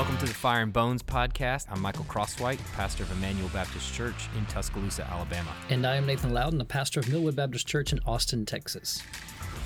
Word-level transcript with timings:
Welcome 0.00 0.16
to 0.16 0.24
the 0.24 0.32
Fire 0.32 0.62
and 0.62 0.72
Bones 0.72 1.02
podcast. 1.02 1.66
I'm 1.68 1.82
Michael 1.82 2.06
Crosswhite, 2.06 2.58
pastor 2.72 3.02
of 3.02 3.12
Emmanuel 3.12 3.50
Baptist 3.50 3.92
Church 3.92 4.30
in 4.34 4.46
Tuscaloosa, 4.46 5.06
Alabama. 5.10 5.54
And 5.68 5.86
I 5.86 5.96
am 5.96 6.06
Nathan 6.06 6.32
Loudon, 6.32 6.56
the 6.56 6.64
pastor 6.64 7.00
of 7.00 7.08
Millwood 7.10 7.36
Baptist 7.36 7.66
Church 7.66 7.92
in 7.92 8.00
Austin, 8.06 8.46
Texas. 8.46 9.02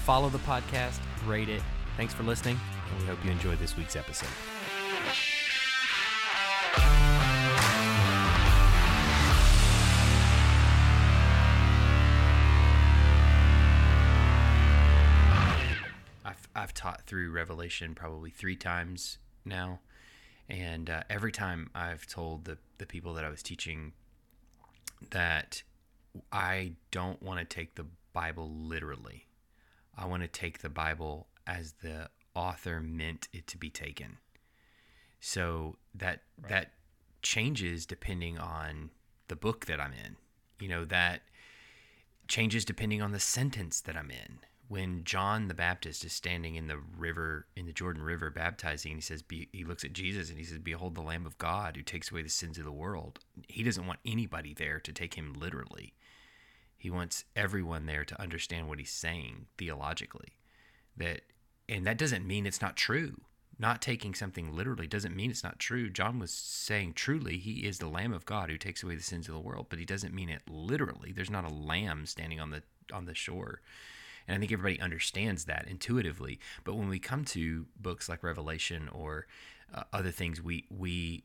Follow 0.05 0.29
the 0.31 0.39
podcast, 0.39 0.99
rate 1.25 1.49
it. 1.49 1.63
Thanks 1.97 2.13
for 2.13 2.25
listening, 2.25 2.59
and 2.91 3.01
we 3.01 3.07
hope 3.07 3.25
you 3.25 3.31
enjoyed 3.31 3.61
this 3.61 3.77
week's 3.77 3.95
episode. 3.95 4.27
I've, 16.25 16.49
I've 16.57 16.75
taught 16.75 17.03
through 17.03 17.31
Revelation 17.31 17.95
probably 17.95 18.31
three 18.31 18.57
times 18.57 19.19
now. 19.45 19.79
And 20.49 20.91
uh, 20.91 21.03
every 21.09 21.33
time 21.33 21.71
I've 21.75 22.07
told 22.07 22.45
the, 22.45 22.59
the 22.79 22.87
people 22.87 23.15
that 23.15 23.25
I 23.25 23.31
was 23.31 23.43
teaching 23.43 23.93
that 25.11 25.63
I 26.33 26.73
don't 26.91 27.23
want 27.23 27.41
to 27.41 27.45
take 27.45 27.75
the 27.75 27.87
Bible 28.13 28.51
literally. 28.51 29.27
I 29.97 30.07
want 30.07 30.23
to 30.23 30.29
take 30.29 30.61
the 30.61 30.69
Bible 30.69 31.29
as 31.47 31.75
the 31.83 32.09
author 32.35 32.81
meant 32.81 33.29
it 33.33 33.47
to 33.49 33.59
be 33.59 33.71
taken. 33.71 34.19
So 35.21 35.77
that 35.95 36.21
right. 36.41 36.51
that 36.51 36.71
changes 37.23 37.87
depending 37.87 38.39
on 38.39 38.91
the 39.29 39.37
book 39.37 39.67
that 39.67 39.81
I'm 39.81 39.93
in. 39.93 40.17
You 40.61 40.69
know, 40.69 40.85
that 40.85 41.23
changes 42.29 42.65
depending 42.65 43.03
on 43.03 43.13
the 43.13 43.21
sentence 43.21 43.81
that 43.83 43.97
I'm 43.97 44.11
in 44.11 44.41
when 44.75 45.05
John 45.05 45.47
the 45.47 45.55
Baptist 45.55 46.05
is 46.05 46.13
standing 46.13 46.57
in 46.57 46.67
the 46.67 46.81
river, 46.99 47.47
in 47.55 47.65
the 47.65 47.73
Jordan 47.73 48.03
River, 48.03 48.29
baptizing, 48.29 48.91
and 48.91 48.99
he 48.99 49.03
says, 49.03 49.23
he 49.31 49.65
looks 49.65 49.85
at 49.85 49.93
Jesus 49.93 50.31
and 50.31 50.37
he 50.37 50.45
says, 50.45 50.59
Behold 50.59 50.97
the 50.97 51.01
Lamb 51.01 51.27
of 51.27 51.39
God 51.39 51.77
who 51.77 51.85
takes 51.85 52.11
away 52.11 52.23
the 52.23 52.29
sins 52.29 52.59
of 52.59 52.65
the 52.65 52.73
world. 52.73 53.21
He 53.47 53.63
doesn't 53.63 53.87
want 53.87 54.01
anybody 54.05 54.53
there 54.53 54.81
to 54.81 54.93
take 54.93 55.15
him 55.15 55.33
literally. 55.33 55.95
He 56.77 56.91
wants 56.91 57.25
everyone 57.37 57.87
there 57.87 58.05
to 58.05 58.21
understand 58.21 58.67
what 58.67 58.81
he's 58.81 58.91
saying 58.91 59.47
theologically. 59.59 60.39
That, 60.97 61.21
and 61.69 61.87
that 61.87 61.97
doesn't 61.97 62.27
mean 62.27 62.45
it's 62.45 62.61
not 62.61 62.77
true. 62.77 63.21
Not 63.61 63.81
taking 63.81 64.13
something 64.13 64.57
literally 64.57 64.89
doesn't 64.89 65.15
mean 65.15 65.31
it's 65.31 65.45
not 65.45 65.61
true. 65.61 65.89
John 65.89 66.19
was 66.19 66.33
saying 66.33 66.95
truly, 66.95 67.39
he 67.39 67.65
is 67.65 67.79
the 67.79 67.87
Lamb 67.87 68.13
of 68.13 68.27
God 68.27 68.51
who 68.51 68.59
takes 68.59 68.83
away 68.83 68.97
the 68.97 69.05
sins 69.05 69.29
of 69.29 69.35
the 69.35 69.41
world, 69.41 69.67
but 69.69 69.79
he 69.79 69.85
doesn't 69.85 70.13
mean 70.13 70.31
it 70.31 70.43
literally. 70.51 71.13
There's 71.13 71.31
not 71.31 71.49
a 71.49 71.55
lamb 71.55 72.07
standing 72.07 72.41
on 72.41 72.51
the 72.51 72.65
on 72.93 73.05
the 73.07 73.15
shore 73.15 73.61
and 74.27 74.37
I 74.37 74.39
think 74.39 74.53
everybody 74.53 74.81
understands 74.81 75.45
that 75.45 75.67
intuitively. 75.69 76.39
But 76.65 76.75
when 76.75 76.89
we 76.89 76.99
come 76.99 77.25
to 77.27 77.67
books 77.81 78.09
like 78.09 78.23
Revelation 78.23 78.89
or 78.93 79.27
uh, 79.75 79.83
other 79.93 80.11
things, 80.11 80.43
we 80.43 80.65
we 80.71 81.25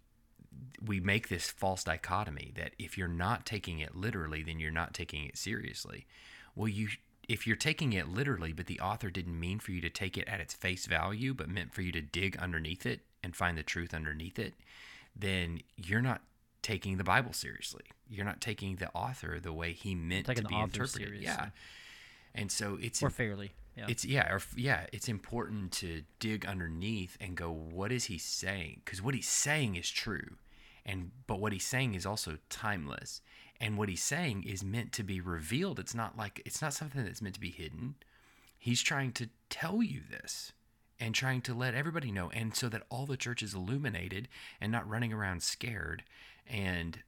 we 0.84 1.00
make 1.00 1.30
this 1.30 1.50
false 1.50 1.84
dichotomy 1.84 2.52
that 2.56 2.74
if 2.78 2.98
you're 2.98 3.08
not 3.08 3.46
taking 3.46 3.80
it 3.80 3.96
literally, 3.96 4.44
then 4.44 4.60
you're 4.60 4.72
not 4.72 4.94
taking 4.94 5.26
it 5.26 5.38
seriously. 5.38 6.06
Well, 6.56 6.68
you 6.68 6.90
if 7.28 7.46
you're 7.46 7.56
taking 7.56 7.94
it 7.94 8.10
literally, 8.10 8.54
but 8.54 8.66
the 8.66 8.80
author 8.80 9.10
didn't 9.10 9.40
mean 9.40 9.60
for 9.60 9.72
you 9.72 9.82
to 9.82 9.90
take 9.90 10.18
it 10.18 10.28
at 10.28 10.40
its 10.40 10.54
face 10.54 10.88
value, 10.88 11.34
but 11.34 11.48
meant 11.48 11.74
for 11.74 11.82
you 11.82 11.92
to 11.92 12.02
dig 12.02 12.38
underneath 12.38 12.86
it 12.86 13.02
and 13.24 13.36
find 13.36 13.58
the 13.58 13.64
truth 13.64 13.94
underneath 13.94 14.40
it, 14.40 14.56
then 15.16 15.62
you're 15.78 16.02
not 16.02 16.22
taking 16.62 16.98
the 16.98 17.04
Bible 17.04 17.32
seriously. 17.32 17.84
You're 18.10 18.26
not 18.26 18.42
taking 18.42 18.78
the 18.78 18.90
author 18.94 19.40
the 19.40 19.54
way 19.54 19.74
he 19.74 19.94
meant 19.94 20.26
to 20.26 20.44
be 20.44 20.56
interpreted. 20.56 21.08
Seriously. 21.08 21.24
Yeah 21.24 21.50
and 22.34 22.52
so 22.52 22.78
it's 22.82 23.02
or 23.02 23.10
fairly. 23.10 23.52
Yeah. 23.76 23.86
It's 23.88 24.06
yeah, 24.06 24.32
or, 24.32 24.42
yeah. 24.56 24.88
It's 24.92 25.08
important 25.08 25.72
to 25.74 26.04
dig 26.20 26.46
underneath 26.46 27.18
and 27.22 27.36
go, 27.36 27.52
what 27.52 27.92
is 27.92 28.06
he 28.06 28.18
saying? 28.18 28.82
Because 28.84 29.02
what 29.02 29.14
he's 29.14 29.28
saying 29.28 29.76
is 29.76 29.90
true, 29.90 30.36
and 30.86 31.12
but 31.28 31.40
what 31.40 31.54
he's 31.54 31.66
saying 31.66 31.96
is 31.96 32.06
also 32.06 32.38
timeless, 32.50 33.22
and 33.60 33.78
what 33.78 33.90
he's 33.90 34.04
saying 34.04 34.44
is 34.44 34.64
meant 34.64 34.92
to 34.94 35.04
be 35.04 35.22
revealed. 35.22 35.80
It's 35.80 35.96
not 35.96 36.18
like 36.18 36.42
it's 36.46 36.62
not 36.62 36.74
something 36.74 37.04
that's 37.04 37.22
meant 37.22 37.36
to 37.36 37.42
be 37.42 37.52
hidden. 37.52 37.96
He's 38.58 38.82
trying 38.82 39.14
to 39.14 39.30
tell 39.50 39.82
you 39.82 40.02
this 40.10 40.52
and 41.00 41.16
trying 41.16 41.42
to 41.42 41.54
let 41.54 41.74
everybody 41.74 42.12
know, 42.12 42.30
and 42.32 42.54
so 42.56 42.68
that 42.68 42.84
all 42.90 43.06
the 43.06 43.16
church 43.18 43.42
is 43.42 43.54
illuminated 43.54 44.28
and 44.60 44.72
not 44.72 44.90
running 44.90 45.14
around 45.14 45.42
scared 45.42 46.04
and 46.46 47.00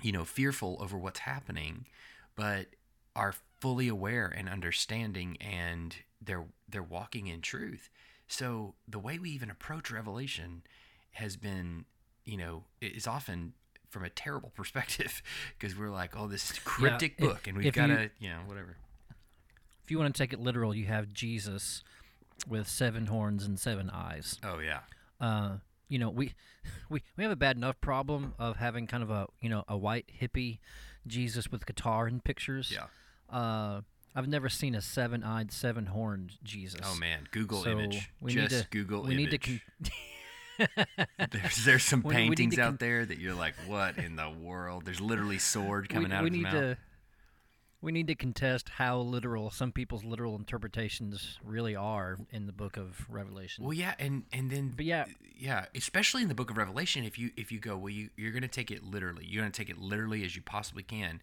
you 0.00 0.12
know 0.12 0.24
fearful 0.24 0.78
over 0.80 0.96
what's 0.96 1.20
happening, 1.20 1.84
but 2.36 2.68
are 3.16 3.34
fully 3.60 3.88
aware 3.88 4.26
and 4.26 4.48
understanding 4.48 5.36
and 5.40 5.96
they're 6.20 6.46
they're 6.68 6.82
walking 6.82 7.26
in 7.26 7.40
truth. 7.40 7.90
So 8.26 8.74
the 8.88 8.98
way 8.98 9.18
we 9.18 9.30
even 9.30 9.50
approach 9.50 9.90
revelation 9.90 10.62
has 11.12 11.36
been, 11.36 11.84
you 12.24 12.36
know, 12.36 12.64
is 12.80 13.06
often 13.06 13.52
from 13.90 14.04
a 14.04 14.10
terrible 14.10 14.50
perspective 14.56 15.22
because 15.58 15.76
we're 15.76 15.90
like, 15.90 16.18
oh, 16.18 16.26
this 16.26 16.52
cryptic 16.64 17.14
yeah, 17.18 17.26
book, 17.26 17.46
and 17.46 17.56
we've 17.56 17.72
got 17.72 17.86
to, 17.86 18.10
you 18.18 18.28
know, 18.28 18.40
whatever. 18.46 18.76
If 19.84 19.90
you 19.90 19.98
want 19.98 20.14
to 20.14 20.18
take 20.18 20.32
it 20.32 20.40
literal, 20.40 20.74
you 20.74 20.86
have 20.86 21.12
Jesus 21.12 21.84
with 22.48 22.68
seven 22.68 23.06
horns 23.06 23.44
and 23.44 23.58
seven 23.58 23.90
eyes. 23.90 24.38
Oh 24.42 24.58
yeah. 24.58 24.80
Uh, 25.20 25.58
you 25.88 25.98
know, 25.98 26.10
we 26.10 26.34
we 26.88 27.02
we 27.16 27.24
have 27.24 27.32
a 27.32 27.36
bad 27.36 27.56
enough 27.56 27.80
problem 27.80 28.34
of 28.38 28.56
having 28.56 28.86
kind 28.86 29.02
of 29.02 29.10
a 29.10 29.26
you 29.40 29.48
know 29.48 29.64
a 29.68 29.76
white 29.76 30.10
hippie 30.20 30.58
Jesus 31.06 31.50
with 31.50 31.66
guitar 31.66 32.06
and 32.06 32.24
pictures. 32.24 32.70
Yeah. 32.74 32.86
Uh, 33.30 33.80
I've 34.14 34.28
never 34.28 34.48
seen 34.48 34.74
a 34.74 34.80
seven-eyed, 34.80 35.52
seven-horned 35.52 36.34
Jesus. 36.44 36.80
Oh 36.84 36.94
man, 36.96 37.26
Google 37.32 37.64
so 37.64 37.70
image. 37.70 38.10
We 38.20 38.32
Just 38.32 38.52
need 38.52 38.62
to, 38.62 38.68
Google 38.70 39.02
we 39.02 39.14
image. 39.14 39.30
Need 39.30 39.30
to 39.30 39.38
con- 39.38 39.60
there's 41.30 41.64
there's 41.64 41.82
some 41.82 42.02
paintings 42.08 42.56
we 42.56 42.62
out 42.62 42.78
there 42.78 43.04
that 43.04 43.18
you're 43.18 43.34
like, 43.34 43.54
what 43.66 43.98
in 43.98 44.14
the 44.16 44.30
world? 44.30 44.84
There's 44.84 45.00
literally 45.00 45.38
sword 45.38 45.88
coming 45.90 46.12
out 46.12 46.24
of 46.24 46.32
his 46.32 46.42
mouth. 46.42 46.52
To, 46.52 46.76
we 47.82 47.92
need 47.92 48.06
to 48.06 48.14
contest 48.14 48.70
how 48.70 48.98
literal 49.00 49.50
some 49.50 49.72
people's 49.72 50.04
literal 50.04 50.36
interpretations 50.36 51.38
really 51.44 51.76
are 51.76 52.16
in 52.30 52.46
the 52.46 52.52
book 52.52 52.76
of 52.76 53.04
Revelation. 53.10 53.64
Well, 53.64 53.74
yeah, 53.74 53.94
and 53.98 54.24
and 54.32 54.50
then 54.50 54.72
but 54.76 54.86
yeah, 54.86 55.06
yeah, 55.36 55.66
especially 55.74 56.22
in 56.22 56.28
the 56.28 56.34
book 56.34 56.50
of 56.50 56.56
Revelation, 56.56 57.04
if 57.04 57.18
you 57.18 57.30
if 57.36 57.50
you 57.50 57.58
go, 57.58 57.76
well, 57.76 57.90
you 57.90 58.10
you're 58.16 58.32
going 58.32 58.42
to 58.42 58.48
take 58.48 58.70
it 58.70 58.84
literally. 58.84 59.26
You're 59.26 59.42
going 59.42 59.52
to 59.52 59.56
take 59.56 59.70
it 59.70 59.78
literally 59.78 60.24
as 60.24 60.36
you 60.36 60.42
possibly 60.42 60.82
can. 60.84 61.20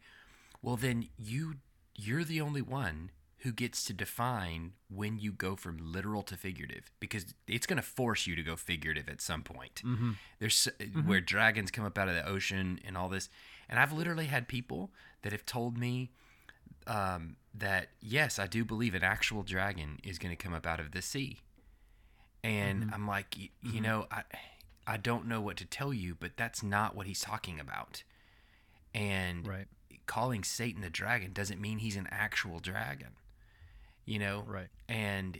Well, 0.61 0.75
then 0.75 1.07
you 1.17 1.55
you're 2.01 2.23
the 2.23 2.41
only 2.41 2.61
one 2.61 3.11
who 3.39 3.51
gets 3.51 3.83
to 3.85 3.93
define 3.93 4.73
when 4.87 5.17
you 5.17 5.31
go 5.31 5.55
from 5.55 5.77
literal 5.81 6.21
to 6.21 6.37
figurative 6.37 6.91
because 6.99 7.33
it's 7.47 7.65
going 7.65 7.77
to 7.77 7.83
force 7.83 8.27
you 8.27 8.35
to 8.35 8.43
go 8.43 8.55
figurative 8.55 9.09
at 9.09 9.19
some 9.19 9.41
point. 9.41 9.81
Mm-hmm. 9.83 10.11
There's 10.39 10.67
mm-hmm. 10.79 11.07
where 11.07 11.21
dragons 11.21 11.71
come 11.71 11.83
up 11.83 11.97
out 11.97 12.07
of 12.07 12.13
the 12.13 12.27
ocean 12.27 12.79
and 12.85 12.95
all 12.95 13.09
this. 13.09 13.29
And 13.67 13.79
I've 13.79 13.93
literally 13.93 14.25
had 14.25 14.47
people 14.47 14.91
that 15.23 15.31
have 15.31 15.45
told 15.45 15.77
me 15.77 16.11
um, 16.85 17.35
that, 17.55 17.87
yes, 17.99 18.37
I 18.37 18.45
do 18.45 18.63
believe 18.63 18.93
an 18.93 19.03
actual 19.03 19.41
dragon 19.41 19.99
is 20.03 20.19
going 20.19 20.35
to 20.35 20.41
come 20.41 20.53
up 20.53 20.67
out 20.67 20.79
of 20.79 20.91
the 20.91 21.01
sea. 21.01 21.39
And 22.43 22.83
mm-hmm. 22.83 22.93
I'm 22.93 23.07
like, 23.07 23.37
you, 23.37 23.49
you 23.63 23.71
mm-hmm. 23.71 23.83
know, 23.83 24.07
I, 24.11 24.21
I 24.85 24.97
don't 24.97 25.25
know 25.27 25.41
what 25.41 25.57
to 25.57 25.65
tell 25.65 25.93
you, 25.93 26.15
but 26.19 26.37
that's 26.37 26.61
not 26.61 26.95
what 26.95 27.07
he's 27.07 27.21
talking 27.21 27.59
about. 27.59 28.03
And 28.93 29.47
right 29.47 29.67
calling 30.11 30.43
Satan 30.43 30.81
the 30.81 30.89
dragon 30.89 31.31
doesn't 31.31 31.61
mean 31.61 31.77
he's 31.77 31.95
an 31.95 32.09
actual 32.11 32.59
dragon. 32.59 33.11
You 34.05 34.19
know? 34.19 34.43
Right. 34.45 34.67
And 34.89 35.39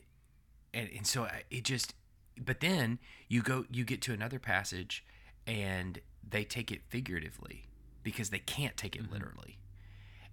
and 0.73 0.89
and 0.95 1.05
so 1.05 1.27
it 1.49 1.65
just 1.65 1.93
but 2.39 2.61
then 2.61 2.97
you 3.27 3.41
go 3.41 3.65
you 3.69 3.83
get 3.83 4.01
to 4.03 4.13
another 4.13 4.39
passage 4.39 5.03
and 5.45 5.99
they 6.27 6.45
take 6.45 6.71
it 6.71 6.83
figuratively 6.87 7.67
because 8.01 8.29
they 8.29 8.39
can't 8.39 8.77
take 8.77 8.95
it 8.95 9.03
mm-hmm. 9.03 9.13
literally. 9.13 9.57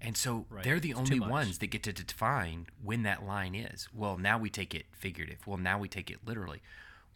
And 0.00 0.16
so 0.16 0.46
right. 0.48 0.62
they're 0.62 0.78
the 0.78 0.90
it's 0.90 1.00
only 1.00 1.18
ones 1.18 1.58
that 1.58 1.66
get 1.66 1.82
to 1.82 1.92
define 1.92 2.68
when 2.80 3.02
that 3.02 3.26
line 3.26 3.56
is. 3.56 3.88
Well, 3.92 4.18
now 4.18 4.38
we 4.38 4.50
take 4.50 4.72
it 4.72 4.86
figurative. 4.92 5.44
Well, 5.48 5.58
now 5.58 5.80
we 5.80 5.88
take 5.88 6.12
it 6.12 6.18
literally. 6.24 6.62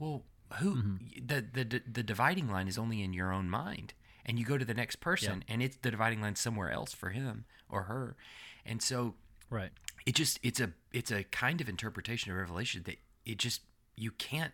Well, 0.01 0.25
who 0.55 0.75
mm-hmm. 0.75 1.25
the, 1.25 1.47
the 1.53 1.83
the 1.87 2.03
dividing 2.03 2.51
line 2.51 2.67
is 2.67 2.77
only 2.77 3.01
in 3.01 3.13
your 3.13 3.33
own 3.33 3.49
mind 3.49 3.95
and 4.25 4.39
you 4.39 4.45
go 4.45 4.59
to 4.59 4.65
the 4.65 4.75
next 4.75 4.97
person 4.97 5.45
and 5.49 5.63
it's 5.63 5.77
the 5.77 5.91
dividing 5.91 6.21
line 6.21 6.37
somewhere 6.37 6.71
else 6.71 6.93
for 6.93 7.11
him 7.11 7.45
or 7.69 7.85
her. 7.85 8.17
And 8.65 8.83
so 8.83 9.15
right. 9.51 9.71
it 10.07 10.15
just 10.15 10.39
it's 10.43 10.61
a 10.61 10.73
it's 10.93 11.11
a 11.11 11.25
kind 11.25 11.61
of 11.61 11.69
interpretation 11.69 12.31
of 12.31 12.39
revelation 12.39 12.83
that 12.85 12.97
it 13.25 13.39
just 13.39 13.63
you 13.97 14.11
can't 14.13 14.53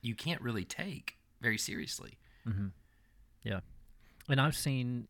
you 0.00 0.14
can't 0.14 0.40
really 0.40 0.64
take 0.64 1.16
very 1.40 1.58
seriously. 1.58 2.18
Mm-hmm. 2.46 2.68
yeah. 3.44 3.60
And 4.28 4.40
i've 4.40 4.56
seen 4.56 5.08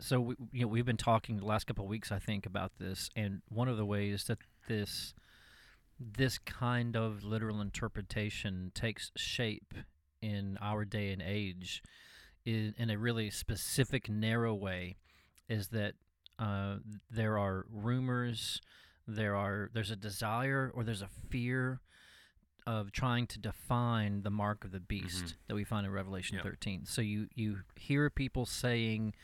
so 0.00 0.20
we, 0.20 0.34
you 0.52 0.62
know 0.62 0.66
we've 0.66 0.84
been 0.84 0.96
talking 0.96 1.36
the 1.36 1.44
last 1.44 1.66
couple 1.66 1.84
of 1.84 1.90
weeks 1.90 2.10
i 2.10 2.18
think 2.18 2.46
about 2.46 2.72
this 2.78 3.10
and 3.14 3.42
one 3.48 3.68
of 3.68 3.76
the 3.76 3.84
ways 3.84 4.24
that 4.24 4.38
this 4.68 5.14
this 6.00 6.38
kind 6.38 6.96
of 6.96 7.22
literal 7.22 7.60
interpretation 7.60 8.72
takes 8.74 9.12
shape 9.16 9.74
in 10.22 10.58
our 10.60 10.84
day 10.84 11.12
and 11.12 11.22
age 11.22 11.82
in, 12.54 12.74
in 12.78 12.90
a 12.90 12.98
really 12.98 13.30
specific, 13.30 14.08
narrow 14.08 14.54
way 14.54 14.96
is 15.48 15.68
that 15.68 15.94
uh, 16.38 16.76
there 17.10 17.38
are 17.38 17.66
rumors, 17.70 18.60
there 19.06 19.34
are 19.34 19.70
there's 19.74 19.90
a 19.90 19.96
desire 19.96 20.70
or 20.74 20.84
there's 20.84 21.02
a 21.02 21.08
fear 21.28 21.80
of 22.66 22.92
trying 22.92 23.26
to 23.26 23.38
define 23.38 24.22
the 24.22 24.30
mark 24.30 24.64
of 24.64 24.70
the 24.70 24.80
beast 24.80 25.34
that 25.48 25.54
we 25.54 25.64
find 25.64 25.86
in 25.86 25.92
Revelation 25.92 26.36
Yep. 26.36 26.44
13. 26.44 26.86
So 26.86 27.02
you 27.02 27.26
you 27.34 27.58
hear 27.76 28.10
people 28.10 28.46
saying 28.46 29.14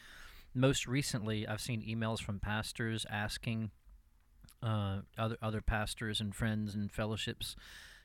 most 0.55 0.87
recently 0.87 1.47
I've 1.47 1.61
seen 1.61 1.83
emails 1.83 2.21
from 2.21 2.41
pastors 2.41 3.07
asking 3.11 3.71
uh, 4.63 5.01
other 5.19 5.37
other 5.43 5.61
pastors 5.61 6.21
and 6.21 6.35
friends 6.35 6.75
and 6.75 6.91
fellowships, 6.91 7.55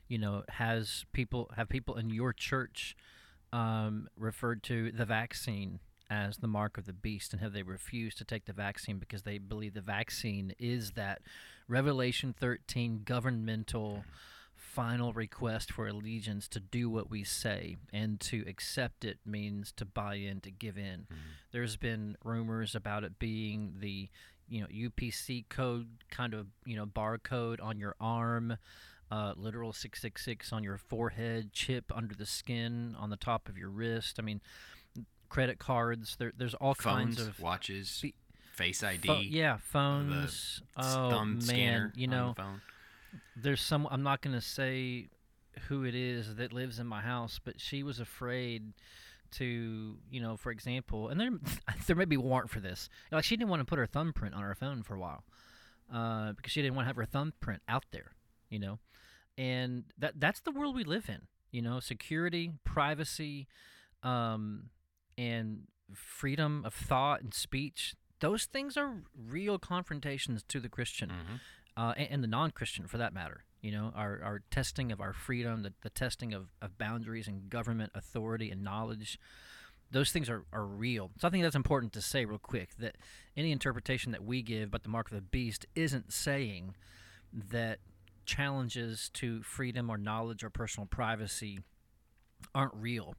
you 0.06 0.18
know, 0.18 0.44
has 0.50 1.04
people 1.12 1.50
have 1.56 1.68
people 1.68 1.96
in 1.96 2.10
your 2.10 2.32
church 2.32 2.94
um, 3.52 4.08
referred 4.16 4.62
to 4.64 4.90
the 4.92 5.04
vaccine 5.04 5.80
as 6.10 6.38
the 6.38 6.48
mark 6.48 6.76
of 6.76 6.84
the 6.84 6.92
beast, 6.92 7.32
and 7.32 7.40
have 7.40 7.52
they 7.52 7.62
refused 7.62 8.18
to 8.18 8.24
take 8.24 8.44
the 8.44 8.52
vaccine 8.52 8.98
because 8.98 9.22
they 9.22 9.38
believe 9.38 9.74
the 9.74 9.80
vaccine 9.80 10.54
is 10.58 10.92
that 10.92 11.22
Revelation 11.68 12.34
13 12.38 13.02
governmental 13.04 14.04
final 14.54 15.12
request 15.12 15.72
for 15.72 15.86
allegiance 15.86 16.48
to 16.48 16.60
do 16.60 16.88
what 16.90 17.10
we 17.10 17.24
say, 17.24 17.76
and 17.92 18.20
to 18.20 18.44
accept 18.46 19.04
it 19.04 19.18
means 19.24 19.72
to 19.72 19.84
buy 19.84 20.14
in, 20.14 20.40
to 20.40 20.50
give 20.50 20.76
in. 20.76 21.06
There's 21.50 21.76
been 21.76 22.16
rumors 22.24 22.74
about 22.74 23.04
it 23.04 23.18
being 23.18 23.74
the 23.78 24.08
you 24.48 24.60
know 24.60 24.66
UPC 24.66 25.48
code 25.48 25.88
kind 26.10 26.34
of 26.34 26.46
you 26.66 26.76
know 26.76 26.86
barcode 26.86 27.62
on 27.62 27.78
your 27.78 27.96
arm, 28.00 28.56
uh, 29.12 29.34
literal 29.36 29.72
six 29.74 30.00
six 30.00 30.24
six 30.24 30.52
on 30.52 30.64
your 30.64 30.78
forehead, 30.78 31.52
chip 31.52 31.92
under 31.94 32.14
the 32.14 32.24
skin 32.26 32.96
on 32.98 33.10
the 33.10 33.16
top 33.16 33.48
of 33.48 33.58
your 33.58 33.68
wrist. 33.68 34.16
I 34.18 34.22
mean, 34.22 34.40
credit 35.28 35.58
cards. 35.58 36.16
There, 36.18 36.32
there's 36.36 36.54
all 36.54 36.74
Phones, 36.74 37.16
kinds 37.16 37.20
of 37.28 37.38
watches, 37.40 37.98
Be- 38.00 38.14
Face 38.54 38.82
ID, 38.82 39.06
pho- 39.08 39.20
yeah 39.20 39.56
phones. 39.62 40.62
oh 40.76 41.10
thumb 41.10 41.32
man, 41.34 41.40
scanner 41.40 41.92
you 41.96 42.06
know 42.06 42.34
the 42.36 42.44
there's 43.34 43.62
some 43.62 43.88
i'm 43.90 44.02
not 44.02 44.20
going 44.20 44.34
to 44.34 44.42
say 44.42 45.08
who 45.68 45.84
it 45.84 45.94
is 45.94 46.36
that 46.36 46.52
lives 46.52 46.78
in 46.78 46.86
my 46.86 47.00
house 47.00 47.40
but 47.42 47.58
she 47.58 47.82
was 47.82 47.98
afraid 47.98 48.74
to 49.30 49.96
you 50.10 50.20
know 50.20 50.36
for 50.36 50.50
example 50.52 51.08
and 51.08 51.18
there 51.18 51.30
there 51.86 51.96
may 51.96 52.04
be 52.04 52.18
warrant 52.18 52.50
for 52.50 52.60
this 52.60 52.90
like 53.10 53.24
she 53.24 53.36
didn't 53.36 53.48
want 53.50 53.60
to 53.60 53.64
put 53.66 53.78
her 53.78 53.86
thumbprint 53.86 54.34
on 54.34 54.42
her 54.42 54.54
phone 54.54 54.82
for 54.82 54.94
a 54.94 54.98
while 54.98 55.24
uh, 55.92 56.32
because 56.32 56.52
she 56.52 56.60
didn't 56.60 56.74
want 56.74 56.84
to 56.84 56.88
have 56.88 56.96
her 56.96 57.06
thumbprint 57.06 57.62
out 57.68 57.84
there 57.90 58.12
you 58.50 58.58
know 58.58 58.78
and 59.38 59.84
that 59.98 60.20
that's 60.20 60.40
the 60.40 60.50
world 60.50 60.74
we 60.74 60.84
live 60.84 61.08
in 61.08 61.22
you 61.50 61.62
know 61.62 61.80
security 61.80 62.52
privacy 62.64 63.46
um, 64.02 64.70
and 65.18 65.62
freedom 65.94 66.62
of 66.64 66.74
thought 66.74 67.20
and 67.22 67.32
speech 67.34 67.94
those 68.20 68.44
things 68.46 68.76
are 68.76 69.02
real 69.16 69.58
confrontations 69.58 70.42
to 70.48 70.60
the 70.60 70.68
christian 70.68 71.10
Mhm. 71.10 71.40
uh, 71.76 71.94
and, 71.96 72.08
and 72.10 72.22
the 72.24 72.28
non-Christian 72.28 72.86
for 72.86 72.98
that 72.98 73.12
matter. 73.14 73.44
You 73.62 73.70
know, 73.72 73.92
our, 73.94 74.20
our 74.22 74.42
testing 74.50 74.90
of 74.92 75.00
our 75.00 75.12
freedom, 75.12 75.62
the, 75.62 75.72
the 75.82 75.88
testing 75.90 76.34
of, 76.34 76.48
of 76.60 76.76
boundaries 76.78 77.28
and 77.28 77.48
government 77.48 77.92
authority 77.94 78.50
and 78.50 78.62
knowledge, 78.62 79.18
those 79.90 80.10
things 80.12 80.28
are, 80.28 80.44
are 80.52 80.66
real. 80.66 81.10
So 81.18 81.28
I 81.28 81.30
think 81.30 81.44
that's 81.44 81.54
important 81.56 81.92
to 81.94 82.02
say 82.02 82.24
real 82.24 82.38
quick 82.38 82.70
that 82.78 82.96
any 83.36 83.52
interpretation 83.52 84.10
that 84.12 84.24
we 84.24 84.42
give 84.42 84.68
about 84.68 84.82
the 84.82 84.88
mark 84.88 85.10
of 85.10 85.14
the 85.14 85.22
beast 85.22 85.64
isn't 85.76 86.12
saying 86.12 86.74
that 87.32 87.78
challenges 88.24 89.10
to 89.14 89.42
freedom 89.42 89.90
or 89.90 89.98
knowledge 89.98 90.44
or 90.44 90.50
personal 90.50 90.86
privacy 90.86 91.60
aren't 92.54 92.74
real. 92.74 93.14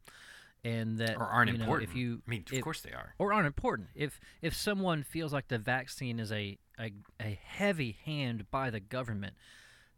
And 0.65 0.97
that 0.99 1.17
or 1.17 1.25
aren't 1.25 1.51
you 1.51 1.57
know, 1.57 1.63
important. 1.65 1.89
If 1.89 1.95
you, 1.97 2.21
I 2.25 2.29
mean, 2.29 2.45
of 2.47 2.53
if- 2.53 2.63
course 2.63 2.81
they 2.81 2.91
are. 2.91 3.13
or 3.19 3.33
aren't 3.33 3.47
important. 3.47 3.89
If 3.95 4.19
if 4.41 4.55
someone 4.55 5.03
feels 5.03 5.33
like 5.33 5.49
the 5.49 5.57
vaccine 5.57 6.19
is 6.19 6.31
a, 6.31 6.57
a, 6.79 6.93
a 7.21 7.37
heavy 7.43 7.97
hand 8.05 8.49
by 8.49 8.69
the 8.69 8.79
government, 8.79 9.33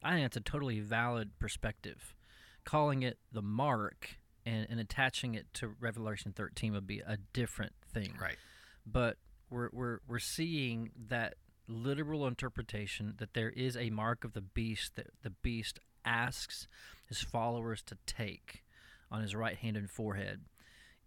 I 0.04 0.12
think 0.14 0.24
that's 0.24 0.38
a 0.38 0.42
totally 0.42 0.80
valid 0.80 1.38
perspective. 1.38 2.16
Calling 2.64 3.04
it 3.04 3.20
the 3.32 3.44
mark 3.44 4.18
and, 4.44 4.66
and 4.70 4.80
attaching 4.80 5.36
it 5.36 5.46
to 5.56 5.76
Revelation 5.80 6.34
13 6.36 6.74
would 6.74 6.88
be 6.88 7.00
a 7.00 7.18
different 7.34 7.74
thing. 7.94 8.14
Right. 8.20 8.38
But 8.86 9.18
we're, 9.50 9.70
we're, 9.72 10.00
we're 10.08 10.20
seeing 10.20 10.92
that 11.10 11.36
literal 11.68 12.28
interpretation 12.28 13.16
that 13.18 13.34
there 13.34 13.50
is 13.50 13.76
a 13.76 13.90
mark 13.90 14.24
of 14.24 14.34
the 14.34 14.42
beast 14.42 14.96
that 14.96 15.08
the 15.24 15.30
beast 15.30 15.80
asks 16.06 16.68
his 17.08 17.22
followers 17.22 17.82
to 17.84 17.98
take 18.06 18.64
on 19.12 19.22
his 19.22 19.36
right 19.36 19.58
hand 19.58 19.78
and 19.78 19.90
forehead 19.90 20.42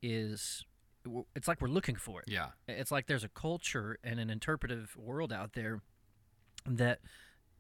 is 0.03 0.65
it's 1.35 1.49
like 1.49 1.61
we're 1.61 1.69
looking 1.69 1.97
for 1.97 2.21
it. 2.21 2.27
Yeah. 2.29 2.49
It's 2.67 2.91
like 2.91 3.07
there's 3.07 3.25
a 3.25 3.29
culture 3.29 3.99
and 4.03 4.21
an 4.21 4.31
interpretive 4.31 4.97
world 4.97 5.33
out 5.33 5.53
there 5.55 5.81
that 6.67 6.99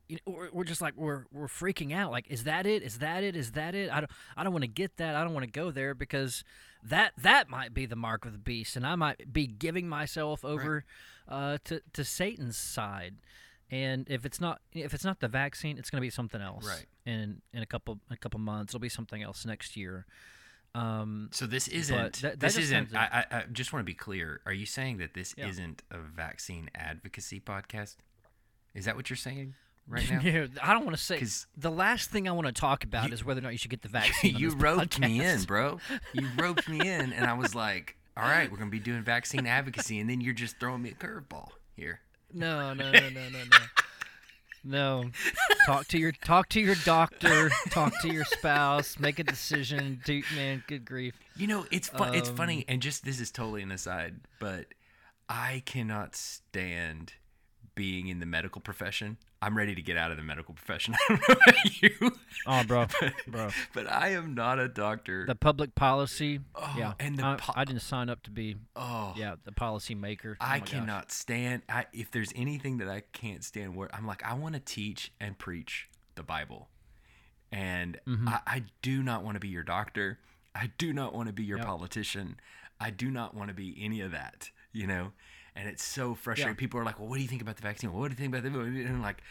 you 0.09 0.19
know, 0.27 0.33
we're, 0.33 0.51
we're 0.53 0.65
just 0.65 0.81
like 0.81 0.95
we're 0.97 1.25
we're 1.33 1.49
freaking 1.49 1.93
out. 1.95 2.11
Like, 2.11 2.27
is 2.29 2.45
that 2.45 2.67
it? 2.67 2.83
Is 2.83 2.99
that 2.99 3.23
it? 3.23 3.37
Is 3.37 3.53
that 3.53 3.75
it? 3.75 3.91
I 3.91 4.01
don't 4.01 4.11
I 4.37 4.45
don't 4.45 4.53
want 4.53 4.65
to 4.65 4.69
get 4.69 4.97
that. 4.97 5.15
I 5.15 5.23
don't 5.23 5.35
want 5.35 5.45
to 5.45 5.51
go 5.53 5.71
there 5.71 5.95
because 5.95 6.45
that 6.83 7.13
that 7.19 7.49
might 7.49 7.75
be 7.75 7.87
the 7.87 7.97
mark 7.97 8.25
of 8.25 8.33
the 8.33 8.39
beast, 8.39 8.77
and 8.77 8.87
I 8.87 8.95
might 8.95 9.33
be 9.33 9.47
giving 9.47 9.89
myself 9.89 10.45
over 10.45 10.85
uh, 11.29 11.59
to 11.65 11.81
to 11.93 12.05
Satan's 12.05 12.57
side. 12.57 13.17
And 13.71 14.09
if 14.09 14.25
it's 14.25 14.41
not 14.41 14.61
if 14.73 14.95
it's 14.95 15.05
not 15.05 15.21
the 15.21 15.29
vaccine, 15.29 15.77
it's 15.79 15.91
going 15.91 16.01
to 16.01 16.07
be 16.07 16.11
something 16.11 16.41
else. 16.41 16.67
Right. 16.67 16.87
In 17.05 17.43
in 17.53 17.63
a 17.63 17.67
couple 17.67 18.01
a 18.11 18.17
couple 18.17 18.41
months, 18.41 18.71
it'll 18.71 18.81
be 18.81 18.89
something 18.89 19.23
else 19.23 19.45
next 19.45 19.77
year. 19.77 20.07
Um, 20.75 21.31
So 21.33 21.47
this 21.47 21.67
isn't. 21.69 21.97
that- 21.97 22.15
that 22.23 22.41
this 22.41 22.57
isn't. 22.57 22.95
I, 22.95 23.25
I, 23.31 23.37
I 23.39 23.43
just 23.51 23.73
want 23.73 23.81
to 23.81 23.85
be 23.85 23.95
clear. 23.95 24.41
Are 24.47 24.53
you 24.53 24.67
saying 24.67 24.99
that 24.99 25.15
this 25.15 25.35
Yeah. 25.37 25.49
isn't 25.49 25.83
a 25.91 25.99
vaccine 25.99 26.71
advocacy 26.75 27.41
podcast? 27.41 27.97
Is 28.75 28.85
that 28.85 28.95
what 28.97 29.11
you're 29.11 29.17
saying 29.17 29.55
right 29.89 30.11
now? 30.11 30.21
Yeah, 30.21 30.47
I 30.63 30.73
don't 30.75 30.85
want 30.85 30.97
to 30.97 31.03
say. 31.03 31.23
the 31.57 31.71
last 31.71 32.11
thing 32.11 32.29
I 32.29 32.33
want 32.33 32.47
to 32.47 32.53
talk 32.53 32.85
about 32.85 33.09
You- 33.09 33.15
is 33.15 33.25
whether 33.25 33.41
or 33.41 33.43
not 33.43 33.53
you 33.53 33.59
should 33.59 33.71
get 33.71 33.83
the 33.83 33.89
vaccine. 34.01 34.37
you 34.37 34.51
roped 34.51 34.99
me 35.01 35.25
in, 35.25 35.43
bro. 35.45 35.79
You 36.13 36.29
roped 36.39 36.69
me 36.69 36.81
in, 36.81 37.13
and 37.13 37.25
I 37.27 37.35
was 37.35 37.55
like, 37.67 37.97
"All 38.17 38.25
right, 38.25 38.51
we're 38.51 38.59
gonna 38.59 38.71
be 38.71 38.79
doing 38.81 39.03
vaccine 39.03 39.47
advocacy," 39.47 39.99
and 40.01 40.09
then 40.09 40.21
you're 40.21 40.35
just 40.35 40.59
throwing 40.61 40.83
me 40.83 40.91
a 40.91 40.95
curveball 40.95 41.49
here. 41.77 42.01
No, 42.33 42.75
no, 42.75 42.91
no, 42.93 43.01
no, 43.01 43.09
no, 43.09 43.29
no. 43.51 43.57
No. 44.65 45.11
Talk 45.67 45.87
to 45.89 45.99
your 45.99 46.13
talk 46.13 46.49
to 46.51 46.61
your 46.61 46.75
doctor. 46.85 47.49
Talk 47.71 47.93
to 48.03 48.09
your 48.13 48.25
spouse. 48.25 48.99
Make 48.99 49.19
a 49.19 49.25
decision. 49.25 50.01
Dude, 50.05 50.25
man, 50.35 50.63
good 50.67 50.85
grief. 50.85 51.15
You 51.37 51.47
know, 51.47 51.65
it's 51.71 51.89
fun. 51.89 52.15
it's 52.15 52.29
Um, 52.29 52.37
funny, 52.37 52.65
and 52.69 52.83
just 52.83 53.05
this 53.05 53.21
is 53.21 53.31
totally 53.31 53.63
an 53.63 53.71
aside, 53.71 54.17
but 54.41 54.67
I 55.29 55.63
cannot 55.65 56.17
stand 56.17 57.15
being 57.79 58.09
in 58.09 58.19
the 58.19 58.27
medical 58.27 58.61
profession. 58.61 59.17
I'm 59.41 59.57
ready 59.57 59.73
to 59.77 59.81
get 59.83 59.97
out 59.97 60.11
of 60.11 60.17
the 60.17 60.23
medical 60.25 60.53
profession. 60.53 60.95
I 61.09 61.15
don't 61.15 61.29
know 61.29 61.35
about 61.47 61.81
you, 61.83 62.13
Oh, 62.45 62.65
bro, 62.65 62.87
but, 63.01 63.13
bro. 63.29 63.49
but 63.73 63.89
I 63.91 64.09
am 64.09 64.35
not 64.35 64.59
a 64.59 64.67
doctor. 64.67 65.25
The 65.27 65.37
public 65.37 65.77
policy. 65.77 66.41
Oh, 66.57 66.75
yeah, 66.77 66.95
and 66.99 67.17
the 67.17 67.25
I, 67.25 67.37
po- 67.37 67.53
I 67.55 67.65
didn't 67.65 67.83
sign 67.83 68.09
up 68.11 68.25
to 68.25 68.33
be. 68.33 68.57
oh, 68.75 69.15
Yeah, 69.17 69.37
the 69.45 69.53
policy 69.53 69.95
maker. 69.95 70.37
Oh 70.41 70.45
I 70.45 70.55
my 70.55 70.59
gosh. 70.59 70.69
cannot 70.71 71.13
stand. 71.13 71.63
I, 71.69 71.87
if 71.93 72.11
there's 72.11 72.33
anything 72.35 72.79
that 72.79 72.89
I 72.89 73.03
can't 73.13 73.45
stand, 73.45 73.77
where 73.77 73.89
I'm 73.95 74.07
like, 74.09 74.25
I 74.25 74.35
want 74.35 74.55
to 74.55 74.61
teach 74.61 75.13
and 75.21 75.39
preach 75.39 75.89
the 76.17 76.25
Bible, 76.25 76.69
and 77.53 78.01
Mm-hmm. 78.09 78.29
I, 78.29 78.41
I 78.47 78.63
do 78.83 79.03
not 79.05 79.23
want 79.23 79.37
to 79.37 79.41
be 79.41 79.49
your 79.49 79.63
doctor. 79.63 80.19
I 80.55 80.71
do 80.79 80.93
not 80.93 81.15
want 81.15 81.29
to 81.29 81.33
be 81.33 81.45
your 81.45 81.59
Yep. 81.59 81.67
politician. 81.69 82.41
I 82.81 82.91
do 82.91 83.11
not 83.11 83.35
want 83.35 83.49
to 83.49 83.55
be 83.55 83.77
any 83.81 84.01
of 84.01 84.11
that. 84.11 84.51
You 84.73 84.87
know, 84.89 85.13
and 85.59 85.69
it's 85.69 85.83
so 85.83 86.15
frustrating. 86.15 86.55
Yeah. 86.55 86.59
People 86.59 86.81
are 86.81 86.85
like, 86.85 86.99
"Well, 86.99 87.09
what 87.09 87.17
do 87.17 87.23
you 87.23 87.29
think 87.29 87.43
about 87.43 87.57
the 87.57 87.63
vaccine? 87.63 87.93
What 87.93 88.09
do 88.09 88.13
you 88.13 88.17
think 88.17 88.35
about 88.35 88.45
the?" 88.51 88.59
And 88.61 88.89
I'm 88.89 89.03
like, 89.03 89.23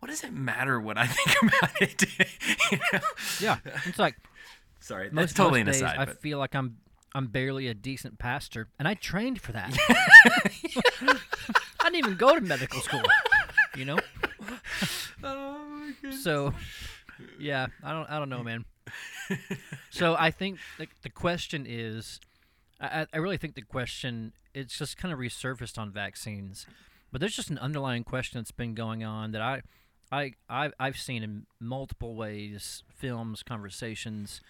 "What 0.00 0.08
does 0.08 0.24
it 0.24 0.32
matter 0.32 0.80
what 0.80 0.98
I 0.98 1.06
think 1.18 1.42
about 1.42 1.80
it?" 1.80 2.02
you 2.72 2.78
know? 2.92 3.00
Yeah, 3.40 3.58
it's 3.86 3.98
like 3.98 4.16
Sorry, 4.80 5.04
that's 5.04 5.14
most, 5.14 5.36
totally 5.36 5.62
most 5.64 5.76
an 5.80 5.82
days 5.84 5.92
aside. 5.92 5.98
I 6.00 6.04
but 6.06 6.20
feel 6.20 6.38
like 6.38 6.54
I'm 6.54 6.78
I'm 7.14 7.28
barely 7.28 7.68
a 7.68 7.74
decent 7.74 8.18
pastor, 8.18 8.68
and 8.78 8.86
I 8.88 8.94
trained 8.94 9.40
for 9.40 9.52
that. 9.52 9.76
I 11.80 11.84
didn't 11.84 11.96
even 11.96 12.16
go 12.16 12.34
to 12.34 12.40
medical 12.40 12.80
school. 12.80 13.02
You 13.76 13.84
know. 13.86 13.98
oh 15.22 15.58
my 15.68 15.92
goodness. 16.02 16.22
So, 16.24 16.52
yeah, 17.38 17.66
I 17.82 17.92
don't, 17.92 18.10
I 18.10 18.18
don't 18.18 18.28
know, 18.28 18.42
man. 18.42 18.64
so 19.90 20.16
I 20.18 20.30
think 20.30 20.58
the, 20.78 20.86
the 21.02 21.10
question 21.10 21.64
is, 21.68 22.20
I- 22.80 23.06
I 23.12 23.18
really 23.18 23.36
think 23.36 23.54
the 23.54 23.62
question 23.62 24.32
it's 24.58 24.78
just 24.78 24.96
kind 24.96 25.12
of 25.12 25.18
resurfaced 25.18 25.78
on 25.78 25.90
vaccines, 25.90 26.66
but 27.12 27.20
there's 27.20 27.36
just 27.36 27.50
an 27.50 27.58
underlying 27.58 28.04
question 28.04 28.38
that's 28.38 28.50
been 28.50 28.74
going 28.74 29.04
on 29.04 29.32
that 29.32 29.42
I, 29.42 29.62
I, 30.10 30.32
I've, 30.48 30.72
I've 30.78 30.98
seen 30.98 31.22
in 31.22 31.46
multiple 31.60 32.14
ways, 32.14 32.82
films, 32.88 33.42
conversations. 33.42 34.40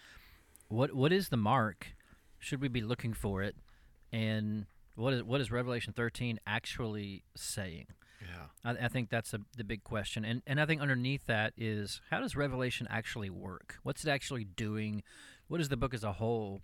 What, 0.68 0.94
what 0.94 1.12
is 1.12 1.28
the 1.28 1.36
mark? 1.36 1.88
Should 2.38 2.60
we 2.60 2.68
be 2.68 2.80
looking 2.80 3.12
for 3.12 3.42
it? 3.42 3.56
And 4.12 4.66
what 4.96 5.12
is, 5.12 5.22
what 5.22 5.40
is 5.40 5.50
Revelation 5.50 5.92
13 5.92 6.40
actually 6.46 7.24
saying? 7.36 7.86
yeah. 8.20 8.46
I, 8.64 8.86
I 8.86 8.88
think 8.88 9.10
that's 9.10 9.32
a, 9.34 9.40
the 9.56 9.64
big 9.64 9.84
question, 9.84 10.24
and 10.24 10.42
and 10.46 10.60
I 10.60 10.66
think 10.66 10.80
underneath 10.80 11.26
that 11.26 11.52
is 11.56 12.00
how 12.10 12.20
does 12.20 12.36
Revelation 12.36 12.86
actually 12.90 13.30
work? 13.30 13.76
What's 13.82 14.04
it 14.04 14.10
actually 14.10 14.44
doing? 14.44 15.02
What 15.46 15.60
is 15.60 15.68
the 15.68 15.76
book 15.76 15.94
as 15.94 16.04
a 16.04 16.14
whole 16.14 16.62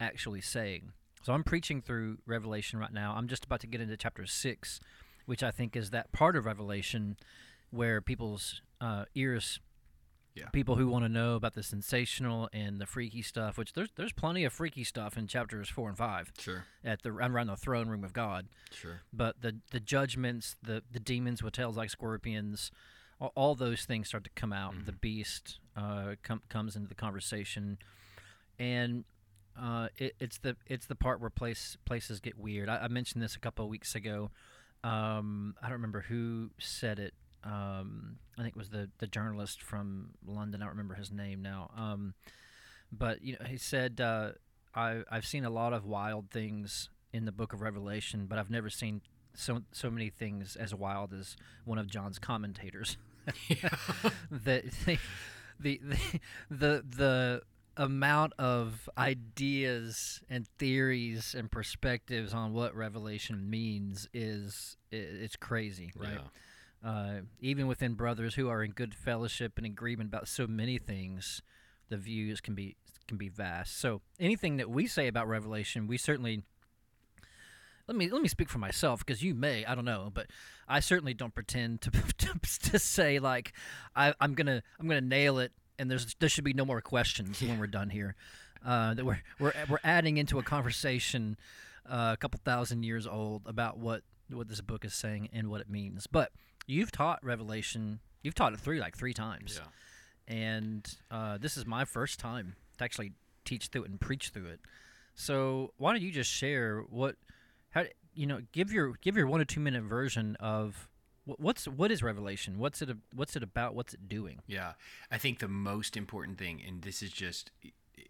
actually 0.00 0.40
saying? 0.40 0.92
So 1.24 1.32
I'm 1.32 1.42
preaching 1.42 1.80
through 1.80 2.18
Revelation 2.26 2.78
right 2.78 2.92
now. 2.92 3.14
I'm 3.16 3.28
just 3.28 3.44
about 3.44 3.60
to 3.60 3.66
get 3.66 3.80
into 3.80 3.96
chapter 3.96 4.26
six, 4.26 4.78
which 5.24 5.42
I 5.42 5.50
think 5.50 5.74
is 5.74 5.88
that 5.90 6.12
part 6.12 6.36
of 6.36 6.44
Revelation 6.44 7.16
where 7.70 8.00
people's 8.02 8.60
uh, 8.80 9.06
ears 9.14 9.58
Yeah. 10.34 10.48
People 10.52 10.74
who 10.76 10.88
want 10.88 11.04
to 11.04 11.08
know 11.08 11.36
about 11.36 11.54
the 11.54 11.62
sensational 11.62 12.48
and 12.52 12.80
the 12.80 12.86
freaky 12.86 13.22
stuff, 13.22 13.56
which 13.56 13.72
there's 13.72 13.88
there's 13.96 14.12
plenty 14.12 14.44
of 14.44 14.52
freaky 14.52 14.84
stuff 14.84 15.16
in 15.16 15.26
chapters 15.28 15.68
four 15.68 15.88
and 15.88 15.96
five 15.96 16.32
Sure. 16.38 16.64
at 16.84 17.02
the 17.02 17.10
around 17.10 17.46
the 17.46 17.56
throne 17.56 17.88
room 17.88 18.02
of 18.04 18.12
God. 18.12 18.48
Sure. 18.72 19.00
But 19.12 19.40
the 19.40 19.60
the 19.70 19.80
judgments, 19.80 20.56
the 20.62 20.82
the 20.90 21.00
demons 21.00 21.42
with 21.42 21.54
tails 21.54 21.76
like 21.76 21.88
scorpions, 21.90 22.70
all, 23.20 23.32
all 23.36 23.54
those 23.54 23.84
things 23.86 24.08
start 24.08 24.24
to 24.24 24.30
come 24.34 24.52
out. 24.52 24.74
The 24.86 24.92
beast 24.92 25.60
uh, 25.76 26.16
com- 26.24 26.42
comes 26.48 26.74
into 26.76 26.88
the 26.88 26.94
conversation, 26.96 27.78
and 28.58 29.04
uh, 29.60 29.88
it, 29.98 30.14
it's 30.20 30.38
the 30.38 30.56
it's 30.66 30.86
the 30.86 30.94
part 30.94 31.20
where 31.20 31.30
place 31.30 31.76
places 31.84 32.20
get 32.20 32.38
weird. 32.38 32.68
I, 32.68 32.78
I 32.78 32.88
mentioned 32.88 33.22
this 33.22 33.36
a 33.36 33.40
couple 33.40 33.64
of 33.64 33.70
weeks 33.70 33.94
ago. 33.94 34.30
Um, 34.82 35.54
I 35.62 35.66
don't 35.66 35.74
remember 35.74 36.04
who 36.08 36.50
said 36.58 36.98
it. 36.98 37.14
Um, 37.42 38.16
I 38.38 38.42
think 38.42 38.54
it 38.54 38.58
was 38.58 38.70
the 38.70 38.90
the 38.98 39.06
journalist 39.06 39.62
from 39.62 40.10
London. 40.26 40.62
I 40.62 40.64
don't 40.64 40.72
remember 40.72 40.94
his 40.94 41.10
name 41.12 41.42
now. 41.42 41.70
Um, 41.76 42.14
but 42.92 43.22
you 43.22 43.36
know, 43.38 43.46
he 43.46 43.56
said 43.56 44.00
uh, 44.00 44.32
I 44.74 45.02
I've 45.10 45.26
seen 45.26 45.44
a 45.44 45.50
lot 45.50 45.72
of 45.72 45.84
wild 45.84 46.30
things 46.30 46.88
in 47.12 47.24
the 47.24 47.32
Book 47.32 47.52
of 47.52 47.60
Revelation, 47.60 48.26
but 48.26 48.38
I've 48.38 48.50
never 48.50 48.70
seen 48.70 49.02
so 49.34 49.62
so 49.72 49.90
many 49.90 50.10
things 50.10 50.56
as 50.56 50.74
wild 50.74 51.12
as 51.12 51.36
one 51.64 51.78
of 51.78 51.86
John's 51.86 52.18
commentators. 52.18 52.96
that 54.30 54.64
the, 55.60 55.80
the 55.80 55.80
the 55.80 55.98
the 56.50 56.84
the 56.96 57.42
amount 57.76 58.32
of 58.38 58.88
ideas 58.96 60.22
and 60.30 60.46
theories 60.58 61.34
and 61.36 61.50
perspectives 61.50 62.32
on 62.32 62.52
what 62.52 62.74
revelation 62.74 63.48
means 63.50 64.08
is 64.12 64.76
it's 64.92 65.36
crazy 65.36 65.92
right? 65.96 66.18
Uh, 66.84 67.20
even 67.40 67.66
within 67.66 67.94
brothers 67.94 68.34
who 68.34 68.48
are 68.48 68.62
in 68.62 68.70
good 68.70 68.94
fellowship 68.94 69.54
and 69.56 69.66
agreement 69.66 70.08
about 70.08 70.28
so 70.28 70.46
many 70.46 70.78
things 70.78 71.42
the 71.88 71.96
views 71.96 72.40
can 72.40 72.54
be 72.54 72.76
can 73.06 73.16
be 73.18 73.28
vast. 73.28 73.78
So 73.78 74.00
anything 74.18 74.56
that 74.56 74.70
we 74.70 74.86
say 74.86 75.08
about 75.08 75.28
revelation 75.28 75.86
we 75.86 75.98
certainly 75.98 76.42
let 77.88 77.96
me 77.96 78.08
let 78.08 78.22
me 78.22 78.28
speak 78.28 78.48
for 78.48 78.58
myself 78.58 79.04
because 79.04 79.22
you 79.22 79.34
may 79.34 79.64
I 79.64 79.74
don't 79.74 79.84
know, 79.84 80.10
but 80.12 80.26
I 80.68 80.80
certainly 80.80 81.14
don't 81.14 81.34
pretend 81.34 81.80
to 81.82 81.90
to, 82.18 82.38
to 82.70 82.78
say 82.78 83.18
like 83.18 83.52
I, 83.96 84.14
I'm 84.20 84.34
gonna 84.34 84.62
I'm 84.78 84.86
gonna 84.86 85.00
nail 85.00 85.38
it 85.38 85.52
and 85.78 85.90
there's 85.90 86.14
there 86.20 86.28
should 86.28 86.44
be 86.44 86.52
no 86.52 86.64
more 86.64 86.80
questions 86.80 87.40
when 87.42 87.58
we're 87.58 87.66
done 87.66 87.90
here. 87.90 88.14
Uh, 88.64 88.94
that 88.94 89.04
we're 89.04 89.20
we're 89.38 89.52
we're 89.68 89.78
adding 89.84 90.16
into 90.16 90.38
a 90.38 90.42
conversation 90.42 91.36
uh, 91.88 92.10
a 92.14 92.16
couple 92.16 92.40
thousand 92.44 92.82
years 92.84 93.06
old 93.06 93.42
about 93.46 93.78
what 93.78 94.02
what 94.30 94.48
this 94.48 94.60
book 94.60 94.84
is 94.84 94.94
saying 94.94 95.28
and 95.32 95.48
what 95.50 95.60
it 95.60 95.68
means. 95.68 96.06
But 96.06 96.32
you've 96.66 96.90
taught 96.90 97.22
Revelation, 97.22 98.00
you've 98.22 98.34
taught 98.34 98.52
it 98.54 98.60
three 98.60 98.80
like 98.80 98.96
three 98.96 99.12
times, 99.14 99.60
Yeah. 99.62 100.34
and 100.34 100.96
uh, 101.10 101.38
this 101.38 101.56
is 101.56 101.66
my 101.66 101.84
first 101.84 102.18
time 102.18 102.56
to 102.78 102.84
actually 102.84 103.12
teach 103.44 103.66
through 103.68 103.82
it 103.84 103.90
and 103.90 104.00
preach 104.00 104.30
through 104.30 104.46
it. 104.46 104.60
So 105.14 105.72
why 105.76 105.92
don't 105.92 106.02
you 106.02 106.10
just 106.10 106.30
share 106.30 106.80
what, 106.88 107.16
how 107.70 107.84
you 108.14 108.26
know, 108.26 108.40
give 108.52 108.72
your 108.72 108.94
give 109.02 109.16
your 109.16 109.26
one 109.26 109.40
or 109.40 109.44
two 109.44 109.60
minute 109.60 109.82
version 109.84 110.36
of 110.40 110.88
what's 111.24 111.66
what 111.66 111.90
is 111.90 112.02
Revelation? 112.02 112.58
What's 112.58 112.82
it 112.82 112.90
what's 113.14 113.36
it 113.36 113.42
about? 113.42 113.74
What's 113.74 113.94
it 113.94 114.08
doing? 114.08 114.40
Yeah, 114.46 114.72
I 115.10 115.18
think 115.18 115.38
the 115.38 115.48
most 115.48 115.96
important 115.96 116.38
thing, 116.38 116.62
and 116.66 116.82
this 116.82 117.02
is 117.02 117.10
just 117.10 117.50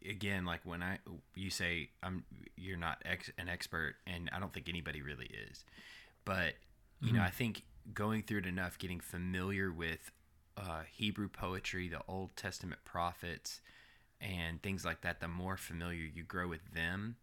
again 0.09 0.45
like 0.45 0.61
when 0.65 0.83
I 0.83 0.99
you 1.35 1.51
say 1.51 1.91
I'm 2.03 2.25
you're 2.57 2.79
not 2.79 3.03
ex, 3.05 3.31
an 3.39 3.49
expert, 3.49 3.97
and 4.07 4.31
I 4.33 4.41
don't 4.41 4.53
think 4.53 4.69
anybody 4.69 5.03
really 5.03 5.31
is, 5.51 5.65
but 6.25 6.55
you 7.01 7.13
know 7.13 7.23
I 7.23 7.31
think 7.31 7.63
going 7.93 8.23
through 8.23 8.39
it 8.39 8.47
enough, 8.47 8.79
getting 8.79 9.01
familiar 9.01 9.71
with 9.71 10.11
uh, 10.57 10.83
Hebrew 10.91 11.29
poetry, 11.29 11.89
the 11.89 12.01
Old 12.09 12.37
Testament 12.37 12.81
prophets, 12.85 13.61
and 14.21 14.63
things 14.63 14.85
like 14.85 15.03
that, 15.03 15.21
the 15.21 15.29
more 15.29 15.57
familiar 15.57 16.09
you 16.15 16.23
grow 16.23 16.49
with 16.49 16.73
them, 16.73 17.17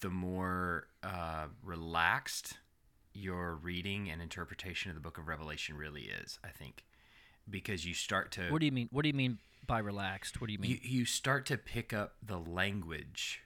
the 0.00 0.10
more 0.10 0.86
uh, 1.02 1.46
relaxed 1.62 2.58
your 3.12 3.54
reading 3.56 4.10
and 4.10 4.20
interpretation 4.22 4.90
of 4.90 4.94
the 4.94 5.00
book 5.00 5.18
of 5.18 5.28
Revelation 5.28 5.76
really 5.76 6.02
is, 6.02 6.38
I 6.44 6.48
think. 6.48 6.84
Because 7.48 7.86
you 7.86 7.94
start 7.94 8.30
to 8.32 8.50
What 8.50 8.60
do 8.60 8.66
you 8.66 8.72
mean? 8.72 8.88
What 8.92 9.02
do 9.02 9.08
you 9.08 9.14
mean 9.14 9.38
by 9.66 9.78
relaxed? 9.78 10.40
What 10.40 10.48
do 10.48 10.52
you 10.52 10.58
mean? 10.58 10.70
you, 10.70 10.78
you 10.82 11.04
start 11.04 11.46
to 11.46 11.56
pick 11.56 11.92
up 11.92 12.14
the 12.22 12.38
language 12.38 13.40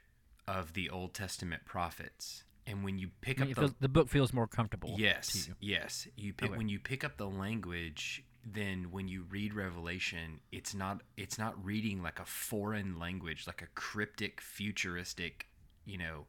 of 0.48 0.72
the 0.72 0.90
Old 0.90 1.14
Testament 1.14 1.64
prophets. 1.64 2.44
And 2.66 2.84
when 2.84 2.98
you 2.98 3.10
pick 3.20 3.40
I 3.40 3.44
mean, 3.44 3.50
up 3.52 3.54
the 3.56 3.60
feels, 3.62 3.74
the 3.80 3.88
book 3.88 4.08
feels 4.08 4.32
more 4.32 4.46
comfortable. 4.46 4.94
Yes, 4.96 5.48
you. 5.48 5.54
yes. 5.60 6.06
You 6.16 6.32
pick 6.32 6.50
Okay. 6.50 6.58
when 6.58 6.68
you 6.68 6.78
pick 6.78 7.02
up 7.04 7.16
the 7.16 7.28
language, 7.28 8.24
then 8.44 8.90
when 8.90 9.08
you 9.08 9.24
read 9.28 9.54
Revelation, 9.54 10.40
it's 10.50 10.74
not 10.74 11.02
it's 11.16 11.38
not 11.38 11.64
reading 11.64 12.02
like 12.02 12.18
a 12.20 12.24
foreign 12.24 12.98
language, 12.98 13.46
like 13.46 13.62
a 13.62 13.66
cryptic, 13.74 14.40
futuristic, 14.40 15.46
you 15.84 15.98
know, 15.98 16.26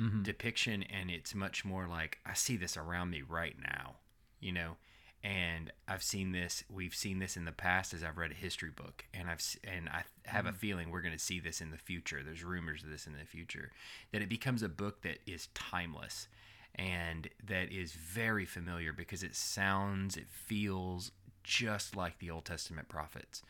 Mm-hmm. 0.00 0.22
depiction, 0.22 0.82
and 0.84 1.10
it's 1.10 1.34
much 1.34 1.64
more 1.64 1.86
like 1.86 2.18
I 2.24 2.34
see 2.34 2.56
this 2.56 2.76
around 2.76 3.10
me 3.10 3.22
right 3.22 3.56
now, 3.60 3.96
you 4.40 4.52
know. 4.52 4.76
And 5.22 5.70
I've 5.86 6.02
seen 6.02 6.32
this. 6.32 6.64
We've 6.70 6.94
seen 6.94 7.18
this 7.18 7.36
in 7.36 7.44
the 7.44 7.52
past 7.52 7.92
as 7.92 8.02
I've 8.02 8.16
read 8.16 8.30
a 8.30 8.34
history 8.34 8.70
book, 8.70 9.04
and 9.12 9.28
I've 9.28 9.42
and 9.64 9.88
I 9.90 10.04
have 10.24 10.46
Mm-hmm. 10.46 10.54
a 10.54 10.58
feeling 10.58 10.90
we're 10.90 11.02
going 11.02 11.12
to 11.12 11.18
see 11.22 11.40
this 11.40 11.60
in 11.60 11.70
the 11.70 11.76
future. 11.76 12.22
There's 12.24 12.42
rumors 12.42 12.82
of 12.82 12.88
this 12.90 13.06
in 13.06 13.12
the 13.12 13.26
future 13.26 13.72
that 14.12 14.22
it 14.22 14.28
becomes 14.30 14.62
a 14.62 14.68
book 14.68 15.02
that 15.02 15.18
is 15.26 15.48
timeless 15.54 16.28
and 16.74 17.28
that 17.44 17.70
is 17.72 17.92
very 17.92 18.46
familiar 18.46 18.92
because 18.92 19.22
it 19.22 19.34
sounds, 19.34 20.16
it 20.16 20.28
feels 20.30 21.10
just 21.42 21.96
like 21.96 22.18
the 22.18 22.30
Old 22.30 22.44
Testament 22.44 22.88
prophets. 22.88 23.42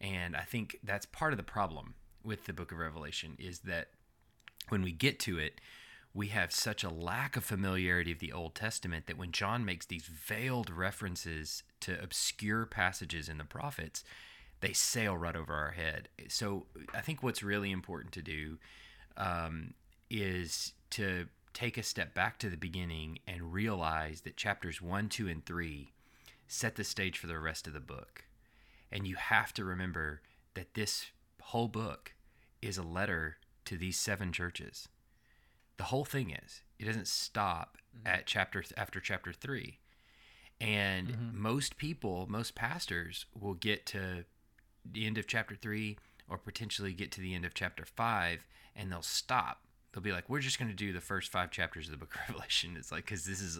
And 0.00 0.36
I 0.36 0.42
think 0.42 0.78
that's 0.84 1.06
part 1.06 1.32
of 1.32 1.38
the 1.38 1.42
problem 1.42 1.94
with 2.22 2.44
the 2.44 2.52
book 2.52 2.70
of 2.70 2.78
Revelation 2.78 3.36
is 3.38 3.60
that 3.60 3.88
when 4.68 4.82
we 4.82 4.92
get 4.92 5.18
to 5.20 5.38
it, 5.38 5.60
we 6.18 6.26
have 6.26 6.50
such 6.50 6.82
a 6.82 6.90
lack 6.90 7.36
of 7.36 7.44
familiarity 7.44 8.10
of 8.10 8.18
the 8.18 8.32
Old 8.32 8.56
Testament 8.56 9.06
that 9.06 9.16
when 9.16 9.30
John 9.30 9.64
makes 9.64 9.86
these 9.86 10.06
veiled 10.06 10.68
references 10.68 11.62
to 11.78 12.02
obscure 12.02 12.66
passages 12.66 13.28
in 13.28 13.38
the 13.38 13.44
prophets, 13.44 14.02
they 14.58 14.72
sail 14.72 15.16
right 15.16 15.36
over 15.36 15.54
our 15.54 15.70
head. 15.70 16.08
So 16.26 16.66
I 16.92 17.02
think 17.02 17.22
what's 17.22 17.44
really 17.44 17.70
important 17.70 18.12
to 18.14 18.22
do 18.22 18.58
um, 19.16 19.74
is 20.10 20.72
to 20.90 21.28
take 21.54 21.78
a 21.78 21.84
step 21.84 22.14
back 22.14 22.40
to 22.40 22.50
the 22.50 22.56
beginning 22.56 23.20
and 23.28 23.52
realize 23.52 24.22
that 24.22 24.36
chapters 24.36 24.82
one, 24.82 25.08
two, 25.08 25.28
and 25.28 25.46
three 25.46 25.92
set 26.48 26.74
the 26.74 26.82
stage 26.82 27.16
for 27.16 27.28
the 27.28 27.38
rest 27.38 27.68
of 27.68 27.74
the 27.74 27.80
book. 27.80 28.24
And 28.90 29.06
you 29.06 29.14
have 29.14 29.54
to 29.54 29.64
remember 29.64 30.22
that 30.54 30.74
this 30.74 31.12
whole 31.40 31.68
book 31.68 32.14
is 32.60 32.76
a 32.76 32.82
letter 32.82 33.36
to 33.66 33.76
these 33.76 33.96
seven 33.96 34.32
churches. 34.32 34.88
The 35.78 35.84
whole 35.84 36.04
thing 36.04 36.30
is. 36.30 36.62
It 36.78 36.84
doesn't 36.84 37.08
stop 37.08 37.78
mm-hmm. 37.96 38.06
at 38.06 38.26
chapter 38.26 38.62
after 38.76 39.00
chapter 39.00 39.32
3. 39.32 39.78
And 40.60 41.08
mm-hmm. 41.08 41.40
most 41.40 41.76
people, 41.76 42.26
most 42.28 42.54
pastors 42.54 43.26
will 43.38 43.54
get 43.54 43.86
to 43.86 44.24
the 44.84 45.06
end 45.06 45.18
of 45.18 45.26
chapter 45.26 45.54
3 45.54 45.96
or 46.28 46.36
potentially 46.36 46.92
get 46.92 47.12
to 47.12 47.20
the 47.20 47.34
end 47.34 47.44
of 47.44 47.54
chapter 47.54 47.84
5 47.84 48.44
and 48.76 48.92
they'll 48.92 49.02
stop. 49.02 49.60
They'll 49.92 50.02
be 50.02 50.12
like, 50.12 50.28
"We're 50.28 50.40
just 50.40 50.58
going 50.58 50.70
to 50.70 50.76
do 50.76 50.92
the 50.92 51.00
first 51.00 51.30
5 51.30 51.50
chapters 51.50 51.86
of 51.86 51.92
the 51.92 51.96
book 51.96 52.14
of 52.14 52.20
Revelation." 52.28 52.76
It's 52.76 52.92
like 52.92 53.06
cuz 53.06 53.24
this 53.24 53.40
is 53.40 53.58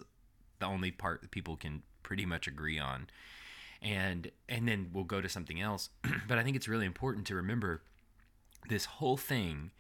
the 0.59 0.67
only 0.67 0.91
part 0.91 1.23
that 1.23 1.31
people 1.31 1.57
can 1.57 1.83
pretty 2.03 2.27
much 2.27 2.47
agree 2.47 2.79
on. 2.79 3.09
And 3.81 4.31
and 4.49 4.67
then 4.69 4.91
we'll 4.93 5.05
go 5.05 5.21
to 5.21 5.29
something 5.29 5.61
else. 5.61 5.91
but 6.29 6.39
I 6.39 6.43
think 6.43 6.57
it's 6.57 6.69
really 6.69 6.87
important 6.87 7.27
to 7.29 7.35
remember 7.35 7.83
this 8.69 8.87
whole 8.87 9.17
thing 9.17 9.71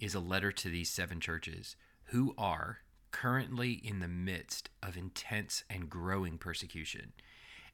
is 0.00 0.14
a 0.14 0.20
letter 0.20 0.50
to 0.50 0.68
these 0.68 0.90
seven 0.90 1.20
churches 1.20 1.76
who 2.04 2.34
are 2.36 2.78
currently 3.10 3.72
in 3.72 4.00
the 4.00 4.08
midst 4.08 4.70
of 4.82 4.96
intense 4.96 5.64
and 5.68 5.90
growing 5.90 6.38
persecution. 6.38 7.12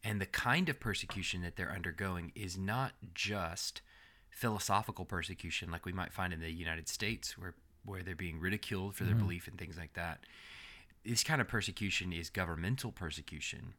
And 0.05 0.21
the 0.21 0.27
kind 0.27 0.69
of 0.69 0.81
persecution 0.81 1.43
that 1.43 1.57
they're 1.57 1.73
undergoing 1.73 2.33
is 2.35 2.57
not 2.57 2.93
just 3.15 3.83
philosophical 4.31 5.05
persecution 5.05 5.71
like 5.71 5.87
we 5.87 5.93
might 5.93 6.13
find 6.13 6.33
in 6.33 6.41
the 6.41 6.51
United 6.51 6.89
States 6.89 7.39
where 7.39 7.55
where 7.85 8.03
they're 8.03 8.17
being 8.17 8.41
ridiculed 8.41 8.97
for 8.97 9.05
their 9.05 9.15
mm-hmm. 9.15 9.23
belief 9.23 9.47
and 9.47 9.59
things 9.59 9.79
like 9.79 9.95
that. 9.95 10.19
This 11.05 11.23
kind 11.23 11.41
of 11.41 11.47
persecution 11.47 12.13
is 12.13 12.31
governmental 12.31 12.91
persecution 12.91 13.75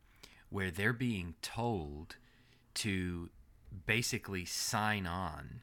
where 0.50 0.72
they're 0.72 0.94
being 0.94 1.36
told 1.42 2.16
to 2.76 3.30
basically 3.86 4.46
sign 4.46 5.06
on 5.06 5.62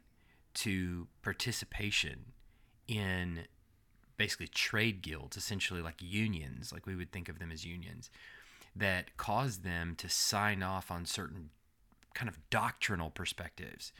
to 0.52 1.08
participation 1.22 2.32
in 2.86 3.44
basically 4.16 4.46
trade 4.48 5.02
guilds, 5.02 5.36
essentially 5.36 5.80
like 5.82 5.96
unions, 6.00 6.72
like 6.72 6.86
we 6.86 6.94
would 6.94 7.10
think 7.12 7.28
of 7.28 7.38
them 7.38 7.50
as 7.50 7.64
unions, 7.64 8.10
that 8.76 9.16
cause 9.16 9.58
them 9.58 9.94
to 9.96 10.08
sign 10.08 10.62
off 10.62 10.90
on 10.90 11.04
certain 11.04 11.50
kind 12.14 12.28
of 12.28 12.38
doctrinal 12.50 13.10
perspectives 13.10 13.92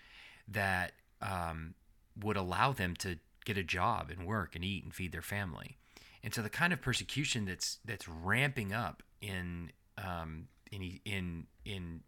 that 0.47 0.93
um, 1.21 1.75
would 2.21 2.37
allow 2.37 2.73
them 2.73 2.95
to 2.95 3.19
get 3.45 3.57
a 3.59 3.63
job 3.65 4.11
and 4.11 4.27
work 4.27 4.55
and 4.55 4.65
eat 4.65 4.85
and 4.85 4.95
feed 4.95 5.13
their 5.13 5.23
family. 5.23 5.77
And 6.23 6.33
so 6.35 6.41
the 6.43 6.49
kind 6.51 6.73
of 6.73 6.81
persecution 6.81 7.45
that's 7.45 7.79
that's 7.85 8.09
ramping 8.09 8.73
up 8.73 9.03
in 9.21 9.71
um, 9.99 10.49
in 10.73 11.01
in 11.05 11.47
in 11.65 12.01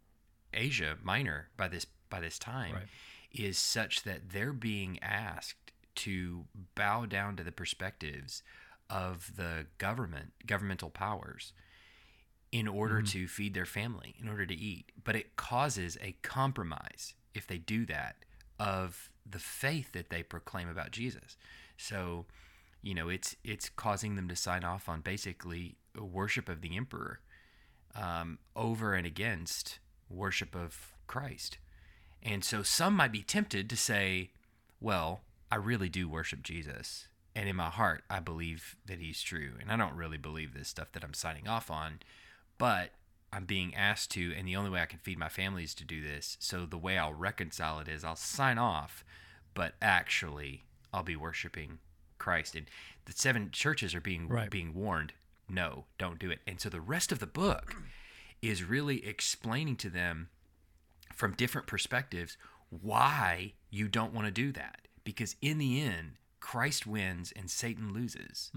Asia 0.53 0.97
Minor 1.03 1.49
by 1.55 1.67
this 1.67 1.85
by 2.09 2.19
this 2.19 2.39
time 2.39 2.73
Right. 2.73 2.87
is 3.31 3.57
such 3.57 4.03
that 4.03 4.29
they're 4.31 4.53
being 4.53 4.97
asked 5.03 5.66
to 5.97 6.45
bow 6.75 7.05
down 7.05 7.35
to 7.35 7.43
the 7.43 7.51
perspectives 7.51 8.43
of 8.89 9.33
the 9.35 9.65
government, 9.77 10.31
governmental 10.45 10.89
powers, 10.89 11.53
in 12.51 12.67
order 12.67 13.01
to 13.01 13.27
feed 13.27 13.53
their 13.53 13.65
family, 13.65 14.15
in 14.21 14.29
order 14.29 14.45
to 14.45 14.55
eat. 14.55 14.91
But 15.03 15.15
it 15.15 15.35
causes 15.35 15.97
a 16.01 16.15
compromise 16.21 17.13
if 17.33 17.45
they 17.45 17.57
do 17.57 17.85
that 17.87 18.15
of 18.59 19.09
the 19.29 19.39
faith 19.39 19.91
that 19.91 20.09
they 20.09 20.23
proclaim 20.23 20.69
about 20.69 20.91
Jesus. 20.91 21.35
So, 21.75 22.25
you 22.81 22.95
know, 22.95 23.09
it's 23.09 23.35
it's 23.43 23.69
causing 23.69 24.15
them 24.15 24.27
to 24.29 24.35
sign 24.35 24.63
off 24.63 24.87
on 24.87 25.01
basically 25.01 25.75
worship 25.99 26.47
of 26.47 26.61
the 26.61 26.77
emperor 26.77 27.19
um, 27.95 28.39
over 28.55 28.93
and 28.93 29.05
against 29.05 29.79
worship 30.09 30.55
of 30.55 30.93
Christ. 31.07 31.57
And 32.23 32.43
so 32.43 32.63
some 32.63 32.95
might 32.95 33.11
be 33.11 33.21
tempted 33.21 33.69
to 33.69 33.77
say, 33.77 34.31
well, 34.79 35.21
I 35.51 35.55
really 35.55 35.89
do 35.89 36.09
worship 36.09 36.43
Jesus. 36.43 37.07
And 37.35 37.47
in 37.47 37.55
my 37.55 37.69
heart, 37.69 38.03
I 38.09 38.19
believe 38.19 38.75
that 38.85 38.99
he's 38.99 39.21
true. 39.21 39.53
And 39.61 39.71
I 39.71 39.77
don't 39.77 39.95
really 39.95 40.17
believe 40.17 40.53
this 40.53 40.69
stuff 40.69 40.91
that 40.93 41.03
I'm 41.03 41.13
signing 41.13 41.47
off 41.47 41.69
on, 41.69 41.99
but 42.57 42.89
I'm 43.31 43.45
being 43.45 43.75
asked 43.75 44.11
to. 44.11 44.33
And 44.35 44.47
the 44.47 44.55
only 44.55 44.69
way 44.71 44.81
I 44.81 44.85
can 44.87 44.99
feed 44.99 45.19
my 45.19 45.29
family 45.29 45.63
is 45.63 45.75
to 45.75 45.85
do 45.85 46.01
this. 46.01 46.37
So 46.39 46.65
the 46.65 46.77
way 46.77 46.97
I'll 46.97 47.13
reconcile 47.13 47.79
it 47.79 47.87
is 47.87 48.03
I'll 48.03 48.15
sign 48.15 48.57
off, 48.57 49.05
but 49.53 49.75
actually, 49.81 50.63
I'll 50.93 51.03
be 51.03 51.15
worshiping 51.15 51.77
Christ. 52.17 52.55
And 52.55 52.65
the 53.05 53.13
seven 53.13 53.51
churches 53.51 53.93
are 53.93 54.01
being 54.01 54.27
Right. 54.27 54.49
being 54.49 54.73
warned, 54.73 55.13
no, 55.47 55.85
don't 55.97 56.19
do 56.19 56.31
it. 56.31 56.39
And 56.47 56.59
so 56.59 56.69
the 56.69 56.81
rest 56.81 57.11
of 57.11 57.19
the 57.19 57.27
book 57.27 57.75
is 58.41 58.63
really 58.63 59.05
explaining 59.05 59.75
to 59.77 59.89
them 59.89 60.29
from 61.13 61.33
different 61.33 61.67
perspectives 61.67 62.37
why 62.69 63.53
you 63.69 63.87
don't 63.87 64.13
want 64.13 64.25
to 64.25 64.31
do 64.31 64.51
that. 64.53 64.86
Because 65.07 65.35
in 65.41 65.57
the 65.57 65.81
end, 65.81 66.17
Christ 66.41 66.85
wins 66.85 67.31
and 67.33 67.49
Satan 67.49 67.93
loses. 67.93 68.51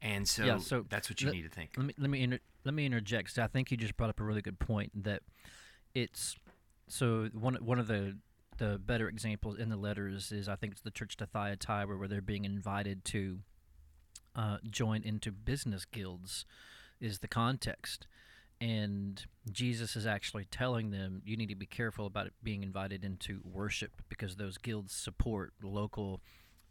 And 0.00 0.26
so, 0.26 0.42
Mm-hmm. 0.42 0.48
Yeah, 0.50 0.58
so 0.58 0.84
that's 0.88 1.10
what 1.10 1.20
you 1.20 1.26
let- 1.26 1.34
need 1.34 1.42
to 1.42 1.48
think. 1.50 1.74
Let 1.76 1.86
me 1.86 1.94
let 1.98 2.08
me 2.10 2.22
inter- 2.22 2.40
let 2.64 2.72
me 2.74 2.86
interject. 2.86 3.28
'cause 3.28 3.38
I 3.38 3.46
think 3.48 3.70
you 3.70 3.76
just 3.76 3.96
brought 3.96 4.08
up 4.10 4.18
a 4.20 4.24
really 4.24 4.40
good 4.42 4.58
point 4.58 5.04
that 5.04 5.22
it's 5.94 6.36
so 6.88 7.28
one 7.34 7.54
one 7.56 7.78
of 7.78 7.86
the 7.86 8.16
the 8.56 8.78
better 8.78 9.08
examples 9.08 9.58
in 9.58 9.68
the 9.68 9.76
letters 9.76 10.30
is 10.32 10.48
I 10.48 10.56
think 10.56 10.72
it's 10.72 10.82
the 10.82 10.90
church 10.90 11.16
to 11.18 11.26
Thyatira 11.26 11.96
where 11.98 12.08
they're 12.08 12.20
being 12.22 12.44
invited 12.44 13.04
to 13.06 13.40
uh, 14.36 14.58
join 14.68 15.02
into 15.02 15.30
business 15.32 15.84
guilds 15.84 16.44
is 17.00 17.18
the 17.18 17.28
context. 17.28 18.06
And 18.60 19.22
Jesus 19.50 19.96
is 19.96 20.06
actually 20.06 20.46
telling 20.46 20.90
them 20.90 21.22
you 21.24 21.36
need 21.36 21.48
to 21.48 21.54
be 21.54 21.66
careful 21.66 22.06
about 22.06 22.30
being 22.42 22.62
invited 22.62 23.04
into 23.04 23.40
worship 23.44 23.92
because 24.08 24.36
those 24.36 24.56
guilds 24.58 24.94
support 24.94 25.52
local 25.62 26.20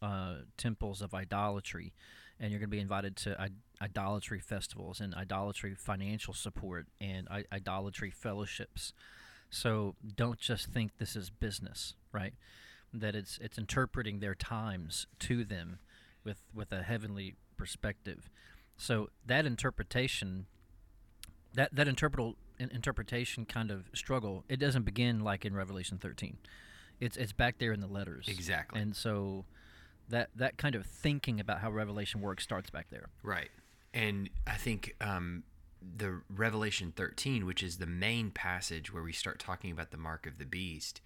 uh, 0.02 0.36
temples 0.58 1.02
of 1.02 1.14
idolatry, 1.14 1.94
and 2.40 2.52
you're 2.52 2.60
going 2.60 2.70
to 2.70 2.76
be 2.76 2.80
invited 2.80 3.16
to 3.16 3.40
I- 3.40 3.84
idolatry 3.84 4.40
festivals 4.40 5.00
and 5.00 5.14
idolatry 5.14 5.76
financial 5.76 6.34
support 6.34 6.88
and 7.00 7.28
I- 7.30 7.46
idolatry 7.52 8.12
fellowships. 8.12 8.94
So 9.50 9.96
don't 10.16 10.40
just 10.40 10.68
think 10.68 10.98
this 10.98 11.16
is 11.16 11.30
business, 11.30 11.94
right? 12.12 12.34
That 12.92 13.16
it's 13.16 13.38
it's 13.42 13.58
interpreting 13.58 14.20
their 14.20 14.36
times 14.36 15.08
to 15.20 15.44
them 15.46 15.80
with 16.24 16.42
with 16.54 16.72
a 16.72 16.84
heavenly 16.84 17.36
perspective. 17.56 18.30
So 18.78 19.10
that 19.26 19.46
interpretation, 19.46 20.48
that 21.54 21.76
that 21.76 21.88
interpretable 21.88 22.36
in- 22.60 22.72
interpretation 22.72 23.46
kind 23.46 23.72
of 23.72 23.90
struggle, 23.94 24.44
it 24.50 24.58
doesn't 24.58 24.84
begin 24.84 25.20
like 25.22 25.46
in 25.46 25.56
Revelation 25.56 25.98
13. 25.98 26.38
It's 27.00 27.18
it's 27.18 27.34
back 27.34 27.58
there 27.58 27.72
in 27.72 27.80
the 27.80 27.88
letters. 27.88 28.28
Exactly. 28.28 28.82
And 28.82 28.96
so 28.96 29.46
that 30.10 30.30
that 30.36 30.58
kind 30.58 30.76
of 30.76 30.86
thinking 30.86 31.40
about 31.40 31.60
how 31.60 31.72
Revelation 31.72 32.22
works 32.22 32.44
starts 32.44 32.70
back 32.70 32.88
there. 32.90 33.10
Right. 33.22 33.50
And 33.94 34.30
I 34.48 34.56
think 34.56 34.96
um, 35.02 35.44
the 35.98 36.22
Revelation 36.30 36.94
13, 36.96 37.46
which 37.46 37.62
is 37.62 37.78
the 37.78 37.86
main 37.86 38.32
passage 38.32 38.94
where 38.94 39.04
we 39.04 39.14
start 39.14 39.40
talking 39.40 39.72
about 39.72 39.92
the 39.92 39.98
mark 39.98 40.26
of 40.26 40.40
the 40.40 40.46
beast, 40.46 41.02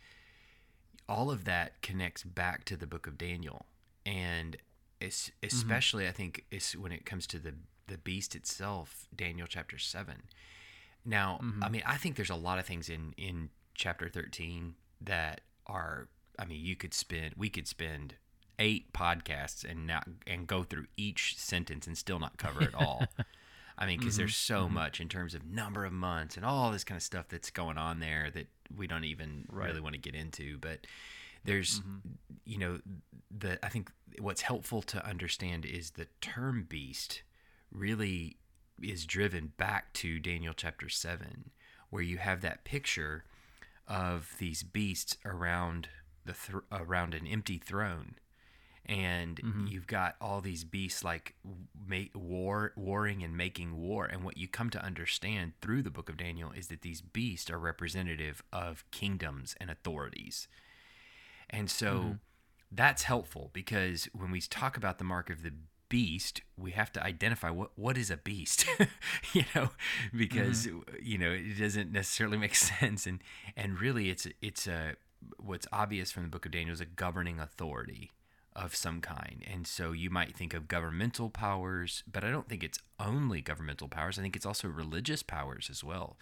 all 1.10 1.29
of 1.29 1.45
that 1.45 1.81
connects 1.81 2.23
back 2.23 2.63
to 2.65 2.77
the 2.77 2.88
book 2.88 3.07
of 3.07 3.17
Daniel. 3.17 3.65
And 4.05 4.57
it's, 5.01 5.31
especially, 5.43 6.07
I 6.07 6.12
think, 6.12 6.45
it's 6.49 6.75
when 6.75 6.91
it 6.91 7.05
comes 7.05 7.27
to 7.27 7.39
the, 7.39 7.53
the 7.88 7.97
beast 7.97 8.36
itself, 8.36 9.08
Daniel 9.15 9.47
chapter 9.47 9.78
7. 9.78 10.15
Now, 11.06 11.39
mm-hmm. 11.41 11.63
I 11.63 11.69
mean, 11.69 11.84
I 11.86 11.97
think 11.97 12.15
there's 12.15 12.30
a 12.30 12.36
lot 12.36 12.60
of 12.60 12.65
things 12.65 12.89
in, 12.89 13.13
in 13.17 13.50
chapter 13.73 14.10
13 14.10 14.76
that 15.02 15.41
are, 15.65 16.08
I 16.38 16.45
mean, 16.45 16.63
you 16.63 16.76
could 16.76 16.93
spend, 16.93 17.34
we 17.38 17.50
could 17.50 17.67
spend 17.67 18.15
eight 18.60 18.91
podcasts 18.91 19.63
and 19.69 19.86
not 19.86 20.08
and 20.26 20.47
go 20.47 20.63
through 20.63 20.86
each 20.95 21.38
sentence 21.38 21.86
and 21.86 21.97
still 21.97 22.19
not 22.19 22.38
cover 22.38 22.63
it 22.63 22.73
all. 22.73 23.06
I 23.78 23.86
mean, 23.86 24.00
because 24.00 24.17
there's 24.17 24.34
mm-hmm. 24.34 24.54
so 24.54 24.65
mm-hmm. 24.65 24.73
much 24.73 25.00
in 25.00 25.08
terms 25.08 25.36
of 25.36 25.45
number 25.45 25.86
of 25.86 25.93
months 25.93 26.36
and 26.36 26.45
all 26.45 26.71
this 26.71 26.84
kind 26.84 26.97
of 26.97 27.04
stuff 27.04 27.28
that's 27.30 27.52
going 27.52 27.78
on 27.78 28.00
there 28.00 28.32
that 28.34 28.47
we 28.76 28.88
don't 28.88 29.04
even 29.04 29.45
really 29.52 29.80
want 29.80 29.93
to 29.93 30.02
get 30.02 30.15
into. 30.15 30.58
But 30.58 30.88
there's, 31.45 31.82
you 32.43 32.58
know, 32.58 32.80
the 33.36 33.63
I 33.63 33.69
think 33.69 33.91
what's 34.19 34.41
helpful 34.41 34.82
to 34.82 35.06
understand 35.06 35.65
is 35.65 35.91
the 35.91 36.08
term 36.21 36.65
beast 36.67 37.21
really 37.77 38.37
is 38.81 39.05
driven 39.05 39.53
back 39.57 39.93
to 39.93 40.19
Daniel 40.19 40.53
chapter 40.55 40.89
seven, 40.89 41.51
where 41.89 42.03
you 42.03 42.17
have 42.17 42.41
that 42.41 42.63
picture 42.63 43.25
of 43.87 44.33
these 44.39 44.63
beasts 44.63 45.17
around 45.25 45.89
the 46.25 46.33
thr 46.33 46.59
around 46.71 47.13
an 47.13 47.25
empty 47.25 47.57
throne. 47.57 48.15
And 48.85 49.37
mm-hmm. 49.41 49.67
you've 49.67 49.87
got 49.87 50.15
all 50.21 50.39
these 50.39 50.63
beasts 50.63 51.03
like 51.03 51.35
make 51.87 52.11
war 52.15 52.71
warring 52.77 53.21
and 53.21 53.35
making 53.35 53.75
war. 53.75 54.05
And 54.05 54.23
what 54.23 54.37
you 54.37 54.47
come 54.47 54.69
to 54.71 54.83
understand 54.83 55.53
through 55.61 55.81
the 55.81 55.89
book 55.89 56.09
of 56.09 56.17
Daniel 56.17 56.51
is 56.51 56.67
that 56.67 56.83
these 56.83 57.01
beasts 57.01 57.51
are 57.51 57.59
representative 57.59 58.41
of 58.53 58.85
kingdoms 58.91 59.55
and 59.59 59.69
authorities. 59.69 60.47
And 61.49 61.69
so 61.69 61.93
mm-hmm. 61.93 62.11
that's 62.71 63.03
helpful 63.03 63.49
because 63.51 64.05
when 64.13 64.31
we 64.31 64.39
talk 64.39 64.77
about 64.77 64.99
the 64.99 65.03
mark 65.03 65.29
of 65.29 65.43
the 65.43 65.51
beast 65.89 66.41
we 66.58 66.71
have 66.71 66.91
to 66.91 67.04
identify 67.04 67.50
what 67.50 67.71
what 67.76 67.97
is 67.97 68.12
a 68.12 68.17
beast 68.17 68.65
you 69.34 69.43
know 69.56 69.69
because 70.15 70.67
you 71.02 71.17
know 71.17 71.32
it 71.32 71.58
doesn't 71.60 71.91
necessarily 71.91 72.38
make 72.38 72.56
sense 72.71 73.06
and 73.06 73.19
and 73.56 73.80
really 73.80 74.10
it's 74.10 74.28
it's 74.41 74.67
a 74.67 74.95
what's 75.38 75.67
obvious 75.71 76.12
from 76.12 76.23
the 76.23 76.30
book 76.30 76.45
of 76.45 76.52
Daniel 76.52 76.73
is 76.73 76.82
a 76.82 76.86
governing 76.86 77.39
authority 77.39 78.12
of 78.56 78.76
some 78.76 79.02
kind. 79.02 79.43
And 79.52 79.67
so 79.67 79.91
you 79.91 80.10
might 80.10 80.36
think 80.36 80.54
of 80.54 80.67
governmental 80.67 81.30
powers, 81.30 82.04
but 82.12 82.23
I 82.23 82.32
don't 82.32 82.50
think 82.50 82.63
it's 82.63 82.80
only 83.00 83.39
governmental 83.39 83.88
powers. 83.88 84.17
I 84.17 84.23
think 84.23 84.36
it's 84.36 84.45
also 84.45 84.67
religious 84.67 85.21
powers 85.21 85.69
as 85.69 85.84
well. 85.84 86.17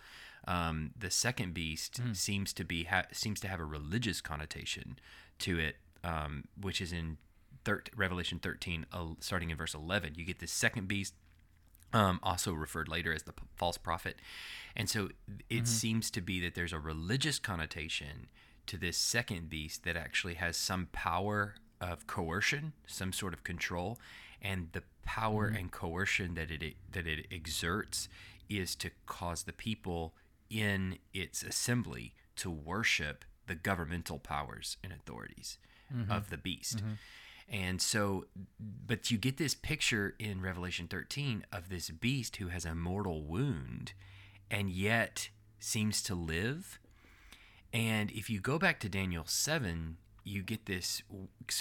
Um, 0.47 0.91
the 0.97 1.10
second 1.10 1.54
beast 1.54 2.01
seems 2.13 2.54
to 2.54 2.63
be 2.63 2.84
ha- 2.84 3.06
seems 3.12 3.39
to 3.39 3.47
have 3.47 3.60
a 3.60 3.65
religious 3.65 4.21
connotation 4.21 4.99
to 5.39 5.58
it, 5.58 5.78
um, 6.04 6.43
which 6.60 6.82
is 6.82 6.91
in 6.91 7.17
thir- 7.65 7.84
Revelation 7.95 8.39
13, 8.39 8.86
uh, 8.93 9.06
starting 9.19 9.49
in 9.49 9.58
verse 9.58 9.73
11. 9.73 10.13
You 10.15 10.23
get 10.25 10.39
this 10.39 10.51
second 10.51 10.88
beast 10.88 11.13
um, 11.93 12.19
also 12.23 12.54
referred 12.54 12.88
later 12.88 13.13
as 13.13 13.23
the 13.23 13.34
p- 13.34 13.43
false 13.56 13.78
prophet. 13.78 14.17
And 14.75 14.89
so 14.89 15.10
it 15.49 15.67
seems 15.67 16.10
to 16.12 16.21
be 16.21 16.39
that 16.41 16.56
there's 16.56 16.73
a 16.73 16.80
religious 16.80 17.39
connotation 17.39 18.28
to 18.67 18.78
this 18.78 18.97
second 18.97 19.49
beast 19.49 19.84
that 19.84 19.95
actually 19.95 20.36
has 20.36 20.58
some 20.58 20.88
power 20.91 21.56
of 21.82 22.08
coercion, 22.08 22.73
some 22.88 23.13
sort 23.13 23.34
of 23.34 23.43
control, 23.43 23.99
and 24.41 24.69
the 24.73 24.84
power 25.04 25.45
and 25.47 25.71
coercion 25.71 26.34
that 26.36 26.49
it 26.51 26.75
that 26.91 27.06
it 27.08 27.28
exerts 27.32 28.10
is 28.49 28.75
to 28.75 28.89
cause 29.06 29.43
the 29.43 29.54
people 29.54 30.13
in 30.49 30.97
its 31.13 31.43
assembly 31.43 32.13
to 32.36 32.49
worship 32.49 33.23
the 33.47 33.56
governmental 33.56 34.19
powers 34.19 34.78
and 34.84 34.91
authorities 34.91 35.58
of 36.10 36.30
the 36.32 36.38
beast. 36.38 36.82
And 37.47 37.81
so, 37.81 38.25
but 38.60 39.12
you 39.12 39.17
get 39.17 39.38
this 39.38 39.53
picture 39.53 40.15
in 40.17 40.41
Revelation 40.41 40.88
13 40.88 41.45
of 41.51 41.69
this 41.69 41.89
beast 41.89 42.38
who 42.38 42.47
has 42.47 42.65
a 42.65 42.73
mortal 42.73 43.21
wound 43.21 43.93
and 44.49 44.69
yet 44.69 45.29
seems 45.60 46.01
to 46.03 46.15
live. 46.15 46.79
And 47.71 48.10
if 48.12 48.29
you 48.29 48.39
go 48.39 48.58
back 48.58 48.79
to 48.79 48.89
Daniel 48.89 49.25
7, 49.27 49.97
you 50.23 50.41
get 50.41 50.65
this 50.65 51.03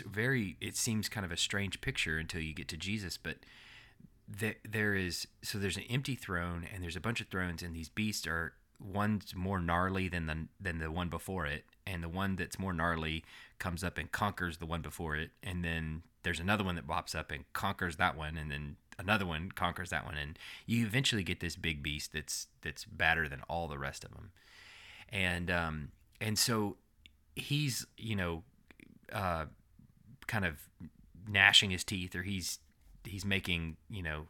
very, 0.07 0.57
it 0.61 0.77
seems 0.77 1.09
kind 1.09 1.25
of 1.25 1.33
a 1.33 1.37
strange 1.37 1.81
picture 1.81 2.19
until 2.19 2.41
you 2.41 2.55
get 2.55 2.69
to 2.69 2.77
Jesus, 2.77 3.19
but 3.19 3.37
there, 4.27 4.55
there 4.69 4.95
is, 4.95 5.27
so 5.43 5.59
there's 5.59 5.77
an 5.77 5.85
empty 5.91 6.15
throne 6.15 6.67
and 6.73 6.83
there's 6.83 6.97
a 6.97 7.01
bunch 7.01 7.21
of 7.21 7.29
thrones, 7.29 7.63
and 7.63 7.75
these 7.75 7.91
beasts 7.91 8.27
are, 8.27 8.55
one's 8.81 9.35
more 9.35 9.61
gnarly 9.61 10.09
than 10.09 10.27
the, 10.27 10.47
than 10.59 10.79
the 10.79 10.91
one 10.91 11.09
before 11.09 11.47
it. 11.47 11.65
And 11.87 12.03
the 12.03 12.09
one 12.09 12.37
that's 12.37 12.59
more 12.59 12.73
gnarly 12.73 13.25
comes 13.59 13.85
up 13.85 13.99
and 13.99 14.11
conquers 14.11 14.57
the 14.59 14.67
one 14.67 14.81
before 14.83 15.17
it. 15.17 15.31
And 15.43 15.63
then 15.65 16.03
there's 16.23 16.41
another 16.41 16.65
one 16.65 16.77
that 16.77 16.87
pops 16.87 17.15
up 17.15 17.31
and 17.31 17.45
conquers 17.53 17.97
that 17.97 18.17
one. 18.17 18.37
And 18.39 18.51
then 18.51 18.77
another 18.99 19.27
one 19.27 19.51
conquers 19.51 19.91
that 19.91 20.05
one. 20.07 20.17
And 20.17 20.39
you 20.67 20.87
eventually 20.87 21.23
get 21.23 21.41
this 21.41 21.57
big 21.57 21.83
beast 21.83 22.13
that's, 22.13 22.47
that's 22.63 22.85
badder 22.87 23.29
than 23.29 23.43
all 23.49 23.69
the 23.69 23.79
rest 23.79 24.03
of 24.05 24.13
them. 24.13 24.31
and 25.11 25.51
um, 25.51 25.89
and 26.21 26.39
so 26.39 26.77
he's 27.37 27.87
you 27.99 28.17
know 28.17 28.43
uh, 29.13 29.45
kind 30.27 30.45
of 30.45 30.55
gnashing 31.29 31.71
his 31.71 31.85
teeth, 31.85 32.15
or 32.15 32.23
he's 32.23 32.61
he's 33.05 33.25
making 33.25 33.77
you 33.91 34.03
know 34.03 34.27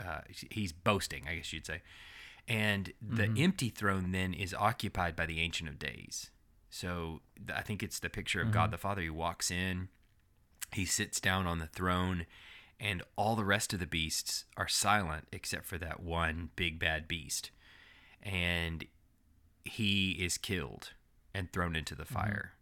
uh, 0.00 0.20
he's 0.50 0.72
boasting, 0.72 1.24
I 1.28 1.34
guess 1.34 1.52
you'd 1.52 1.66
say. 1.66 1.82
And 2.46 2.92
the 3.02 3.24
Mhm. 3.26 3.42
empty 3.44 3.68
throne 3.68 4.12
then 4.12 4.32
is 4.32 4.54
occupied 4.54 5.16
by 5.16 5.26
the 5.26 5.40
Ancient 5.40 5.68
of 5.68 5.78
Days. 5.78 6.30
So 6.70 7.22
th- 7.36 7.58
I 7.58 7.62
think 7.62 7.82
it's 7.82 7.98
the 7.98 8.10
picture 8.10 8.40
of 8.42 8.50
God 8.52 8.68
Mhm. 8.68 8.72
the 8.72 8.78
Father. 8.78 9.02
He 9.02 9.10
walks 9.10 9.50
in, 9.50 9.88
he 10.72 10.84
sits 10.84 11.20
down 11.20 11.46
on 11.46 11.58
the 11.58 11.66
throne, 11.66 12.26
and 12.78 13.02
all 13.16 13.36
the 13.36 13.44
rest 13.44 13.72
of 13.72 13.80
the 13.80 13.86
beasts 13.86 14.44
are 14.56 14.68
silent 14.68 15.28
except 15.32 15.64
for 15.66 15.78
that 15.78 16.00
one 16.00 16.50
big 16.56 16.78
bad 16.78 17.08
beast. 17.08 17.50
And 18.22 18.84
he 19.64 20.12
is 20.12 20.38
killed 20.38 20.92
and 21.34 21.52
thrown 21.52 21.74
into 21.76 21.94
the 21.94 22.04
fire. 22.04 22.54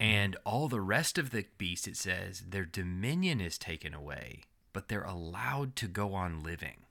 And 0.00 0.36
all 0.44 0.68
the 0.68 0.80
rest 0.80 1.18
of 1.18 1.30
the 1.30 1.46
beasts, 1.56 1.86
it 1.86 1.96
says, 1.96 2.40
their 2.48 2.64
dominion 2.64 3.40
is 3.40 3.58
taken 3.58 3.94
away, 3.94 4.42
but 4.72 4.88
they're 4.88 5.04
allowed 5.04 5.76
to 5.76 5.88
go 5.88 6.14
on 6.14 6.42
living. 6.42 6.84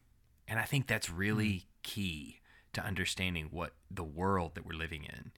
And 0.47 0.59
I 0.59 0.63
think 0.63 0.87
that's 0.87 1.09
really 1.09 1.67
key 1.83 2.39
to 2.73 2.83
understanding 2.83 3.49
what 3.51 3.75
the 3.91 4.03
world 4.03 4.55
that 4.55 4.65
we're 4.65 4.73
living 4.73 5.03
in. 5.03 5.31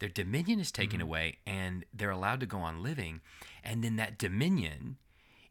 Their 0.00 0.08
dominion 0.08 0.58
is 0.60 0.72
taken 0.72 0.98
Mhm. 1.00 1.04
away 1.04 1.38
and 1.46 1.84
they're 1.92 2.10
allowed 2.10 2.40
to 2.40 2.46
go 2.46 2.60
on 2.60 2.82
living. 2.82 3.20
And 3.62 3.84
then 3.84 3.96
that 3.96 4.18
dominion 4.18 4.98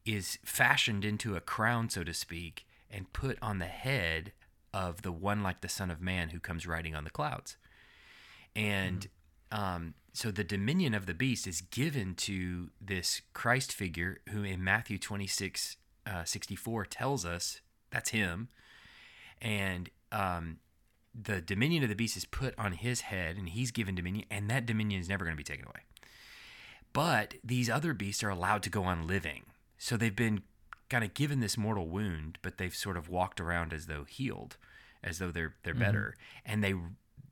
is 0.05 0.38
fashioned 0.43 1.05
into 1.05 1.35
a 1.35 1.41
crown, 1.41 1.89
so 1.89 2.03
to 2.03 2.13
speak, 2.13 2.67
and 2.89 3.13
put 3.13 3.38
on 3.41 3.59
the 3.59 3.67
head 3.67 4.33
of 4.73 5.01
the 5.03 5.12
one 5.12 5.41
like 5.43 5.62
the 5.62 5.69
Son 5.69 5.89
of 5.89 6.01
Man 6.01 6.29
who 6.29 6.39
comes 6.39 6.67
riding 6.67 6.95
on 6.95 7.03
the 7.03 7.09
clouds. 7.09 7.57
And 8.55 9.07
um, 9.51 9.93
so 10.13 10.31
the 10.31 10.43
dominion 10.43 10.93
of 10.93 11.05
the 11.05 11.13
beast 11.13 11.47
is 11.47 11.62
given 11.62 12.15
to 12.15 12.71
this 12.81 13.21
Christ 13.33 13.73
figure 13.73 14.21
who 14.29 14.43
in 14.43 14.63
Matthew 14.63 14.97
26, 14.97 15.77
uh, 16.05 16.23
64 16.23 16.85
tells 16.85 17.25
us 17.25 17.62
that's 17.91 18.09
him. 18.09 18.49
And 19.41 19.89
um, 20.12 20.59
the 21.21 21.41
dominion 21.41 21.84
of 21.84 21.89
the 21.89 21.95
beast 21.95 22.15
is 22.17 22.25
put 22.25 22.58
on 22.58 22.73
his 22.73 23.01
head 23.01 23.38
and 23.38 23.49
he's 23.49 23.71
given 23.71 23.95
dominion, 23.95 24.25
and 24.32 24.49
that 24.49 24.65
dominion 24.65 25.01
is 25.01 25.10
never 25.10 25.25
going 25.25 25.36
to 25.36 25.38
be 25.38 25.43
taken 25.43 25.65
away. 25.65 25.82
But 26.93 27.36
these 27.43 27.69
other 27.69 27.93
beasts 27.93 28.23
are 28.23 28.29
allowed 28.29 28.63
to 28.63 28.69
go 28.69 28.84
on 28.84 29.08
living. 29.08 29.43
So 29.77 29.95
they've 29.95 30.15
been 30.15 30.41
kind 30.89 31.03
of 31.03 31.13
given 31.13 31.39
this 31.39 31.58
mortal 31.58 31.88
wound, 31.88 32.39
but 32.41 32.58
they've 32.58 32.75
sort 32.75 32.97
of 32.97 33.10
walked 33.10 33.39
around 33.39 33.73
as 33.73 33.86
though 33.86 34.05
healed, 34.05 34.58
as 35.03 35.19
though 35.19 35.32
they're 35.32 35.55
they're 35.63 35.75
Mhm. 35.75 35.79
better, 35.79 36.15
and 36.45 36.63
they 36.63 36.73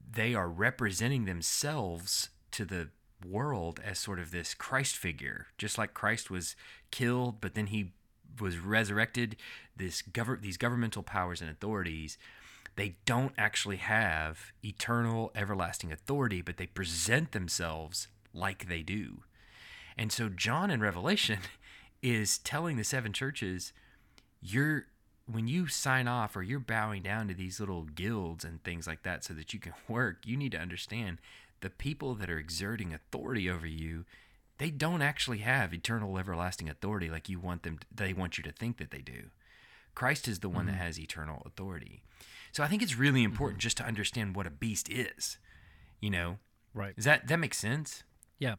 they 0.09 0.33
are 0.33 0.47
representing 0.49 1.25
themselves 1.25 2.29
to 2.51 2.65
the 2.65 2.89
world 3.25 3.79
as 3.83 3.99
sort 3.99 4.19
of 4.19 4.31
this 4.31 4.53
Christ 4.53 4.95
figure, 4.95 5.47
just 5.57 5.77
like 5.77 5.93
Christ 5.93 6.29
was 6.29 6.55
killed, 6.91 7.41
but 7.41 7.55
then 7.55 7.67
he 7.67 7.93
was 8.39 8.57
resurrected. 8.59 9.35
This 9.75 10.01
govern 10.01 10.41
these 10.41 10.57
governmental 10.57 11.03
powers 11.03 11.41
and 11.41 11.49
authorities, 11.49 12.17
they 12.77 12.95
don't 13.05 13.33
actually 13.37 13.77
have 13.77 14.53
eternal, 14.63 15.31
everlasting 15.35 15.91
authority, 15.91 16.41
but 16.41 16.57
they 16.57 16.67
present 16.67 17.33
themselves 17.33 18.07
like 18.33 18.69
they 18.69 18.81
do. 18.83 19.23
And 19.97 20.11
so 20.11 20.29
John 20.29 20.69
in 20.71 20.79
Revelation 20.79 21.39
is 22.01 22.37
telling 22.37 22.77
the 22.77 22.83
seven 22.83 23.11
churches, 23.13 23.73
you're 24.41 24.85
when 25.29 25.47
you 25.47 25.67
sign 25.67 26.07
off 26.07 26.37
or 26.37 26.43
you're 26.43 26.59
bowing 26.59 27.03
down 27.03 27.27
to 27.27 27.33
these 27.33 27.59
little 27.59 27.83
guilds 27.83 28.45
and 28.45 28.63
things 28.63 28.87
like 28.87 29.03
that 29.03 29.25
so 29.25 29.33
that 29.33 29.53
you 29.53 29.59
can 29.59 29.73
work, 29.89 30.19
you 30.25 30.37
need 30.37 30.53
to 30.53 30.59
understand 30.59 31.17
the 31.59 31.69
people 31.69 32.13
that 32.15 32.29
are 32.29 32.37
exerting 32.39 32.93
authority 32.93 33.49
over 33.49 33.67
you, 33.67 34.05
they 34.59 34.69
don't 34.69 35.01
actually 35.01 35.39
have 35.39 35.73
eternal 35.73 36.17
everlasting 36.17 36.69
authority 36.69 37.09
like 37.09 37.27
you 37.27 37.39
want 37.39 37.63
them 37.63 37.79
they 37.93 38.13
want 38.13 38.37
you 38.37 38.43
to 38.43 38.51
think 38.51 38.77
that 38.77 38.91
they 38.91 39.01
do. 39.01 39.23
Christ 39.95 40.27
is 40.27 40.39
the 40.39 40.49
one 40.49 40.67
that 40.67 40.75
Mhm. 40.75 40.85
has 40.85 40.99
eternal 40.99 41.41
authority. 41.45 42.03
So 42.51 42.63
I 42.63 42.67
think 42.67 42.81
it's 42.81 42.95
really 42.97 43.23
important 43.23 43.59
just 43.61 43.77
to 43.77 43.83
understand 43.85 44.35
what 44.35 44.47
a 44.47 44.49
beast 44.51 44.89
is. 44.89 45.37
You 45.99 46.09
know, 46.11 46.37
Right. 46.73 46.95
does 46.95 47.05
that 47.05 47.27
that 47.27 47.37
makes 47.39 47.57
sense? 47.57 48.03
Yeah, 48.39 48.55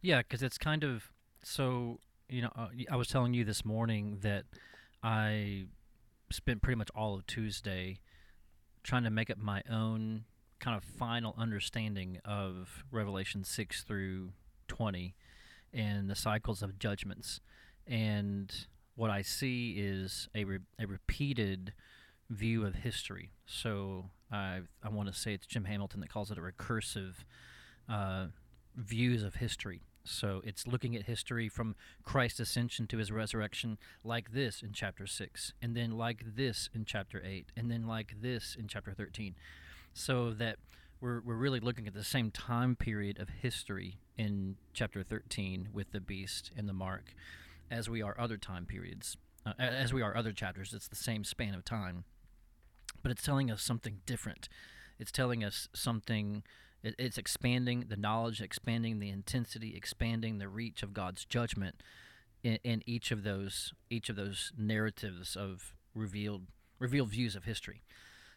yeah, 0.00 0.18
because 0.18 0.42
it's 0.42 0.58
kind 0.58 0.84
of 0.84 1.10
so. 1.42 2.00
You 2.28 2.42
know, 2.42 2.52
uh, 2.56 2.68
I 2.90 2.96
was 2.96 3.08
telling 3.08 3.34
you 3.34 3.44
this 3.44 3.62
morning 3.64 4.18
that 4.22 4.44
I 5.02 5.66
spent 6.30 6.62
pretty 6.62 6.78
much 6.78 6.88
all 6.94 7.14
of 7.14 7.26
Tuesday 7.26 7.98
trying 8.82 9.04
to 9.04 9.10
make 9.10 9.28
up 9.28 9.36
my 9.36 9.62
own 9.70 10.24
kind 10.58 10.76
of 10.76 10.82
final 10.82 11.34
understanding 11.36 12.18
of 12.24 12.84
Revelation 12.90 13.44
six 13.44 13.82
through 13.82 14.32
twenty 14.66 15.14
and 15.74 16.08
the 16.08 16.14
cycles 16.16 16.62
of 16.62 16.78
judgments. 16.78 17.40
And 17.86 18.66
what 18.94 19.10
I 19.10 19.22
see 19.22 19.74
is 19.78 20.28
a 20.34 20.44
re- 20.44 20.58
a 20.78 20.86
repeated 20.86 21.72
view 22.32 22.66
of 22.66 22.76
history. 22.76 23.30
So 23.46 24.10
I 24.30 24.60
I 24.82 24.88
want 24.88 25.12
to 25.12 25.18
say 25.18 25.34
it's 25.34 25.46
Jim 25.46 25.64
Hamilton 25.64 26.00
that 26.00 26.10
calls 26.10 26.30
it 26.30 26.38
a 26.38 26.40
recursive 26.40 27.24
uh, 27.88 28.26
views 28.76 29.22
of 29.22 29.36
history. 29.36 29.82
So 30.04 30.40
it's 30.44 30.66
looking 30.66 30.96
at 30.96 31.04
history 31.04 31.48
from 31.48 31.76
Christ's 32.02 32.40
ascension 32.40 32.86
to 32.88 32.98
his 32.98 33.12
resurrection, 33.12 33.78
like 34.02 34.32
this 34.32 34.62
in 34.62 34.72
chapter 34.72 35.06
6, 35.06 35.52
and 35.62 35.76
then 35.76 35.92
like 35.92 36.34
this 36.34 36.68
in 36.74 36.84
chapter 36.84 37.22
8, 37.24 37.52
and 37.56 37.70
then 37.70 37.86
like 37.86 38.20
this 38.20 38.56
in 38.58 38.66
chapter 38.66 38.92
13. 38.92 39.36
So 39.94 40.32
that 40.32 40.56
we're, 41.00 41.20
we're 41.20 41.36
really 41.36 41.60
looking 41.60 41.86
at 41.86 41.94
the 41.94 42.04
same 42.04 42.30
time 42.30 42.74
period 42.74 43.20
of 43.20 43.28
history 43.28 43.98
in 44.16 44.56
chapter 44.72 45.02
13 45.02 45.68
with 45.72 45.92
the 45.92 46.00
beast 46.00 46.50
and 46.56 46.68
the 46.68 46.72
mark 46.72 47.14
as 47.70 47.88
we 47.88 48.02
are 48.02 48.14
other 48.18 48.36
time 48.36 48.66
periods, 48.66 49.16
uh, 49.46 49.52
as 49.58 49.92
we 49.92 50.02
are 50.02 50.16
other 50.16 50.32
chapters. 50.32 50.72
It's 50.72 50.88
the 50.88 50.96
same 50.96 51.24
span 51.24 51.54
of 51.54 51.64
time. 51.64 52.04
But 53.02 53.10
it's 53.10 53.22
telling 53.22 53.50
us 53.50 53.62
something 53.62 54.00
different. 54.06 54.48
It's 54.98 55.12
telling 55.12 55.42
us 55.42 55.68
something 55.74 56.42
it, 56.82 56.94
it's 56.98 57.18
expanding 57.18 57.86
the 57.88 57.96
knowledge, 57.96 58.40
expanding 58.40 58.98
the 58.98 59.10
intensity, 59.10 59.74
expanding 59.76 60.38
the 60.38 60.48
reach 60.48 60.82
of 60.82 60.92
God's 60.92 61.24
judgment 61.24 61.82
in, 62.42 62.58
in 62.64 62.82
each 62.86 63.10
of 63.10 63.22
those 63.22 63.72
each 63.90 64.08
of 64.08 64.16
those 64.16 64.52
narratives 64.56 65.36
of 65.36 65.74
revealed 65.94 66.42
revealed 66.78 67.10
views 67.10 67.36
of 67.36 67.44
history. 67.44 67.82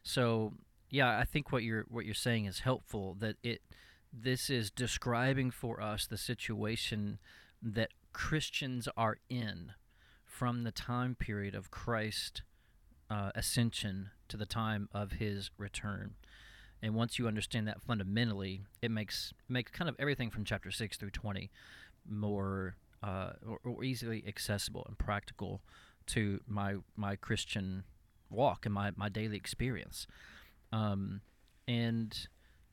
So 0.03 0.53
yeah, 0.89 1.17
I 1.17 1.23
think 1.23 1.51
what 1.51 1.63
you're 1.63 1.85
what 1.89 2.05
you're 2.05 2.13
saying 2.13 2.45
is 2.45 2.59
helpful. 2.59 3.15
That 3.19 3.37
it 3.43 3.61
this 4.13 4.49
is 4.49 4.71
describing 4.71 5.51
for 5.51 5.81
us 5.81 6.07
the 6.07 6.17
situation 6.17 7.19
that 7.61 7.89
Christians 8.13 8.87
are 8.95 9.17
in 9.29 9.73
from 10.25 10.63
the 10.63 10.71
time 10.71 11.15
period 11.15 11.55
of 11.55 11.71
Christ 11.71 12.43
uh, 13.09 13.31
ascension 13.35 14.11
to 14.29 14.37
the 14.37 14.45
time 14.45 14.89
of 14.93 15.13
his 15.13 15.51
return. 15.57 16.15
And 16.81 16.93
once 16.93 17.17
you 17.17 17.27
understand 17.27 17.67
that 17.67 17.81
fundamentally, 17.81 18.61
it 18.81 18.91
makes 18.91 19.33
makes 19.47 19.71
kind 19.71 19.89
of 19.89 19.95
everything 19.97 20.29
from 20.29 20.45
chapter 20.45 20.71
six 20.71 20.97
through 20.97 21.11
twenty 21.11 21.51
more 22.07 22.75
uh, 23.01 23.31
or, 23.47 23.59
or 23.63 23.83
easily 23.83 24.23
accessible 24.27 24.85
and 24.87 24.97
practical 24.97 25.61
to 26.07 26.41
my 26.47 26.75
my 26.95 27.15
Christian 27.15 27.83
walk 28.29 28.65
and 28.65 28.73
my, 28.73 28.91
my 28.95 29.09
daily 29.09 29.37
experience. 29.37 30.07
Um, 30.71 31.21
and 31.67 32.27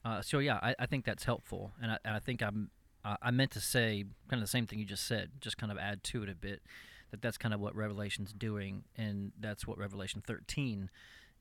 uh, 0.05 0.23
so 0.23 0.39
yeah, 0.39 0.59
I, 0.63 0.75
I 0.79 0.87
think 0.87 1.05
that's 1.05 1.25
helpful, 1.25 1.73
and 1.81 1.93
I, 1.93 1.99
and 2.05 2.17
I 2.17 2.19
think 2.19 2.43
I'm 2.43 2.71
I 3.05 3.31
meant 3.33 3.51
to 3.53 3.61
say 3.61 4.05
kind 4.29 4.41
of 4.41 4.47
the 4.47 4.51
same 4.51 4.67
thing 4.67 4.79
you 4.79 4.85
just 4.85 5.07
said, 5.07 5.31
just 5.41 5.59
kind 5.59 5.73
of 5.73 5.79
add 5.79 6.05
to 6.05 6.23
it 6.23 6.29
a 6.29 6.35
bit. 6.35 6.63
That 7.11 7.21
that's 7.21 7.37
kind 7.37 7.53
of 7.53 7.61
what 7.61 7.75
Revelation's 7.75 8.33
doing, 8.33 8.85
and 8.97 9.33
that's 9.39 9.67
what 9.67 9.77
Revelation 9.77 10.23
13 10.27 10.89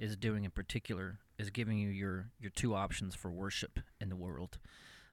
is 0.02 0.18
doing 0.18 0.44
in 0.44 0.52
particular 0.52 1.20
is 1.38 1.52
giving 1.52 1.78
you 1.78 1.90
your 1.90 2.32
your 2.40 2.50
two 2.50 2.74
options 2.74 3.16
for 3.16 3.32
worship 3.32 3.80
in 4.02 4.10
the 4.10 4.16
world, 4.16 4.58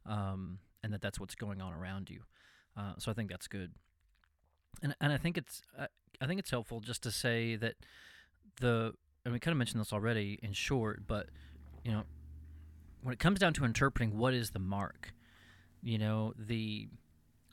um, 0.07 0.59
and 0.83 0.93
that 0.93 1.03
that's 1.03 1.21
what's 1.21 1.35
going 1.35 1.61
on 1.61 1.73
around 1.73 2.11
you. 2.11 2.23
Uh, 2.77 2.95
so 2.99 3.11
I 3.11 3.15
think 3.15 3.31
that's 3.31 3.47
good, 3.47 3.73
and 4.83 4.97
and 5.01 5.13
I 5.13 5.19
think 5.19 5.37
it's 5.37 5.63
uh, 5.79 5.87
I 6.21 6.27
think 6.27 6.41
it's 6.41 6.51
helpful 6.51 6.81
just 6.81 7.03
to 7.03 7.11
say 7.11 7.55
that 7.57 7.75
the 8.61 8.95
and 9.25 9.35
we 9.35 9.39
kind 9.39 9.53
of 9.53 9.59
mentioned 9.59 9.81
this 9.81 9.93
already 9.93 10.39
in 10.43 10.55
short, 10.55 11.07
but 11.07 11.29
you 11.85 11.93
know 11.93 12.05
when 13.03 13.13
it 13.13 13.21
comes 13.21 13.39
down 13.39 13.53
to 13.55 13.65
interpreting 13.65 14.17
what 14.17 14.33
is 14.33 14.51
the 14.51 14.59
mark, 14.59 15.13
you 15.83 15.99
know 15.99 16.33
the 16.39 16.89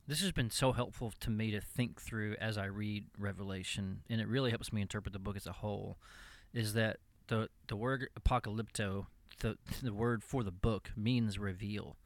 this 0.07 0.21
has 0.21 0.31
been 0.31 0.51
so 0.51 0.71
helpful 0.71 1.11
to 1.19 1.29
me 1.29 1.51
to 1.51 1.59
think 1.59 1.99
through 1.99 2.35
as 2.39 2.57
I 2.57 2.65
read 2.65 3.07
Revelation, 3.19 4.03
and 4.09 4.21
it 4.21 4.27
really 4.29 4.51
helps 4.51 4.71
me 4.71 4.81
interpret 4.81 5.11
the 5.11 5.19
book 5.19 5.35
as 5.35 5.47
a 5.47 5.51
whole. 5.51 5.97
Is 6.53 6.73
that 6.75 6.97
the 7.27 7.49
the 7.67 7.75
word 7.75 8.09
apocalypto, 8.19 9.07
the 9.39 9.57
the 9.81 9.93
word 9.93 10.23
for 10.23 10.43
the 10.43 10.51
book 10.51 10.91
means 10.95 11.37
reveal. 11.39 11.97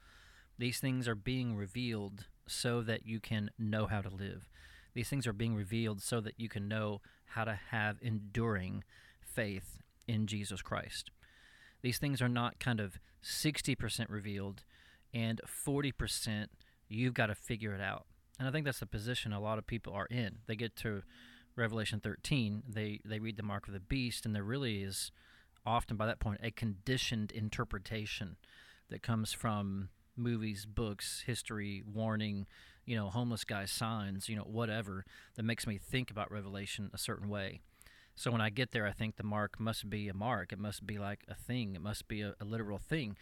These 0.57 0.79
things 0.79 1.07
are 1.07 1.15
being 1.15 1.55
revealed 1.55 2.25
so 2.47 2.81
that 2.81 3.05
you 3.05 3.19
can 3.19 3.49
know 3.57 3.87
how 3.87 4.01
to 4.01 4.09
live. 4.09 4.49
These 4.93 5.09
things 5.09 5.27
are 5.27 5.33
being 5.33 5.55
revealed 5.55 6.01
so 6.01 6.19
that 6.19 6.33
you 6.37 6.49
can 6.49 6.67
know 6.67 7.01
how 7.27 7.45
to 7.45 7.59
have 7.69 7.97
enduring 8.01 8.83
faith 9.21 9.79
in 10.07 10.27
Jesus 10.27 10.61
Christ. 10.61 11.11
These 11.81 11.99
things 11.99 12.21
are 12.21 12.29
not 12.29 12.59
kind 12.59 12.79
of 12.79 12.99
60% 13.23 14.05
revealed 14.09 14.63
and 15.13 15.39
40% 15.45 16.47
you've 16.87 17.13
got 17.13 17.27
to 17.27 17.35
figure 17.35 17.73
it 17.73 17.81
out. 17.81 18.05
And 18.37 18.47
I 18.47 18.51
think 18.51 18.65
that's 18.65 18.79
the 18.79 18.85
position 18.85 19.31
a 19.31 19.39
lot 19.39 19.57
of 19.57 19.67
people 19.67 19.93
are 19.93 20.07
in. 20.07 20.39
They 20.47 20.55
get 20.55 20.75
to 20.77 21.03
Revelation 21.59 21.99
13, 21.99 22.63
they 22.67 22.99
they 23.05 23.19
read 23.19 23.37
the 23.37 23.43
mark 23.43 23.67
of 23.67 23.73
the 23.73 23.79
beast 23.79 24.25
and 24.25 24.35
there 24.35 24.43
really 24.43 24.81
is 24.81 25.11
often 25.65 25.97
by 25.97 26.05
that 26.05 26.19
point 26.19 26.39
a 26.41 26.51
conditioned 26.51 27.31
interpretation 27.31 28.37
that 28.89 29.03
comes 29.03 29.33
from 29.33 29.89
movies, 30.15 30.65
books, 30.65 31.23
history, 31.25 31.83
warning, 31.85 32.47
you 32.85 32.95
know, 32.95 33.09
homeless 33.09 33.43
guy 33.43 33.65
signs, 33.65 34.27
you 34.27 34.35
know, 34.35 34.43
whatever 34.43 35.05
that 35.35 35.43
makes 35.43 35.67
me 35.67 35.77
think 35.77 36.09
about 36.09 36.31
Revelation 36.31 36.89
a 36.93 36.97
certain 36.97 37.29
way. 37.29 37.59
So 38.15 38.31
when 38.31 38.41
I 38.41 38.49
get 38.49 38.71
there, 38.71 38.85
I 38.85 38.91
think 38.91 39.15
the 39.15 39.23
mark 39.23 39.59
must 39.59 39.89
be 39.89 40.09
a 40.09 40.13
mark. 40.13 40.51
It 40.51 40.59
must 40.59 40.85
be 40.85 40.97
like 40.97 41.23
a 41.29 41.35
thing. 41.35 41.75
It 41.75 41.81
must 41.81 42.07
be 42.07 42.21
a, 42.21 42.33
a 42.41 42.45
literal 42.45 42.77
thing. 42.77 43.15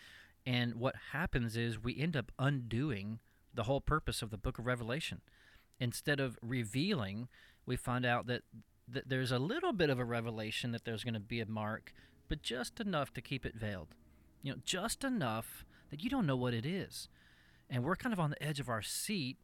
And 0.46 0.76
what 0.76 0.96
happens 1.12 1.56
is 1.58 1.84
we 1.84 2.00
end 2.00 2.16
up 2.16 2.32
undoing 2.40 3.20
the 3.54 3.64
whole 3.64 3.82
purpose 3.82 4.22
of 4.22 4.32
the 4.32 4.38
book 4.38 4.58
of 4.58 4.66
Revelation. 4.66 5.22
Instead 5.80 6.20
of 6.20 6.38
revealing, 6.42 7.28
we 7.68 7.76
find 7.76 8.06
out 8.06 8.26
that, 8.26 8.42
that 8.88 9.10
there's 9.10 9.32
a 9.32 9.38
little 9.38 9.74
bit 9.74 9.92
of 9.92 10.00
a 10.00 10.06
revelation 10.06 10.72
that 10.72 10.86
there's 10.86 11.04
going 11.04 11.14
to 11.14 11.20
be 11.20 11.40
a 11.40 11.46
mark, 11.46 11.94
but 12.28 12.42
just 12.42 12.80
enough 12.80 13.14
to 13.14 13.22
keep 13.22 13.46
it 13.46 13.56
veiled. 13.56 13.90
You 14.42 14.54
know, 14.54 14.60
just 14.64 15.04
enough 15.04 15.66
that 15.92 16.04
you 16.04 16.10
don't 16.10 16.26
know 16.26 16.36
what 16.36 16.54
it 16.54 16.66
is. 16.66 17.10
And 17.70 17.84
we're 17.84 17.96
kind 17.96 18.14
of 18.14 18.20
on 18.20 18.32
the 18.32 18.42
edge 18.42 18.60
of 18.60 18.70
our 18.70 18.82
seat, 18.82 19.38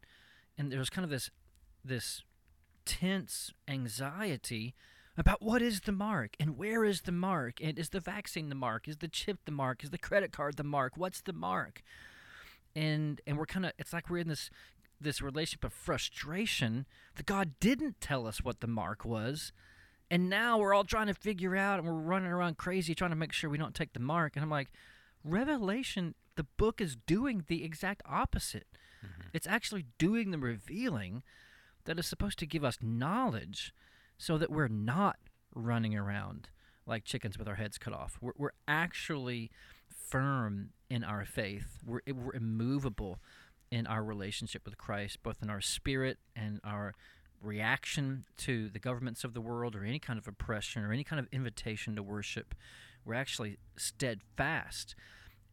and 0.57 0.71
there's 0.71 0.89
kind 0.89 1.03
of 1.03 1.11
this 1.11 1.29
this 1.85 2.23
tense 2.85 3.51
anxiety 3.67 4.73
about 5.17 5.41
what 5.41 5.61
is 5.61 5.81
the 5.81 5.91
mark 5.91 6.35
and 6.39 6.57
where 6.57 6.83
is 6.83 7.01
the 7.01 7.11
mark 7.11 7.59
and 7.61 7.77
is 7.77 7.89
the 7.89 7.99
vaccine 7.99 8.49
the 8.49 8.55
mark 8.55 8.87
is 8.87 8.97
the 8.97 9.07
chip 9.07 9.39
the 9.45 9.51
mark 9.51 9.83
is 9.83 9.89
the 9.89 9.97
credit 9.97 10.31
card 10.31 10.57
the 10.57 10.63
mark 10.63 10.93
what's 10.95 11.21
the 11.21 11.33
mark 11.33 11.81
and 12.75 13.21
and 13.27 13.37
we're 13.37 13.45
kind 13.45 13.65
of 13.65 13.71
it's 13.77 13.93
like 13.93 14.09
we're 14.09 14.17
in 14.17 14.27
this 14.27 14.49
this 14.99 15.21
relationship 15.21 15.63
of 15.63 15.73
frustration 15.73 16.85
that 17.15 17.25
god 17.25 17.53
didn't 17.59 17.99
tell 17.99 18.25
us 18.27 18.43
what 18.43 18.59
the 18.61 18.67
mark 18.67 19.05
was. 19.05 19.51
And 20.11 20.29
now 20.29 20.59
we're 20.59 20.75
all 20.75 20.83
trying 20.83 21.07
to 21.07 21.13
figure 21.13 21.55
out 21.55 21.79
and 21.79 21.87
we're 21.87 21.93
running 21.93 22.31
around 22.31 22.57
crazy 22.57 22.93
trying 22.93 23.09
to 23.09 23.15
make 23.15 23.33
sure 23.33 23.49
we 23.49 23.57
don't 23.57 23.73
take 23.73 23.93
the 23.93 23.99
mark. 23.99 24.35
And 24.35 24.43
i'm 24.43 24.49
like 24.49 24.71
revelation 25.23 26.15
the 26.35 26.45
book 26.57 26.81
is 26.81 26.97
doing 27.05 27.43
the 27.47 27.63
exact 27.63 28.01
opposite. 28.05 28.67
Mm-hmm. 29.03 29.29
it's 29.33 29.47
actually 29.47 29.85
doing 29.97 30.31
the 30.31 30.37
revealing 30.37 31.23
that 31.83 31.99
is 31.99 32.07
supposed 32.07 32.39
to 32.39 32.45
give 32.45 32.63
us 32.63 32.77
knowledge 32.81 33.73
so 34.17 34.37
that 34.37 34.49
we're 34.49 34.69
not 34.69 35.17
running 35.53 35.95
around 35.95 36.47
like 36.85 37.03
chickens 37.03 37.37
with 37.37 37.47
our 37.47 37.55
heads 37.55 37.77
cut 37.77 37.93
off. 37.93 38.17
We're, 38.21 38.33
we're 38.37 38.51
actually 38.67 39.51
firm 39.87 40.69
in 40.89 41.03
our 41.03 41.25
faith, 41.25 41.79
we're, 41.85 42.01
we're 42.13 42.35
immovable 42.35 43.19
in 43.77 43.87
our 43.87 44.03
relationship 44.03 44.61
with 44.65 44.77
Christ, 44.77 45.15
both 45.23 45.37
in 45.41 45.49
our 45.49 45.61
spirit 45.61 46.17
and 46.35 46.59
our 46.63 46.93
reaction 47.41 48.23
to 48.37 48.69
the 48.69 48.79
governments 48.79 49.23
of 49.23 49.33
the 49.33 49.41
world 49.41 49.75
or 49.75 49.83
any 49.83 49.99
kind 49.99 50.19
of 50.19 50.27
oppression 50.27 50.83
or 50.83 50.91
any 50.93 51.03
kind 51.03 51.19
of 51.19 51.27
invitation 51.31 51.95
to 51.95 52.03
worship. 52.03 52.53
We're 53.03 53.15
actually 53.15 53.57
steadfast. 53.75 54.95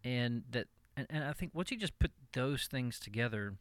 And 0.04 0.42
that 0.50 0.66
and, 0.96 1.06
and 1.08 1.24
I 1.24 1.32
think 1.32 1.52
once 1.54 1.70
you 1.70 1.76
just 1.78 1.98
put 1.98 2.12
those 2.32 2.66
things 2.66 2.98
together, 3.00 3.54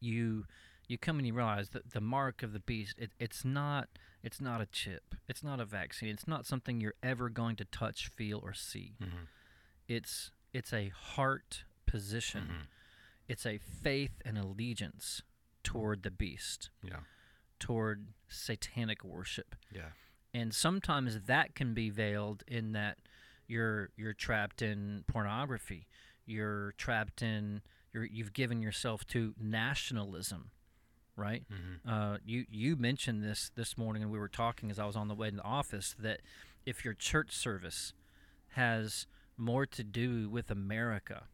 you 0.00 0.46
you 0.88 0.98
come 0.98 1.18
and 1.18 1.26
you 1.26 1.32
realize 1.34 1.68
that 1.70 1.90
the 1.92 2.00
mark 2.00 2.42
of 2.42 2.52
the 2.52 2.60
beast 2.60 2.94
it, 2.98 3.10
it's 3.20 3.44
not 3.44 3.88
it's 4.22 4.40
not 4.40 4.60
a 4.60 4.66
chip 4.66 5.14
it's 5.28 5.42
not 5.42 5.60
a 5.60 5.64
vaccine 5.64 6.08
it's 6.08 6.26
not 6.26 6.44
something 6.46 6.80
you're 6.80 6.94
ever 7.02 7.28
going 7.28 7.54
to 7.56 7.64
touch 7.66 8.08
feel 8.08 8.40
or 8.42 8.52
see 8.52 8.94
Mhm. 9.00 9.28
it's 9.86 10.32
it's 10.52 10.72
a 10.72 10.88
heart 10.88 11.64
position 11.86 12.42
Mhm. 12.50 12.66
It's 13.30 13.46
a 13.46 13.58
faith 13.58 14.20
and 14.24 14.36
allegiance 14.36 15.22
toward 15.62 16.02
the 16.02 16.10
beast 16.10 16.70
Yeah. 16.82 17.00
toward 17.58 18.08
satanic 18.28 19.04
worship 19.04 19.54
Yeah. 19.72 19.90
and 20.34 20.54
sometimes 20.54 21.20
that 21.22 21.54
can 21.54 21.74
be 21.74 21.90
veiled 21.90 22.42
in 22.46 22.72
that 22.72 22.98
you're 23.46 23.90
you're 23.96 24.14
trapped 24.14 24.62
in 24.62 25.04
pornography 25.06 25.86
you're 26.26 26.72
trapped 26.72 27.22
in 27.22 27.62
you're, 27.92 28.04
you've 28.04 28.32
given 28.32 28.60
yourself 28.62 29.06
to 29.08 29.34
nationalism 29.38 30.50
right 31.16 31.44
Mhm. 31.50 31.80
uh, 31.86 32.18
you 32.24 32.46
you 32.48 32.76
mentioned 32.76 33.22
this 33.22 33.50
this 33.50 33.76
morning 33.76 34.02
and 34.02 34.10
we 34.10 34.18
were 34.18 34.28
talking 34.28 34.70
as 34.70 34.78
I 34.78 34.86
was 34.86 34.96
on 34.96 35.08
the 35.08 35.14
way 35.14 35.30
to 35.30 35.36
the 35.36 35.42
office 35.42 35.94
that 35.98 36.20
if 36.64 36.84
your 36.84 36.94
church 36.94 37.32
service 37.32 37.92
has 38.54 39.06
more 39.36 39.66
to 39.66 39.82
do 39.84 40.28
with 40.30 40.50
America 40.50 41.28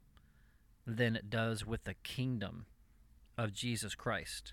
than 0.86 1.16
it 1.16 1.28
does 1.28 1.66
with 1.66 1.84
the 1.84 1.94
kingdom 1.94 2.66
of 3.36 3.52
Jesus 3.52 3.94
Christ 3.94 4.52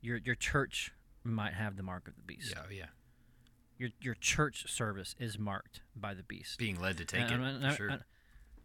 your 0.00 0.18
your 0.18 0.34
church 0.34 0.92
might 1.24 1.54
have 1.54 1.76
the 1.76 1.82
mark 1.82 2.06
of 2.08 2.14
the 2.16 2.22
beast 2.22 2.52
Yeah. 2.54 2.62
Yeah. 2.70 2.86
your 3.78 3.90
your 4.00 4.14
church 4.14 4.70
service 4.70 5.14
is 5.18 5.38
marked 5.38 5.80
by 5.96 6.12
the 6.14 6.22
beast. 6.22 6.58
Being 6.58 6.78
led 6.80 6.98
to 6.98 7.04
take 7.04 7.22
And 7.30 7.42
it. 7.42 7.64
I'm- 7.64 7.74
sure. 7.76 7.90
I'm- 7.90 8.04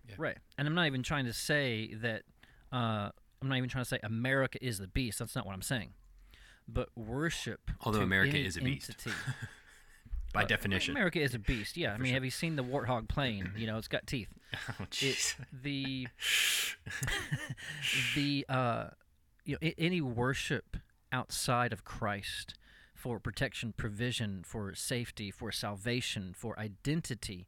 Yeah. 0.08 0.16
Right, 0.18 0.38
and 0.58 0.68
I'm 0.68 0.74
not 0.74 0.88
even 0.88 1.04
trying 1.04 1.26
to 1.26 1.34
say 1.34 1.94
that. 1.96 2.24
Uh, 2.72 3.12
I'm 3.42 3.48
not 3.48 3.58
even 3.58 3.70
trying 3.70 3.84
to 3.86 3.88
say 3.90 4.00
America 4.04 4.58
is 4.64 4.80
the 4.80 4.88
beast. 4.88 5.20
That's 5.20 5.36
not 5.36 5.46
what 5.46 5.54
I'm 5.54 5.62
saying. 5.62 5.94
But 6.68 6.90
worship. 6.98 7.72
Although 7.82 8.02
America 8.02 8.38
is 8.38 8.58
a 8.58 8.62
beast. 8.62 8.90
entity- 8.90 9.12
By 10.34 10.44
Uh, 10.44 10.48
definition. 10.48 10.92
America 10.96 11.20
is 11.20 11.34
a 11.34 11.40
beast. 11.40 11.76
Yeah, 11.76 11.94
I 11.94 11.98
mean, 11.98 12.08
sure. 12.08 12.14
have 12.16 12.26
you 12.26 12.32
seen 12.32 12.56
the 12.56 12.64
warthog 12.64 13.08
plane? 13.10 13.52
You 13.58 13.66
know, 13.68 13.78
it's 13.78 13.88
got 13.88 14.06
teeth. 14.06 14.30
oh, 14.80 14.84
It, 14.84 14.90
jeez. 14.92 15.36
the 15.52 16.08
the 18.16 18.46
uh, 18.50 18.90
you 19.46 19.54
know, 19.54 19.60
a- 19.68 19.76
any 19.80 20.02
worship 20.02 20.78
outside 21.12 21.74
of 21.74 21.84
Christ 21.84 22.56
for 22.94 23.20
protection, 23.20 23.74
provision, 23.76 24.44
for 24.46 24.76
safety, 24.76 25.32
for 25.32 25.52
salvation, 25.52 26.34
for 26.36 26.58
identity, 26.60 27.48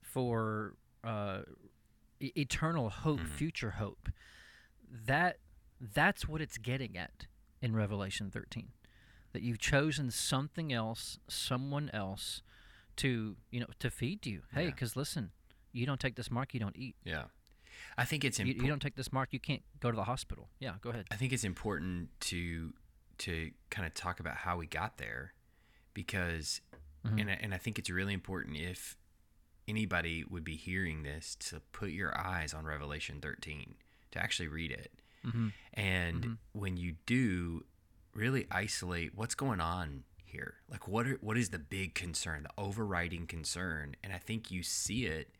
for 0.00 0.74
uh, 1.04 1.42
e- 2.20 2.32
eternal 2.36 2.88
hope, 2.90 3.20
Mhm. 3.20 3.28
future 3.28 3.70
hope. 3.72 4.08
That 4.90 5.38
that's 5.80 6.28
what 6.28 6.40
it's 6.40 6.58
getting 6.58 6.96
at 6.96 7.26
in 7.60 7.74
Revelation 7.74 8.30
13. 8.30 8.68
That 9.32 9.42
you've 9.42 9.58
chosen 9.58 10.10
something 10.10 10.72
else, 10.72 11.18
someone 11.28 11.90
else 11.92 12.42
to, 12.96 13.36
you 13.50 13.60
know, 13.60 13.66
to 13.78 13.90
feed 13.90 14.26
you. 14.26 14.42
Hey, 14.52 14.66
Yeah. 14.66 14.70
cuz 14.72 14.94
listen, 14.96 15.32
you 15.72 15.86
don't 15.86 16.00
take 16.00 16.16
this 16.16 16.30
mark, 16.30 16.52
you 16.54 16.60
don't 16.60 16.76
eat. 16.76 16.96
Yeah. 17.04 17.28
I 17.96 18.04
think 18.04 18.24
it's 18.24 18.38
You, 18.38 18.44
important. 18.44 18.64
you 18.64 18.68
don't 18.70 18.82
take 18.82 18.94
this 18.96 19.12
mark, 19.12 19.32
you 19.32 19.40
can't 19.40 19.62
go 19.80 19.90
to 19.90 19.96
the 19.96 20.04
hospital. 20.04 20.50
Yeah, 20.58 20.76
go 20.82 20.90
ahead. 20.90 21.06
I 21.10 21.16
think 21.16 21.32
it's 21.32 21.44
important 21.44 22.10
to 22.30 22.74
to 23.18 23.52
kind 23.70 23.86
of 23.86 23.94
talk 23.94 24.18
about 24.20 24.36
how 24.38 24.56
we 24.56 24.66
got 24.66 24.98
there 24.98 25.32
because 25.94 26.60
Mhm. 27.04 27.20
and 27.20 27.30
I, 27.30 27.34
and 27.34 27.54
I 27.54 27.58
think 27.58 27.78
it's 27.78 27.88
really 27.90 28.12
important 28.14 28.56
if 28.56 28.96
anybody 29.68 30.24
would 30.24 30.44
be 30.44 30.56
hearing 30.56 31.02
this 31.04 31.36
to 31.36 31.60
put 31.72 31.90
your 31.92 32.16
eyes 32.18 32.52
on 32.52 32.64
Revelation 32.64 33.20
13 33.20 33.76
to 34.10 34.18
actually 34.18 34.48
read 34.48 34.70
it 34.72 34.92
Mm-hmm. 35.24 35.48
and 35.74 36.24
Mhm. 36.24 36.38
when 36.52 36.76
you 36.76 36.96
do 37.06 37.64
really 38.14 38.46
isolate 38.50 39.12
what's 39.14 39.34
going 39.34 39.60
on 39.60 40.04
here? 40.24 40.54
Like 40.70 40.86
what 40.88 41.06
are, 41.06 41.18
what 41.20 41.36
is 41.38 41.50
the 41.50 41.58
big 41.58 41.94
concern 41.94 42.42
the 42.44 42.62
overriding 42.62 43.26
concern? 43.26 43.96
And 44.02 44.12
i 44.12 44.18
think 44.18 44.50
you 44.50 44.62
see 44.62 45.06
it 45.06 45.34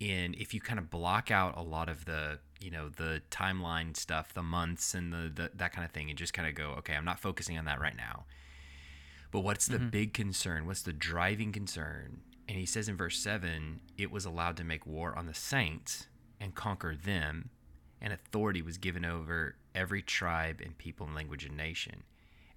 in 0.00 0.34
if 0.38 0.54
you 0.54 0.60
kind 0.60 0.78
of 0.78 0.90
block 0.90 1.30
out 1.30 1.56
a 1.56 1.62
lot 1.62 1.88
of 1.88 2.04
the 2.04 2.38
you 2.60 2.70
know 2.70 2.88
the 2.88 3.20
timeline 3.32 3.96
stuff 3.96 4.32
the 4.32 4.42
months 4.42 4.94
and 4.94 5.12
the, 5.12 5.30
the 5.34 5.50
that 5.56 5.72
kind 5.72 5.84
of 5.84 5.90
thing 5.90 6.08
and 6.08 6.16
just 6.16 6.32
kind 6.32 6.48
of 6.48 6.54
go 6.54 6.70
okay 6.78 6.94
i'm 6.94 7.04
not 7.04 7.18
focusing 7.18 7.58
on 7.58 7.64
that 7.64 7.80
right 7.80 7.96
now. 7.96 8.24
But 9.30 9.40
what's 9.40 9.66
the 9.66 9.78
Mhm. 9.78 9.90
big 9.90 10.14
concern? 10.14 10.66
What's 10.66 10.82
the 10.82 10.92
driving 10.92 11.52
concern? 11.52 12.22
And 12.48 12.56
he 12.56 12.64
says 12.64 12.88
in 12.88 12.96
verse 12.96 13.18
7 13.18 13.80
it 13.98 14.10
was 14.10 14.24
allowed 14.24 14.56
to 14.58 14.64
make 14.64 14.86
war 14.86 15.16
on 15.18 15.26
the 15.26 15.34
saints 15.34 16.06
and 16.40 16.54
conquer 16.54 16.94
them 16.96 17.50
and 18.00 18.12
authority 18.12 18.62
was 18.62 18.78
given 18.78 19.04
over 19.04 19.56
every 19.74 20.02
tribe 20.02 20.60
and 20.62 20.78
people 20.78 21.06
and 21.06 21.14
language 21.14 21.44
and 21.44 21.56
nation. 21.56 22.04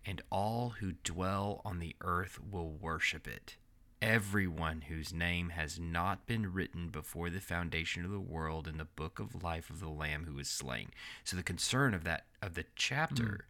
And 0.06 0.22
all 0.32 0.76
who 0.80 0.94
dwell 1.04 1.62
on 1.64 1.80
the 1.80 1.96
earth 2.02 2.40
will 2.50 2.72
worship 2.72 3.28
it. 3.28 3.58
Everyone 4.02 4.82
whose 4.82 5.14
name 5.14 5.50
has 5.50 5.80
not 5.80 6.26
been 6.26 6.52
written 6.52 6.90
before 6.90 7.30
the 7.30 7.40
foundation 7.40 8.04
of 8.04 8.10
the 8.10 8.20
world 8.20 8.68
in 8.68 8.78
the 8.78 8.86
book 8.86 9.20
of 9.20 9.44
life 9.44 9.70
of 9.70 9.80
the 9.80 9.90
lamb 9.90 10.26
who 10.26 10.34
was 10.34 10.48
slain. 10.48 10.90
So 11.24 11.38
the 11.38 11.44
concern 11.44 11.94
of 11.94 12.04
that 12.06 12.26
of 12.42 12.56
the 12.56 12.66
chapter 12.76 13.46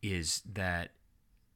hmm. 0.00 0.08
is 0.08 0.42
that 0.50 0.92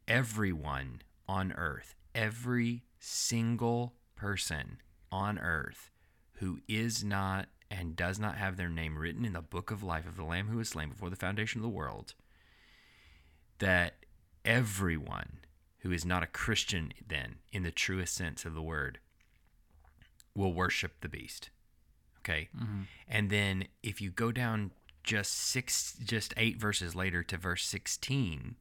everyone 0.07 1.01
on 1.27 1.53
earth 1.53 1.95
every 2.15 2.83
single 2.99 3.95
person 4.17 4.79
on 5.11 5.39
earth 5.39 5.91
who 6.35 6.61
is 6.69 7.05
not 7.05 7.47
and 7.71 7.97
does 7.97 8.19
not 8.19 8.37
have 8.37 8.57
their 8.57 8.69
name 8.69 8.99
written 8.99 9.25
in 9.25 9.33
the 9.33 9.41
book 9.41 9.71
of 9.71 9.83
life 9.83 10.07
of 10.07 10.17
the 10.17 10.25
lamb 10.25 10.49
who 10.49 10.59
was 10.59 10.69
slain 10.69 10.89
before 10.89 11.11
the 11.11 11.17
foundation 11.17 11.61
of 11.61 11.63
the 11.63 11.69
world 11.69 12.15
that 13.59 13.95
everyone 14.45 15.39
who 15.81 15.93
is 15.93 16.05
not 16.05 16.23
a 16.23 16.27
christian 16.27 16.93
then 17.07 17.37
in 17.53 17.63
the 17.63 17.71
truest 17.71 18.15
sense 18.15 18.45
of 18.45 18.55
the 18.55 18.63
word 18.63 18.99
will 20.35 20.53
worship 20.53 20.93
the 21.01 21.09
beast. 21.09 21.51
Okay. 22.21 22.49
Mm-hmm. 22.57 22.83
And 23.09 23.31
then 23.31 23.65
if 23.83 24.01
you 24.01 24.11
go 24.11 24.33
down 24.33 24.73
just 25.03 25.33
six, 25.33 25.97
just 26.05 26.35
eight 26.37 26.59
verses 26.59 26.95
later 26.95 27.23
to 27.23 27.37
verse 27.37 27.65
16, 27.65 28.57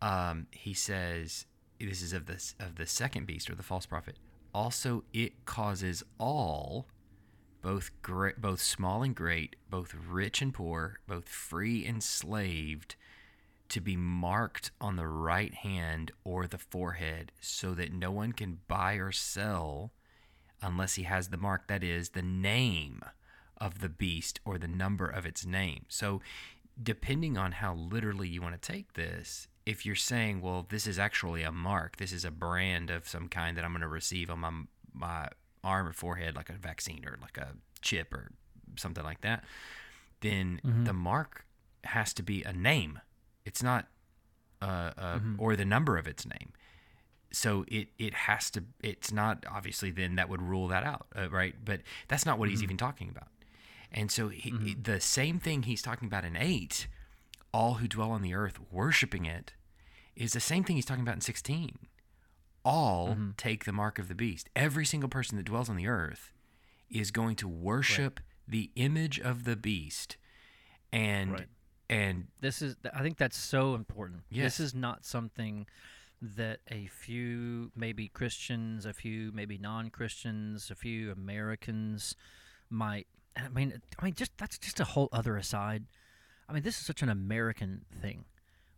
um, 0.00 0.46
he 0.50 0.74
says, 0.74 1.46
this 1.80 2.02
is 2.02 2.12
of 2.12 2.26
the, 2.26 2.52
of 2.58 2.76
the 2.76 2.86
second 2.86 3.26
beast 3.26 3.50
or 3.50 3.54
the 3.54 3.62
false 3.62 3.86
prophet. 3.86 4.16
Also, 4.54 5.04
it 5.12 5.44
causes 5.44 6.02
all, 6.18 6.86
both 7.64 7.90
great, 8.02 8.42
both 8.42 8.60
small 8.60 9.02
and 9.02 9.16
great, 9.16 9.56
both 9.70 9.94
rich 10.06 10.42
and 10.42 10.52
poor, 10.52 10.98
both 11.08 11.26
free 11.26 11.86
and 11.86 11.96
enslaved, 11.96 12.94
to 13.70 13.80
be 13.80 13.96
marked 13.96 14.70
on 14.82 14.96
the 14.96 15.08
right 15.08 15.54
hand 15.54 16.12
or 16.24 16.46
the 16.46 16.58
forehead, 16.58 17.32
so 17.40 17.72
that 17.72 17.90
no 17.90 18.10
one 18.10 18.32
can 18.32 18.58
buy 18.68 18.96
or 18.96 19.10
sell 19.10 19.92
unless 20.60 20.96
he 20.96 21.04
has 21.04 21.28
the 21.28 21.38
mark, 21.38 21.66
that 21.68 21.82
is, 21.82 22.10
the 22.10 22.22
name 22.22 23.00
of 23.56 23.80
the 23.80 23.88
beast 23.88 24.40
or 24.44 24.58
the 24.58 24.68
number 24.68 25.06
of 25.06 25.24
its 25.24 25.46
name. 25.46 25.86
So, 25.88 26.20
depending 26.80 27.38
on 27.38 27.52
how 27.52 27.74
literally 27.74 28.28
you 28.28 28.42
want 28.42 28.60
to 28.60 28.72
take 28.72 28.92
this, 28.92 29.48
if 29.64 29.86
you're 29.86 29.94
saying, 29.94 30.42
well, 30.42 30.66
this 30.68 30.86
is 30.86 30.98
actually 30.98 31.42
a 31.42 31.52
mark, 31.52 31.96
this 31.96 32.12
is 32.12 32.26
a 32.26 32.30
brand 32.30 32.90
of 32.90 33.08
some 33.08 33.28
kind 33.28 33.56
that 33.56 33.64
I'm 33.64 33.72
going 33.72 33.80
to 33.80 33.88
receive 33.88 34.28
on 34.28 34.40
my, 34.40 34.50
my 34.92 35.28
arm 35.64 35.88
or 35.88 35.92
forehead, 35.92 36.36
like 36.36 36.50
a 36.50 36.54
vaccine 36.54 37.04
or 37.06 37.16
like 37.20 37.36
a 37.38 37.52
chip 37.80 38.12
or 38.12 38.30
something 38.76 39.02
like 39.04 39.20
that, 39.22 39.44
then 40.20 40.60
Mhm. 40.64 40.84
the 40.84 40.92
mark 40.92 41.44
has 41.84 42.12
to 42.14 42.22
be 42.22 42.42
a 42.44 42.52
name. 42.52 43.00
It's 43.44 43.62
not, 43.62 43.88
uh, 44.62 44.92
uh, 44.96 45.18
Mhm. 45.18 45.36
or 45.38 45.56
the 45.56 45.64
number 45.64 45.96
of 45.98 46.06
its 46.06 46.24
name. 46.26 46.52
So 47.30 47.64
it 47.68 47.88
it 47.98 48.14
has 48.14 48.50
to. 48.52 48.64
It's 48.80 49.10
not 49.10 49.44
obviously. 49.50 49.90
Then 49.90 50.14
that 50.14 50.28
would 50.28 50.40
rule 50.40 50.68
that 50.68 50.84
out, 50.84 51.08
uh, 51.16 51.28
right? 51.30 51.56
But 51.64 51.82
that's 52.06 52.24
not 52.24 52.38
what 52.38 52.48
he's 52.48 52.62
even 52.62 52.76
talking 52.76 53.08
about. 53.08 53.28
And 53.90 54.10
so 54.10 54.28
he, 54.28 54.74
the 54.74 55.00
same 55.00 55.38
thing 55.40 55.64
he's 55.64 55.82
talking 55.82 56.06
about 56.06 56.24
in 56.24 56.36
eight, 56.36 56.86
all 57.52 57.74
who 57.74 57.88
dwell 57.88 58.12
on 58.12 58.22
the 58.22 58.34
earth 58.34 58.58
worshiping 58.70 59.24
it, 59.26 59.52
is 60.16 60.32
the 60.32 60.40
same 60.40 60.62
thing 60.64 60.76
he's 60.76 60.84
talking 60.84 61.02
about 61.02 61.16
in 61.16 61.20
sixteen. 61.20 61.78
All 62.64 63.08
mm-hmm. 63.08 63.30
take 63.36 63.64
the 63.64 63.72
mark 63.72 63.98
of 63.98 64.08
the 64.08 64.14
beast. 64.14 64.48
Every 64.56 64.86
single 64.86 65.08
person 65.08 65.36
that 65.36 65.44
dwells 65.44 65.68
on 65.68 65.76
the 65.76 65.86
earth 65.86 66.32
is 66.90 67.10
going 67.10 67.36
to 67.36 67.48
worship 67.48 68.20
the 68.46 68.70
image 68.76 69.18
of 69.18 69.44
the 69.44 69.56
beast, 69.56 70.16
and 70.92 71.32
Right. 71.32 71.48
and 71.88 72.28
This 72.40 72.62
is 72.62 72.76
I 72.92 73.02
think 73.02 73.18
that's 73.18 73.36
so 73.36 73.74
important. 73.74 74.22
Yes. 74.30 74.58
This 74.58 74.66
is 74.66 74.74
not 74.74 75.04
something 75.04 75.66
that 76.22 76.60
a 76.70 76.86
few 76.86 77.70
maybe 77.76 78.08
Christians, 78.08 78.86
a 78.86 78.92
few 78.92 79.30
maybe 79.32 79.58
non-Christians, 79.58 80.70
a 80.70 80.74
few 80.74 81.10
Americans 81.10 82.16
might 82.70 83.06
I 83.36 83.48
mean 83.48 83.82
I 83.98 84.04
mean 84.04 84.14
just 84.14 84.36
that's 84.38 84.58
just 84.58 84.80
a 84.80 84.84
whole 84.84 85.08
other 85.12 85.36
aside. 85.36 85.84
I 86.48 86.52
mean 86.52 86.62
this 86.62 86.78
is 86.78 86.86
such 86.86 87.02
an 87.02 87.08
American 87.08 87.84
thing. 88.00 88.24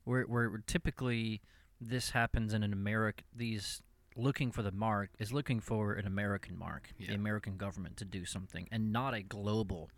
Where 0.05 0.25
where 0.25 0.63
typically 0.67 1.43
this 1.81 2.11
happens 2.11 2.53
in 2.55 2.63
an 2.63 2.73
American 2.73 3.25
these 3.35 3.83
looking 4.17 4.51
for 4.51 4.63
the 4.63 4.73
mark 4.73 5.11
is 5.19 5.33
looking 5.33 5.61
for 5.61 5.93
an 5.93 6.07
American 6.07 6.57
mark, 6.59 6.91
Yeah. 6.99 7.09
the 7.09 7.15
American 7.15 7.57
government 7.59 7.97
to 7.99 8.05
do 8.07 8.25
something 8.25 8.67
and 8.73 8.91
not 8.93 9.13
a 9.13 9.23
global 9.23 9.91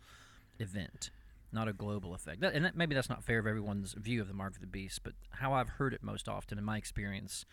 event, 0.59 1.09
not 1.53 1.67
a 1.69 1.73
global 1.73 2.13
effect. 2.13 2.41
That, 2.41 2.53
and 2.53 2.65
that, 2.65 2.75
maybe 2.75 2.95
that's 2.95 3.07
not 3.09 3.23
fair 3.23 3.39
of 3.39 3.47
everyone's 3.47 3.93
view 3.93 4.21
of 4.21 4.27
the 4.27 4.33
mark 4.33 4.55
of 4.55 4.61
the 4.61 4.67
beast, 4.67 5.03
but 5.03 5.13
how 5.31 5.53
I've 5.53 5.69
heard 5.69 5.93
it 5.93 6.03
most 6.03 6.27
often 6.27 6.57
in 6.57 6.65
my 6.65 6.77
experience 6.77 7.45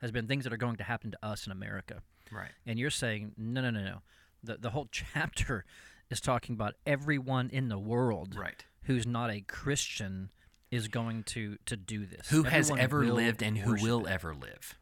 has 0.00 0.10
been 0.10 0.26
things 0.26 0.44
that 0.44 0.52
are 0.52 0.56
going 0.58 0.76
to 0.76 0.84
happen 0.84 1.10
to 1.10 1.18
us 1.22 1.46
in 1.46 1.52
America. 1.52 2.02
right. 2.32 2.50
And 2.66 2.78
you're 2.78 2.90
saying, 2.90 3.32
no, 3.36 3.60
no, 3.60 3.70
no, 3.70 3.82
no. 3.84 4.02
The, 4.42 4.56
the 4.56 4.70
whole 4.70 4.88
chapter 4.90 5.64
is 6.10 6.20
talking 6.22 6.54
about 6.54 6.74
everyone 6.86 7.50
in 7.50 7.68
the 7.68 7.78
world 7.78 8.34
Right. 8.34 8.64
who's 8.84 9.06
not 9.06 9.30
a 9.30 9.40
Christian 9.42 10.30
is 10.70 10.88
going 10.88 11.22
to, 11.24 11.58
to 11.66 11.76
do 11.76 12.06
this. 12.06 12.28
Who 12.30 12.44
has 12.44 12.70
ever 12.70 13.04
lived 13.04 13.42
and 13.42 13.58
who 13.58 13.74
will 13.74 14.06
it. 14.06 14.12
ever 14.12 14.34
live? 14.34 14.76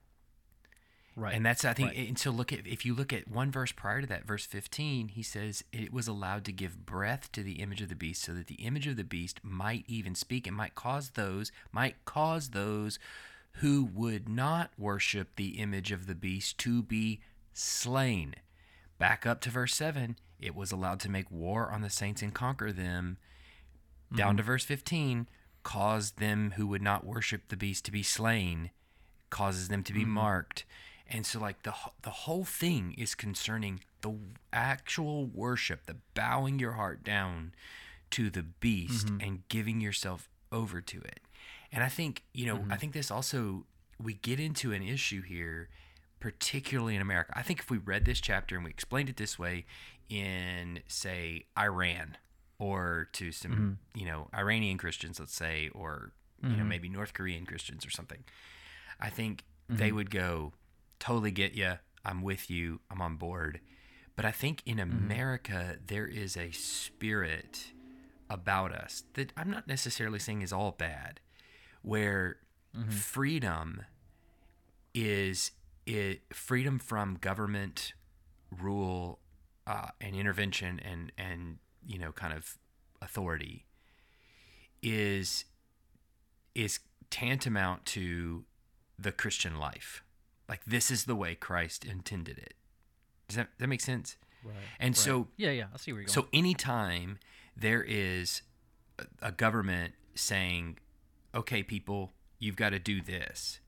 Right. 1.14 1.34
And 1.34 1.44
that's 1.44 1.64
I 1.64 1.74
think 1.74 1.90
Right. 1.90 2.08
and 2.08 2.18
so 2.18 2.30
look 2.30 2.52
at 2.52 2.66
if 2.66 2.86
you 2.86 2.94
look 2.94 3.12
at 3.12 3.28
one 3.28 3.50
verse 3.50 3.70
prior 3.70 4.00
to 4.00 4.06
that, 4.06 4.26
verse 4.26 4.46
15, 4.46 5.08
he 5.08 5.22
says 5.22 5.62
it 5.70 5.92
was 5.92 6.08
allowed 6.08 6.44
to 6.46 6.52
give 6.52 6.86
breath 6.86 7.30
to 7.32 7.42
the 7.42 7.60
image 7.60 7.82
of 7.82 7.90
the 7.90 7.94
beast 7.94 8.22
so 8.22 8.32
that 8.32 8.46
the 8.46 8.54
image 8.56 8.86
of 8.86 8.96
the 8.96 9.04
beast 9.04 9.40
might 9.42 9.84
even 9.86 10.14
speak 10.14 10.46
and 10.46 10.56
might 10.56 10.74
cause 10.74 11.10
those 11.10 11.52
might 11.70 12.02
cause 12.06 12.50
those 12.50 12.98
who 13.56 13.84
would 13.84 14.28
not 14.28 14.70
worship 14.78 15.36
the 15.36 15.58
image 15.60 15.92
of 15.92 16.06
the 16.06 16.14
beast 16.14 16.56
to 16.58 16.82
be 16.82 17.20
slain. 17.52 18.34
Back 18.98 19.26
up 19.26 19.42
to 19.42 19.50
verse 19.50 19.74
7, 19.74 20.16
it 20.40 20.54
was 20.54 20.72
allowed 20.72 21.00
to 21.00 21.10
make 21.10 21.30
war 21.30 21.70
on 21.70 21.82
the 21.82 21.90
saints 21.90 22.22
and 22.22 22.32
conquer 22.32 22.72
them. 22.72 23.18
Down 24.14 24.30
mm-hmm. 24.30 24.36
to 24.38 24.42
verse 24.42 24.64
15, 24.64 25.26
caused 25.62 26.18
them 26.18 26.54
who 26.56 26.66
would 26.66 26.82
not 26.82 27.06
worship 27.06 27.42
the 27.48 27.56
beast 27.56 27.84
to 27.84 27.92
be 27.92 28.02
slain, 28.02 28.70
causes 29.30 29.68
them 29.68 29.82
to 29.84 29.92
be 29.92 30.00
mm-hmm. 30.00 30.10
marked. 30.10 30.64
And 31.08 31.26
so 31.26 31.38
like 31.38 31.62
the 31.62 31.74
the 32.02 32.10
whole 32.10 32.44
thing 32.44 32.94
is 32.96 33.14
concerning 33.14 33.80
the 34.00 34.14
actual 34.52 35.26
worship, 35.26 35.86
the 35.86 35.96
bowing 36.14 36.58
your 36.58 36.72
heart 36.72 37.04
down 37.04 37.52
to 38.10 38.30
the 38.30 38.42
beast 38.42 39.06
mm-hmm. 39.06 39.20
and 39.20 39.48
giving 39.48 39.80
yourself 39.80 40.28
over 40.50 40.80
to 40.80 40.98
it. 41.00 41.20
And 41.70 41.82
I 41.82 41.88
think, 41.88 42.24
you 42.32 42.46
know, 42.46 42.56
I 42.56 42.58
mm-hmm. 42.58 42.74
think 42.74 42.92
this 42.92 43.10
also 43.10 43.64
we 44.02 44.14
get 44.14 44.40
into 44.40 44.72
an 44.72 44.82
issue 44.82 45.22
here 45.22 45.68
particularly 46.20 46.94
in 46.94 47.02
America. 47.02 47.32
I 47.34 47.42
think 47.42 47.58
if 47.58 47.68
we 47.68 47.78
read 47.78 48.04
this 48.04 48.20
chapter 48.20 48.54
and 48.54 48.64
we 48.64 48.70
explained 48.70 49.08
it 49.08 49.16
this 49.16 49.40
way 49.40 49.64
in 50.08 50.80
say 50.86 51.46
Iran 51.58 52.16
or 52.62 53.08
to 53.12 53.32
some, 53.32 53.50
mm-hmm. 53.50 53.98
you 54.00 54.06
know, 54.06 54.28
Iranian 54.32 54.78
Christians 54.78 55.18
let's 55.18 55.34
say 55.34 55.68
or 55.74 56.12
you 56.42 56.50
know 56.50 56.56
mm-hmm. 56.56 56.68
maybe 56.68 56.88
North 56.88 57.12
Korean 57.12 57.44
Christians 57.44 57.84
or 57.84 57.90
something. 57.90 58.22
I 59.00 59.10
think 59.10 59.44
they 59.68 59.88
mm-hmm. 59.88 59.96
would 59.96 60.10
go, 60.10 60.52
totally 61.00 61.32
get 61.32 61.54
you. 61.54 61.74
I'm 62.04 62.22
with 62.22 62.50
you. 62.50 62.80
I'm 62.88 63.02
on 63.02 63.16
board. 63.16 63.60
But 64.14 64.24
I 64.24 64.30
think 64.30 64.62
in 64.64 64.78
America, 64.78 65.78
there 65.84 66.06
is 66.06 66.36
a 66.36 66.52
spirit 66.52 67.72
about 68.30 68.72
us 68.72 69.04
that 69.14 69.32
I'm 69.36 69.50
not 69.50 69.66
necessarily 69.66 70.20
saying 70.20 70.42
is 70.42 70.52
all 70.52 70.70
bad, 70.72 71.20
where 71.82 72.36
freedom 72.88 73.82
is 74.94 75.50
it 75.84 76.20
freedom 76.32 76.78
from 76.78 77.16
government 77.20 77.92
rule 78.50 79.18
uh, 79.66 79.88
and 80.00 80.14
intervention 80.14 80.80
and 80.80 81.10
and 81.18 81.58
you 81.86 81.98
know 81.98 82.12
kind 82.12 82.32
of 82.32 82.58
authority 83.00 83.66
is 84.82 85.44
is 86.54 86.80
tantamount 87.10 87.84
to 87.86 88.44
the 88.98 89.12
Christian 89.12 89.58
life. 89.58 90.02
Like 90.48 90.64
this 90.66 90.90
is 90.90 91.04
the 91.04 91.16
way 91.16 91.34
Christ 91.34 91.84
intended 91.84 92.38
it. 92.38 92.54
Does 93.28 93.36
that, 93.36 93.48
that 93.58 93.68
make 93.68 93.80
sense? 93.80 94.16
Right. 94.44 94.54
And 94.80 94.96
so 94.96 95.28
yeah, 95.36 95.50
yeah, 95.50 95.66
I 95.72 95.76
see 95.76 95.92
where 95.92 96.02
you're 96.02 96.06
going. 96.06 96.24
so 96.24 96.28
anytime 96.32 97.18
there 97.56 97.82
is 97.82 98.42
a, 98.98 99.28
a 99.28 99.32
government 99.32 99.94
saying, 100.14 100.78
"Okay, 101.34 101.62
people, 101.62 102.10
you've 102.38 102.56
got 102.56 102.70
to 102.70 102.78
do 102.78 103.00
this," 103.00 103.60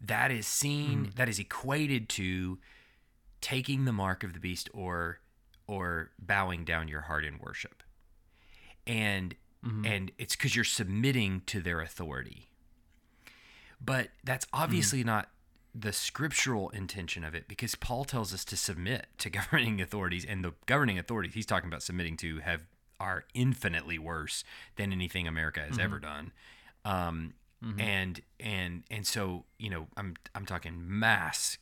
that 0.00 0.30
is 0.30 0.46
seen 0.46 1.04
hmm. 1.04 1.10
that 1.16 1.28
is 1.28 1.38
equated 1.38 2.08
to 2.10 2.58
taking 3.40 3.86
the 3.86 3.92
mark 3.92 4.22
of 4.22 4.34
the 4.34 4.40
beast 4.40 4.68
or 4.74 5.20
or 5.70 6.10
bowing 6.18 6.64
down 6.64 6.88
your 6.88 7.02
heart 7.02 7.24
in 7.24 7.38
worship. 7.38 7.84
And 8.86 9.36
mm-hmm. 9.64 9.86
and 9.86 10.10
it's 10.18 10.34
cuz 10.34 10.56
you're 10.56 10.64
submitting 10.64 11.42
to 11.46 11.60
their 11.60 11.80
authority. 11.80 12.50
But 13.80 14.08
that's 14.24 14.46
obviously 14.52 15.02
mm. 15.02 15.06
not 15.06 15.30
the 15.72 15.92
scriptural 15.92 16.70
intention 16.70 17.22
of 17.22 17.34
it 17.34 17.46
because 17.46 17.76
Paul 17.76 18.04
tells 18.04 18.34
us 18.34 18.44
to 18.46 18.56
submit 18.56 19.06
to 19.18 19.30
governing 19.40 19.80
authorities 19.80 20.24
and 20.24 20.44
the 20.44 20.54
governing 20.66 20.98
authorities 20.98 21.34
he's 21.34 21.46
talking 21.46 21.68
about 21.68 21.82
submitting 21.82 22.16
to 22.18 22.40
have 22.40 22.62
are 22.98 23.24
infinitely 23.32 23.98
worse 23.98 24.44
than 24.76 24.92
anything 24.92 25.28
America 25.28 25.60
has 25.60 25.78
ever 25.78 25.96
mm-hmm. 25.96 26.06
done. 26.06 26.32
Um, 26.84 27.34
mm-hmm. 27.64 27.80
and 27.80 28.20
and 28.40 28.82
and 28.90 29.06
so, 29.06 29.44
you 29.56 29.70
know, 29.70 29.86
I'm 29.96 30.16
I'm 30.34 30.46
talking 30.46 30.74
mass 30.84 31.58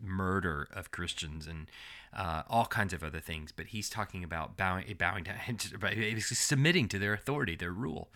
murder 0.00 0.68
of 0.72 0.90
Christians 0.90 1.46
and 1.46 1.70
uh, 2.12 2.42
all 2.48 2.66
kinds 2.66 2.92
of 2.92 3.02
other 3.02 3.20
things. 3.20 3.52
But 3.52 3.66
he's 3.66 3.88
talking 3.88 4.22
about 4.24 4.56
bowing, 4.56 4.94
bowing 4.98 5.24
down, 5.24 5.36
basically 5.80 6.20
submitting 6.20 6.88
to 6.88 6.98
their 6.98 7.14
authority, 7.14 7.56
their 7.56 7.72
rule, 7.72 8.10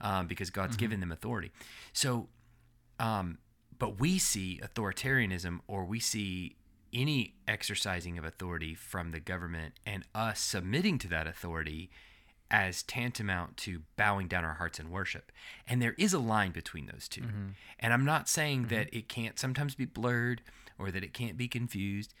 um, 0.00 0.26
because 0.26 0.50
God's 0.50 0.76
given 0.76 1.00
them 1.00 1.12
authority. 1.12 1.52
So, 1.92 2.28
um, 2.98 3.38
but 3.78 4.00
we 4.00 4.18
see 4.18 4.60
authoritarianism, 4.62 5.60
or 5.68 5.84
we 5.84 6.00
see 6.00 6.56
any 6.92 7.34
exercising 7.46 8.18
of 8.18 8.24
authority 8.24 8.74
from 8.74 9.12
the 9.12 9.20
government, 9.20 9.74
and 9.86 10.04
us 10.14 10.40
submitting 10.40 10.98
to 10.98 11.08
that 11.08 11.26
authority 11.26 11.90
as 12.50 12.82
tantamount 12.82 13.56
to 13.58 13.82
bowing 13.96 14.26
down 14.26 14.44
our 14.44 14.54
hearts 14.54 14.80
in 14.80 14.90
worship. 14.90 15.30
And 15.66 15.82
there 15.82 15.94
is 15.98 16.12
a 16.12 16.18
line 16.18 16.52
between 16.52 16.86
those 16.86 17.08
2 17.08 17.22
And 17.78 17.92
I'm 17.92 18.04
not 18.04 18.28
saying 18.28 18.68
that 18.68 18.88
it 18.92 19.08
can't 19.08 19.38
sometimes 19.38 19.74
be 19.74 19.84
blurred 19.84 20.42
or 20.78 20.90
that 20.90 21.02
it 21.04 21.12
can't 21.12 21.36
be 21.36 21.48
confused. 21.48 22.14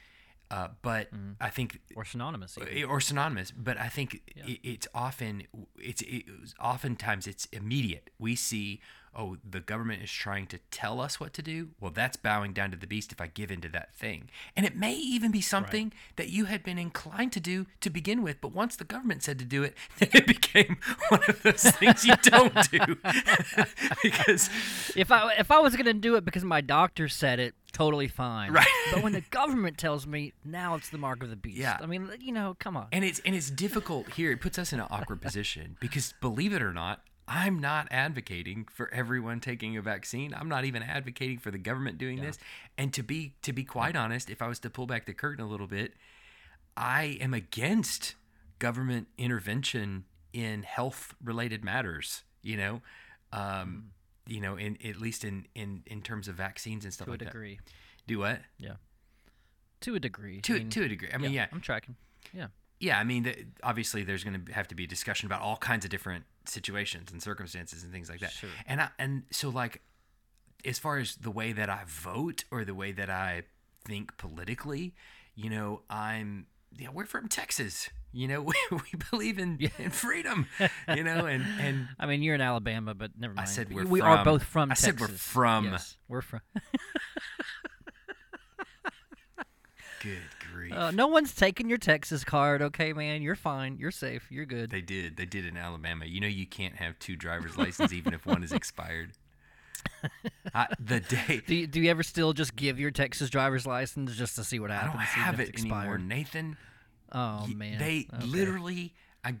Uh, 0.50 0.68
but 0.80 1.08
I 1.42 1.50
think 1.50 1.78
or 1.94 2.06
synonymous. 2.06 2.56
even. 2.58 2.84
or 2.88 3.00
synonymous 3.02 3.50
but 3.50 3.78
i 3.78 3.88
think 3.88 4.22
Yeah. 4.34 4.46
it, 4.46 4.60
it's 4.62 4.88
often 4.94 5.42
it's 5.78 6.00
it's 6.06 6.54
oftentimes 6.58 7.26
it's 7.26 7.44
immediate 7.52 8.08
we 8.18 8.34
see 8.34 8.80
oh 9.14 9.36
the 9.46 9.60
government 9.60 10.02
is 10.02 10.10
trying 10.10 10.46
to 10.46 10.58
tell 10.70 11.02
us 11.02 11.20
what 11.20 11.34
to 11.34 11.42
do 11.42 11.68
well 11.80 11.90
that's 11.90 12.16
bowing 12.16 12.54
down 12.54 12.70
to 12.70 12.78
the 12.78 12.86
beast 12.86 13.12
if 13.12 13.20
i 13.20 13.26
give 13.26 13.50
into 13.50 13.68
that 13.68 13.94
thing 13.94 14.30
and 14.56 14.64
it 14.64 14.74
may 14.74 14.94
even 14.94 15.30
be 15.30 15.42
something 15.42 15.92
that 16.16 16.30
you 16.30 16.46
had 16.46 16.62
been 16.62 16.78
inclined 16.78 17.30
to 17.32 17.40
do 17.40 17.66
to 17.82 17.90
begin 17.90 18.22
with 18.22 18.40
but 18.40 18.50
once 18.52 18.74
the 18.74 18.84
government 18.84 19.22
said 19.22 19.38
to 19.38 19.44
do 19.44 19.62
it 19.62 19.74
then 19.98 20.08
it 20.14 20.26
became 20.26 20.78
one 21.10 21.20
of 21.28 21.42
those 21.42 21.62
things 21.72 22.06
you 22.06 22.14
don't 22.22 22.70
do 22.70 22.78
because 24.02 24.48
If 24.96 25.10
I 25.12 25.34
if 25.38 25.50
I 25.50 25.58
was 25.58 25.76
gonna 25.76 25.92
do 25.92 26.16
it 26.16 26.24
because 26.24 26.44
my 26.44 26.62
doctor 26.62 27.06
said 27.08 27.38
it, 27.38 27.54
totally 27.72 28.08
fine. 28.08 28.52
Right. 28.52 28.66
But 28.92 29.02
when 29.02 29.12
the 29.12 29.20
government 29.30 29.76
tells 29.76 30.06
me, 30.06 30.32
now 30.46 30.74
it's 30.74 30.88
the 30.88 30.96
mark 30.96 31.22
of 31.22 31.28
the 31.28 31.36
beast. 31.36 31.58
Yeah. 31.58 31.76
I 31.78 31.84
mean, 31.84 32.08
you 32.20 32.32
know, 32.32 32.56
come 32.58 32.74
on. 32.74 32.86
and 32.90 33.04
it's 33.04 33.20
and 33.26 33.34
it's 33.34 33.50
difficult 33.50 34.10
here. 34.14 34.32
It 34.32 34.40
puts 34.40 34.58
us 34.58 34.72
in 34.72 34.80
an 34.80 34.86
awkward 34.90 35.20
position 35.20 35.76
because 35.80 36.14
believe 36.22 36.54
it 36.54 36.62
or 36.62 36.72
not, 36.72 37.02
I'm 37.26 37.58
not 37.60 37.86
advocating 37.90 38.66
for 38.72 38.92
everyone 38.94 39.40
taking 39.40 39.76
a 39.76 39.82
vaccine. 39.82 40.32
I'm 40.32 40.48
not 40.48 40.64
even 40.64 40.82
advocating 40.82 41.38
for 41.38 41.50
the 41.50 41.58
government 41.58 41.98
doing 41.98 42.20
this. 42.22 42.38
And 42.78 42.94
to 42.94 43.02
be 43.02 43.34
to 43.42 43.52
be 43.52 43.64
quite 43.64 43.94
honest, 43.94 44.30
if 44.30 44.40
I 44.40 44.48
was 44.48 44.58
to 44.60 44.70
pull 44.70 44.86
back 44.86 45.04
the 45.04 45.12
curtain 45.12 45.44
a 45.44 45.48
little 45.48 45.66
bit, 45.66 45.92
I 46.76 47.18
am 47.20 47.34
against 47.34 48.14
government 48.58 49.08
intervention 49.18 50.04
in 50.32 50.62
health 50.62 51.14
related 51.22 51.62
matters, 51.62 52.22
you 52.42 52.56
know. 52.56 52.80
Um, 53.32 53.90
you 54.28 54.40
know, 54.40 54.56
in 54.56 54.78
at 54.84 54.96
least 54.96 55.24
in 55.24 55.46
in 55.54 55.82
in 55.86 56.02
terms 56.02 56.28
of 56.28 56.34
vaccines 56.36 56.84
and 56.84 56.92
stuff 56.92 57.06
to 57.06 57.10
a 57.10 57.14
like 57.14 57.20
that. 57.20 57.24
degree. 57.26 57.58
Do 58.06 58.18
what? 58.20 58.40
Yeah. 58.58 58.74
To 59.80 59.94
a 59.94 60.00
degree. 60.00 60.40
To 60.42 60.54
I 60.54 60.58
mean, 60.58 60.70
to 60.70 60.84
a 60.84 60.88
degree. 60.88 61.08
I 61.12 61.18
mean, 61.18 61.32
yeah. 61.32 61.46
I'm 61.52 61.60
tracking. 61.60 61.96
Yeah. 62.32 62.48
Yeah, 62.80 62.98
I 62.98 63.02
mean, 63.02 63.24
the, 63.24 63.34
obviously, 63.64 64.04
there's 64.04 64.22
going 64.22 64.44
to 64.44 64.52
have 64.52 64.68
to 64.68 64.76
be 64.76 64.84
a 64.84 64.86
discussion 64.86 65.26
about 65.26 65.40
all 65.40 65.56
kinds 65.56 65.84
of 65.84 65.90
different 65.90 66.24
situations 66.44 67.10
and 67.10 67.20
circumstances 67.20 67.82
and 67.82 67.92
things 67.92 68.08
like 68.08 68.20
that. 68.20 68.30
Sure. 68.30 68.50
And 68.68 68.80
I, 68.80 68.88
and 69.00 69.24
so 69.32 69.48
like, 69.48 69.82
as 70.64 70.78
far 70.78 70.98
as 70.98 71.16
the 71.16 71.30
way 71.30 71.52
that 71.52 71.68
I 71.68 71.82
vote 71.86 72.44
or 72.52 72.64
the 72.64 72.74
way 72.74 72.92
that 72.92 73.10
I 73.10 73.42
think 73.84 74.16
politically, 74.16 74.94
you 75.34 75.50
know, 75.50 75.82
I'm 75.90 76.46
yeah, 76.76 76.88
we're 76.92 77.06
from 77.06 77.28
Texas. 77.28 77.90
You 78.12 78.26
know, 78.28 78.40
we, 78.42 78.54
we 78.72 78.78
believe 79.10 79.38
in, 79.38 79.58
in 79.78 79.90
freedom. 79.90 80.46
You 80.94 81.04
know, 81.04 81.26
and 81.26 81.44
and 81.60 81.88
I 81.98 82.06
mean, 82.06 82.22
you're 82.22 82.34
in 82.34 82.40
Alabama, 82.40 82.94
but 82.94 83.10
never 83.18 83.34
mind. 83.34 83.48
said 83.48 83.72
we're 83.72 83.84
we 83.86 84.00
are 84.00 84.24
both 84.24 84.42
from 84.44 84.70
I 84.70 84.74
Texas. 84.74 84.84
said 84.84 85.00
we're 85.00 85.08
from. 85.08 85.64
Yes, 85.66 85.96
we're 86.08 86.22
from. 86.22 86.40
good 90.00 90.18
grief, 90.52 90.72
Uh, 90.72 90.90
no 90.92 91.08
one's 91.08 91.34
taking 91.34 91.68
your 91.68 91.78
Texas 91.78 92.22
card, 92.24 92.62
okay, 92.62 92.92
man. 92.92 93.20
You're 93.20 93.34
fine. 93.34 93.76
You're 93.78 93.90
safe. 93.90 94.30
You're 94.30 94.46
good. 94.46 94.70
they 94.70 94.80
did 94.80 95.16
they 95.16 95.26
did 95.26 95.44
in 95.44 95.56
Alabama. 95.56 96.04
You 96.06 96.20
know, 96.20 96.26
you 96.28 96.46
can't 96.46 96.76
have 96.76 96.98
two 96.98 97.16
driver's 97.16 97.56
licenses 97.56 97.92
even 97.92 98.14
if 98.14 98.24
one 98.26 98.42
is 98.44 98.52
expired. 98.52 99.12
I, 100.54 100.66
the 100.78 101.00
day 101.00 101.40
Do 101.46 101.54
you, 101.54 101.66
do 101.66 101.80
you 101.80 101.90
ever 101.90 102.02
still 102.02 102.32
just 102.32 102.56
give 102.56 102.78
your 102.80 102.90
Texas 102.90 103.30
driver's 103.30 103.66
license 103.66 104.14
just 104.16 104.36
to 104.36 104.44
see 104.44 104.58
what 104.60 104.70
I 104.70 104.74
happens? 104.76 104.92
don't 104.94 105.02
have 105.24 105.40
it 105.40 105.48
it's 105.50 105.60
anymore, 105.62 105.78
expired? 105.80 106.06
Nathan. 106.08 106.56
Oh 107.12 107.46
man, 107.46 107.78
They 107.78 108.06
Okay. 108.12 108.26
literally. 108.26 108.94
I 109.24 109.34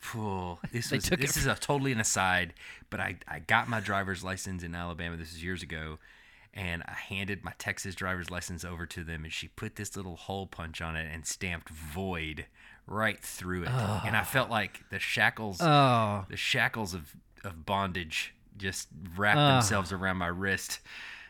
phew, 0.00 0.58
this 0.72 0.88
They 0.90 0.96
was 0.96 1.04
this 1.04 1.36
is 1.36 1.46
a 1.46 1.54
totally 1.54 1.92
an 1.92 2.00
aside, 2.00 2.54
but 2.90 2.98
I, 2.98 3.16
I 3.28 3.38
got 3.38 3.68
my 3.68 3.78
driver's 3.80 4.24
license 4.24 4.62
in 4.62 4.74
Alabama. 4.74 5.16
This 5.16 5.32
is 5.32 5.44
years 5.44 5.62
ago, 5.62 5.98
and 6.54 6.82
I 6.86 6.92
handed 6.94 7.44
my 7.44 7.52
Texas 7.58 7.94
driver's 7.94 8.30
license 8.30 8.64
over 8.64 8.84
to 8.86 9.04
them, 9.04 9.24
and 9.24 9.32
she 9.32 9.48
put 9.48 9.76
this 9.76 9.96
little 9.96 10.16
hole 10.16 10.46
punch 10.46 10.80
on 10.80 10.96
it 10.96 11.08
and 11.12 11.24
stamped 11.26 11.68
void 11.68 12.46
right 12.86 13.20
through 13.20 13.62
it, 13.62 13.68
and 13.68 14.16
I 14.16 14.24
felt 14.24 14.50
like 14.50 14.80
the 14.90 14.98
shackles 14.98 15.58
Oh, 15.60 16.24
the 16.28 16.36
shackles 16.36 16.94
of, 16.94 17.14
of 17.44 17.64
bondage 17.64 18.34
just 18.56 18.88
wrapped 19.16 19.38
themselves 19.38 19.92
around 19.92 20.16
my 20.16 20.26
wrist 20.26 20.80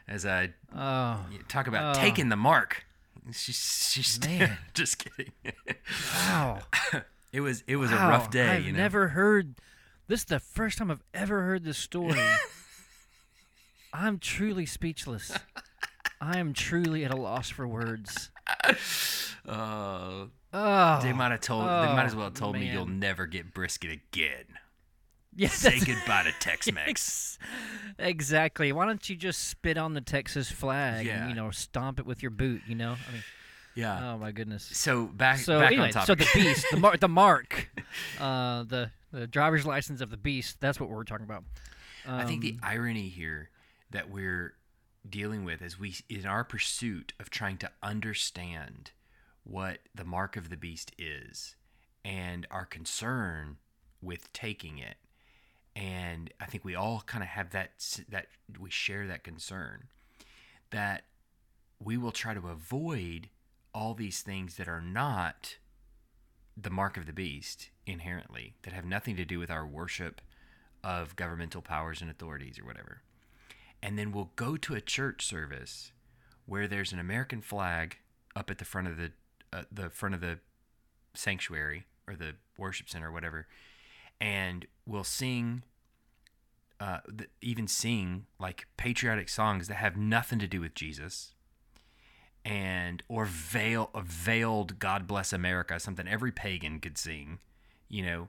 as 0.08 0.24
I 0.24 0.54
oh, 0.74 1.20
talk 1.48 1.66
about 1.66 1.96
Oh. 1.96 2.00
taking 2.00 2.28
the 2.30 2.36
mark. 2.36 2.86
She's 3.30 3.90
she's 3.92 4.20
Man. 4.26 4.58
just 4.74 4.98
kidding. 4.98 5.32
wow. 6.16 6.60
It 7.32 7.40
was 7.40 7.64
it 7.66 7.76
was 7.76 7.90
a 7.90 7.96
rough 7.96 8.30
day. 8.30 8.46
I've 8.46 8.64
you 8.66 8.72
know? 8.72 8.78
never 8.78 9.08
heard. 9.08 9.54
This 10.06 10.20
is 10.20 10.26
the 10.26 10.38
first 10.38 10.76
time 10.76 10.90
I've 10.90 11.02
ever 11.14 11.40
heard 11.40 11.64
this 11.64 11.78
story. 11.78 12.20
I'm 13.94 14.18
truly 14.18 14.66
speechless. 14.66 15.32
I 16.20 16.36
am 16.38 16.52
truly 16.52 17.06
at 17.06 17.10
a 17.10 17.16
loss 17.16 17.48
for 17.48 17.66
words. 17.66 18.28
Uh, 19.48 20.26
Oh, 20.54 21.00
they 21.02 21.14
might 21.14 21.30
have 21.30 21.40
told. 21.40 21.62
they 21.62 21.66
might 21.94 22.04
as 22.04 22.12
oh, 22.12 22.18
well 22.18 22.26
have 22.26 22.34
told 22.34 22.56
me 22.56 22.70
you'll 22.70 22.84
never 22.84 23.24
get 23.24 23.54
brisket 23.54 23.90
again. 23.90 24.44
Yes, 25.34 25.54
Say 25.54 25.78
goodbye 25.80 26.24
to 26.24 26.32
Tex-Mex. 26.40 27.38
Exactly. 27.98 28.72
Why 28.72 28.86
don't 28.86 29.08
you 29.08 29.16
just 29.16 29.48
spit 29.48 29.76
on 29.78 29.94
the 29.94 30.00
Texas 30.00 30.50
flag 30.50 31.06
Yeah. 31.06 31.20
and 31.22 31.30
you 31.30 31.36
know 31.36 31.50
stomp 31.50 31.98
it 31.98 32.06
with 32.06 32.22
your 32.22 32.30
boot? 32.30 32.62
You 32.66 32.74
know, 32.74 32.92
I 33.08 33.12
mean, 33.12 33.22
Yeah. 33.74 34.12
oh 34.12 34.18
my 34.18 34.32
goodness. 34.32 34.64
So 34.72 35.06
back 35.06 35.38
So 35.38 35.60
back 35.60 35.68
anyway, 35.72 35.86
on 35.88 35.92
topic. 35.92 36.22
so 36.22 36.38
the 36.38 36.44
beast, 36.44 36.66
the 36.70 36.76
mark, 36.78 37.00
the 37.00 37.08
mark, 37.08 37.70
uh, 38.20 38.62
the 38.64 38.90
the 39.12 39.26
driver's 39.26 39.66
license 39.66 40.00
of 40.00 40.10
the 40.10 40.16
beast. 40.16 40.58
That's 40.60 40.80
what 40.80 40.88
we're 40.88 41.04
talking 41.04 41.24
about. 41.26 41.44
I 42.06 42.24
think 42.24 42.40
the 42.42 42.52
Um, 42.52 42.60
irony 42.62 43.08
here 43.08 43.50
that 43.90 44.08
we're 44.10 44.54
dealing 45.08 45.44
with 45.44 45.60
is 45.62 45.78
we 45.78 45.94
in 46.08 46.26
our 46.26 46.44
pursuit 46.44 47.12
of 47.20 47.28
trying 47.30 47.58
to 47.58 47.70
understand 47.82 48.92
what 49.44 49.80
the 49.94 50.04
mark 50.04 50.36
of 50.36 50.48
the 50.48 50.56
beast 50.56 50.92
is 50.98 51.56
and 52.04 52.46
our 52.50 52.64
concern 52.64 53.58
with 54.00 54.32
taking 54.32 54.78
it 54.78 54.96
and 55.74 56.32
I 56.40 56.46
think 56.46 56.64
we 56.64 56.74
all 56.74 57.02
kind 57.06 57.22
of 57.22 57.28
have 57.28 57.50
that 57.50 57.70
that 58.08 58.26
we 58.58 58.70
share 58.70 59.06
that 59.06 59.24
concern 59.24 59.84
that 60.70 61.04
we 61.78 61.96
will 61.96 62.12
try 62.12 62.34
to 62.34 62.48
avoid 62.48 63.28
all 63.74 63.94
these 63.94 64.20
things 64.20 64.56
that 64.56 64.68
are 64.68 64.80
not 64.80 65.56
the 66.56 66.70
mark 66.70 66.96
of 66.96 67.06
the 67.06 67.12
beast 67.12 67.70
inherently 67.86 68.54
that 68.62 68.72
have 68.72 68.84
nothing 68.84 69.16
to 69.16 69.24
do 69.24 69.38
with 69.38 69.50
our 69.50 69.66
worship 69.66 70.20
of 70.84 71.16
governmental 71.16 71.62
powers 71.62 72.00
and 72.00 72.10
authorities 72.10 72.58
or 72.58 72.64
whatever. 72.64 73.02
And 73.82 73.98
then 73.98 74.12
we'll 74.12 74.32
go 74.36 74.56
to 74.56 74.74
a 74.74 74.80
church 74.80 75.24
service 75.24 75.92
where 76.46 76.68
there's 76.68 76.92
an 76.92 76.98
American 76.98 77.40
flag 77.40 77.98
up 78.36 78.50
at 78.50 78.58
the 78.58 78.64
front 78.64 78.88
of 78.88 78.96
the 78.96 79.12
uh, 79.52 79.64
the 79.70 79.90
front 79.90 80.14
of 80.14 80.22
the 80.22 80.38
sanctuary 81.14 81.84
or 82.06 82.16
the 82.16 82.34
worship 82.56 82.88
center 82.88 83.08
or 83.08 83.12
whatever, 83.12 83.46
and 84.22 84.66
we'll 84.86 85.04
sing. 85.04 85.64
Uh, 86.80 86.98
th- 87.16 87.30
even 87.40 87.68
sing 87.68 88.26
like 88.40 88.66
patriotic 88.76 89.28
songs 89.28 89.68
that 89.68 89.76
have 89.76 89.96
nothing 89.96 90.40
to 90.40 90.48
do 90.48 90.60
with 90.60 90.74
Jesus, 90.74 91.34
and 92.44 93.04
or 93.08 93.24
veil 93.24 93.90
a 93.94 94.02
veiled 94.02 94.80
"God 94.80 95.06
bless 95.06 95.32
America," 95.32 95.78
something 95.78 96.08
every 96.08 96.32
pagan 96.32 96.80
could 96.80 96.98
sing, 96.98 97.38
you 97.88 98.04
know, 98.04 98.28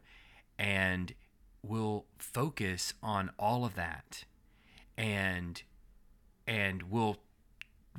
and 0.60 1.14
we'll 1.64 2.06
focus 2.20 2.94
on 3.02 3.32
all 3.39 3.66
of 3.66 3.74
that 3.74 4.26
and 4.98 5.64
and 6.46 6.84
we'll 6.84 7.18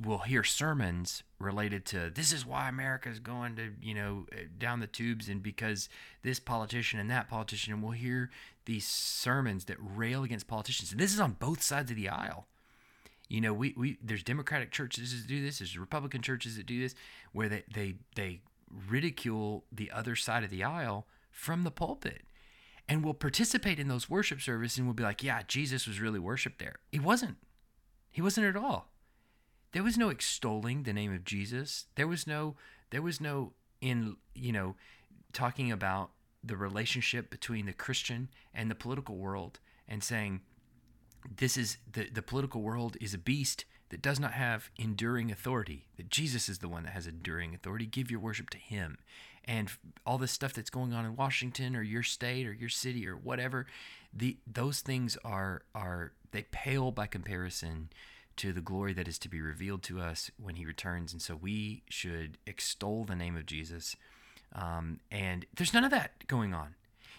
we'll 0.00 0.18
hear 0.18 0.42
sermons 0.42 1.22
related 1.38 1.84
to 1.84 2.10
this 2.10 2.32
is 2.32 2.44
why 2.44 2.68
America 2.68 3.08
is 3.08 3.20
going 3.20 3.56
to 3.56 3.72
you 3.80 3.94
know 3.94 4.26
uh, 4.32 4.42
down 4.58 4.80
the 4.80 4.86
tubes 4.86 5.28
and 5.28 5.42
because 5.42 5.88
this 6.22 6.40
politician 6.40 6.98
and 6.98 7.10
that 7.10 7.28
politician 7.28 7.72
and 7.72 7.82
we'll 7.82 7.92
hear 7.92 8.30
these 8.64 8.86
sermons 8.86 9.66
that 9.66 9.76
rail 9.78 10.24
against 10.24 10.48
politicians. 10.48 10.90
And 10.90 11.00
this 11.00 11.12
is 11.12 11.20
on 11.20 11.32
both 11.32 11.62
sides 11.62 11.90
of 11.90 11.96
the 11.96 12.08
aisle. 12.08 12.46
You 13.28 13.40
know 13.40 13.52
we, 13.52 13.74
we 13.76 13.98
there's 14.02 14.22
democratic 14.22 14.70
churches 14.70 15.12
that 15.12 15.26
do 15.26 15.42
this 15.42 15.58
there's 15.58 15.78
republican 15.78 16.20
churches 16.20 16.56
that 16.56 16.66
do 16.66 16.80
this 16.80 16.94
where 17.32 17.48
they 17.48 17.64
they 17.72 17.94
they 18.14 18.40
ridicule 18.88 19.64
the 19.72 19.90
other 19.90 20.14
side 20.14 20.44
of 20.44 20.50
the 20.50 20.62
aisle 20.62 21.06
from 21.30 21.64
the 21.64 21.70
pulpit 21.70 22.22
and 22.86 23.02
we'll 23.02 23.14
participate 23.14 23.78
in 23.78 23.88
those 23.88 24.10
worship 24.10 24.42
services 24.42 24.76
and 24.76 24.86
we'll 24.86 24.94
be 24.94 25.02
like 25.02 25.22
yeah 25.22 25.40
jesus 25.48 25.86
was 25.86 26.00
really 26.00 26.18
worshiped 26.18 26.58
there. 26.58 26.76
He 26.92 27.00
wasn't. 27.00 27.38
He 28.10 28.20
wasn't 28.20 28.46
at 28.46 28.56
all 28.56 28.90
there 29.74 29.82
was 29.82 29.98
no 29.98 30.08
extolling 30.08 30.84
the 30.84 30.92
name 30.92 31.12
of 31.12 31.24
jesus. 31.24 31.86
There 31.96 32.06
was 32.06 32.26
no 32.26 32.54
there 32.90 33.02
was 33.02 33.20
no 33.20 33.52
in 33.80 34.16
you 34.34 34.52
know 34.52 34.76
talking 35.32 35.70
about 35.70 36.10
the 36.42 36.56
relationship 36.56 37.28
between 37.28 37.66
the 37.66 37.72
christian 37.72 38.28
and 38.54 38.70
the 38.70 38.74
political 38.74 39.16
world 39.16 39.58
and 39.88 40.02
saying 40.02 40.40
this 41.36 41.56
is 41.56 41.78
the, 41.90 42.08
the 42.08 42.22
political 42.22 42.62
world 42.62 42.96
is 43.00 43.14
a 43.14 43.18
beast 43.18 43.64
that 43.88 44.00
does 44.00 44.20
not 44.20 44.32
have 44.32 44.70
enduring 44.78 45.30
authority 45.30 45.86
that 45.96 46.08
jesus 46.08 46.48
is 46.48 46.58
the 46.58 46.68
one 46.68 46.84
that 46.84 46.92
has 46.92 47.06
enduring 47.06 47.54
authority. 47.54 47.86
Give 47.86 48.10
your 48.10 48.20
worship 48.20 48.50
to 48.50 48.58
him. 48.58 48.98
And 49.44 49.70
all 50.06 50.16
this 50.18 50.32
stuff 50.32 50.54
that's 50.54 50.70
going 50.70 50.92
on 50.92 51.04
in 51.04 51.16
washington 51.16 51.74
or 51.74 51.82
your 51.82 52.04
state 52.04 52.46
or 52.46 52.52
your 52.52 52.68
city 52.68 53.08
or 53.08 53.16
whatever 53.16 53.66
the 54.12 54.36
those 54.46 54.80
things 54.80 55.18
are 55.24 55.62
are 55.74 56.12
they 56.30 56.44
pale 56.52 56.92
by 56.92 57.06
comparison 57.06 57.90
to 58.36 58.52
the 58.52 58.60
glory 58.60 58.92
that 58.92 59.08
is 59.08 59.18
to 59.20 59.28
be 59.28 59.40
revealed 59.40 59.82
to 59.84 60.00
us 60.00 60.30
when 60.36 60.56
he 60.56 60.64
returns. 60.64 61.12
And 61.12 61.22
so 61.22 61.36
we 61.36 61.82
should 61.88 62.38
extol 62.46 63.04
the 63.04 63.14
name 63.14 63.36
of 63.36 63.46
Jesus. 63.46 63.96
Um, 64.54 65.00
and 65.10 65.46
there's 65.54 65.74
none 65.74 65.84
of 65.84 65.90
that 65.90 66.26
going 66.26 66.54
on. 66.54 66.74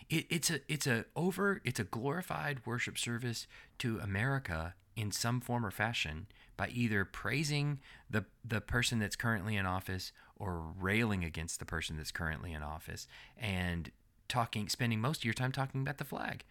It, 0.09 0.25
it's 0.29 0.49
a 0.51 0.59
it's 0.67 0.85
a 0.85 1.05
over 1.15 1.61
it's 1.63 1.79
a 1.79 1.83
glorified 1.83 2.61
worship 2.65 2.97
service 2.97 3.47
to 3.79 3.99
America 3.99 4.75
in 4.95 5.11
some 5.11 5.41
form 5.41 5.65
or 5.65 5.71
fashion 5.71 6.27
by 6.57 6.69
either 6.69 7.03
praising 7.05 7.79
the 8.09 8.25
the 8.43 8.61
person 8.61 8.99
that's 8.99 9.15
currently 9.15 9.55
in 9.55 9.65
office 9.65 10.11
or 10.37 10.59
railing 10.79 11.23
against 11.23 11.59
the 11.59 11.65
person 11.65 11.97
that's 11.97 12.11
currently 12.11 12.53
in 12.53 12.61
office 12.61 13.07
and 13.37 13.91
talking 14.27 14.69
spending 14.69 14.99
most 14.99 15.19
of 15.19 15.25
your 15.25 15.33
time 15.33 15.51
talking 15.51 15.81
about 15.81 15.97
the 15.97 16.05
flag. 16.05 16.43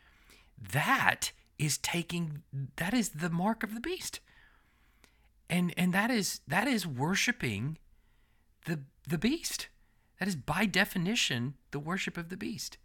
That 0.73 1.33
is 1.59 1.79
taking 1.79 2.43
that 2.77 2.93
is 2.93 3.11
the 3.11 3.31
mark 3.31 3.62
of 3.62 3.75
the 3.75 3.81
beast 3.81 4.21
and 5.49 5.74
and 5.76 5.92
that 5.92 6.11
is 6.11 6.40
that 6.47 6.66
is 6.68 6.86
worshiping 6.86 7.78
the 8.66 8.80
the 9.09 9.18
beast. 9.18 9.68
That 10.18 10.28
is 10.28 10.36
by 10.36 10.66
definition 10.66 11.55
the 11.70 11.78
worship 11.78 12.16
of 12.16 12.28
the 12.28 12.36
beast. 12.36 12.78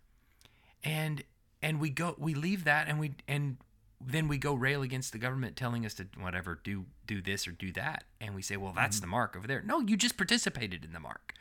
And 0.83 1.23
and 1.61 1.79
we 1.79 1.89
go 1.89 2.15
we 2.17 2.33
leave 2.33 2.63
that 2.65 2.87
and 2.87 2.99
we 2.99 3.13
and 3.27 3.57
then 4.01 4.27
we 4.27 4.37
go 4.37 4.53
rail 4.53 4.81
against 4.81 5.11
the 5.11 5.17
government 5.17 5.55
telling 5.55 5.85
us 5.85 5.93
to 5.95 6.07
whatever 6.19 6.59
do 6.63 6.85
do 7.05 7.21
this 7.21 7.47
or 7.47 7.51
do 7.51 7.71
that. 7.73 8.03
And 8.19 8.35
we 8.35 8.41
say 8.41 8.57
well 8.57 8.73
that's 8.75 8.97
mm-hmm. 8.97 9.03
the 9.03 9.07
mark 9.07 9.35
over 9.35 9.47
there. 9.47 9.61
No 9.61 9.79
you 9.79 9.97
just 9.97 10.17
participated 10.17 10.83
in 10.83 10.93
the 10.93 10.99
mark. 10.99 11.33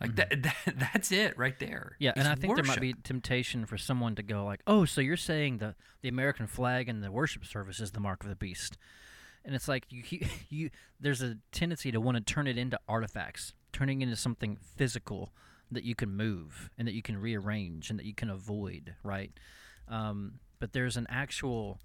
Like 0.00 0.14
mm-hmm. 0.14 0.42
that, 0.42 0.56
that 0.64 0.78
that's 0.92 1.12
it 1.12 1.36
right 1.38 1.58
there. 1.58 1.96
Yeah 1.98 2.12
and 2.16 2.28
i 2.28 2.34
think 2.34 2.50
worship. 2.50 2.66
there 2.66 2.74
might 2.74 2.80
be 2.80 2.94
temptation 3.02 3.66
for 3.66 3.78
someone 3.78 4.14
to 4.16 4.22
go 4.22 4.44
like 4.44 4.62
oh 4.66 4.84
so 4.84 5.00
you're 5.00 5.16
saying 5.16 5.58
the 5.58 5.74
the 6.02 6.08
american 6.08 6.46
flag 6.46 6.88
and 6.88 7.02
the 7.02 7.10
worship 7.10 7.44
service 7.44 7.80
is 7.80 7.92
the 7.92 8.00
mark 8.00 8.22
of 8.22 8.28
the 8.28 8.36
beast 8.36 8.76
and 9.44 9.54
it's 9.54 9.68
like 9.68 9.86
you, 9.90 10.02
you, 10.48 10.70
there's 11.00 11.22
a 11.22 11.36
tendency 11.50 11.90
to 11.92 12.00
want 12.00 12.16
to 12.16 12.22
turn 12.22 12.46
it 12.46 12.58
into 12.58 12.78
artifacts 12.88 13.54
turning 13.72 14.02
into 14.02 14.16
something 14.16 14.58
physical 14.76 15.32
that 15.70 15.84
you 15.84 15.94
can 15.94 16.14
move 16.14 16.70
and 16.76 16.86
that 16.86 16.92
you 16.92 17.02
can 17.02 17.18
rearrange 17.18 17.88
and 17.88 17.98
that 17.98 18.06
you 18.06 18.14
can 18.14 18.30
avoid 18.30 18.94
right? 19.02 19.32
Um, 19.88 20.34
but 20.58 20.72
there's 20.72 20.96
an 20.96 21.06
actual 21.08 21.80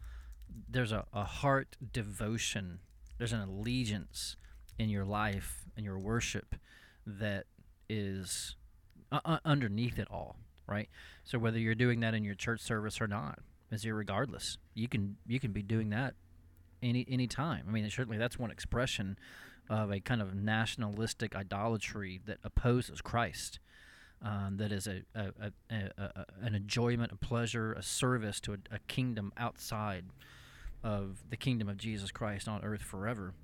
there's 0.69 0.91
a, 0.91 1.05
a 1.13 1.23
heart 1.23 1.75
devotion 1.91 2.79
there's 3.17 3.33
an 3.33 3.41
allegiance 3.41 4.37
in 4.77 4.89
your 4.89 5.03
life 5.03 5.65
and 5.75 5.85
your 5.85 5.97
worship 5.97 6.55
that 7.05 7.45
is 7.89 8.55
uh, 9.11 9.37
underneath 9.45 9.97
it 9.97 10.07
all 10.11 10.37
right? 10.67 10.89
So 11.23 11.39
whether 11.39 11.57
you're 11.57 11.75
doing 11.75 12.01
that 12.01 12.13
in 12.13 12.23
your 12.23 12.35
church 12.35 12.61
service 12.61 12.99
or 13.01 13.07
not 13.07 13.39
is 13.71 13.85
irregardless. 13.85 14.57
You 14.73 14.87
can 14.87 15.17
you 15.25 15.39
can 15.39 15.51
be 15.51 15.63
doing 15.63 15.89
that 15.89 16.13
any 16.81 17.05
any 17.09 17.27
time. 17.27 17.65
I 17.67 17.71
mean, 17.71 17.89
certainly 17.89 18.17
that's 18.17 18.37
one 18.37 18.51
expression 18.51 19.17
of 19.69 19.91
a 19.91 19.99
kind 19.99 20.21
of 20.21 20.33
nationalistic 20.33 21.35
idolatry 21.35 22.21
that 22.25 22.37
opposes 22.43 23.01
Christ. 23.01 23.59
Um, 24.19 24.57
that 24.57 24.71
is 24.71 24.87
a, 24.87 25.03
a, 25.13 25.51
a, 25.69 25.75
a, 25.95 26.25
an 26.41 26.55
enjoyment, 26.55 27.11
a 27.11 27.15
pleasure, 27.15 27.73
a 27.73 27.83
service 27.83 28.39
to 28.41 28.57
a, 28.71 28.79
kingdom 28.87 29.31
outside 29.37 30.05
of 30.83 31.23
the 31.29 31.37
kingdom 31.37 31.69
of 31.69 31.77
Jesus 31.77 32.09
Christ 32.09 32.47
on 32.47 32.63
earth 32.63 32.81
forever. 32.81 33.35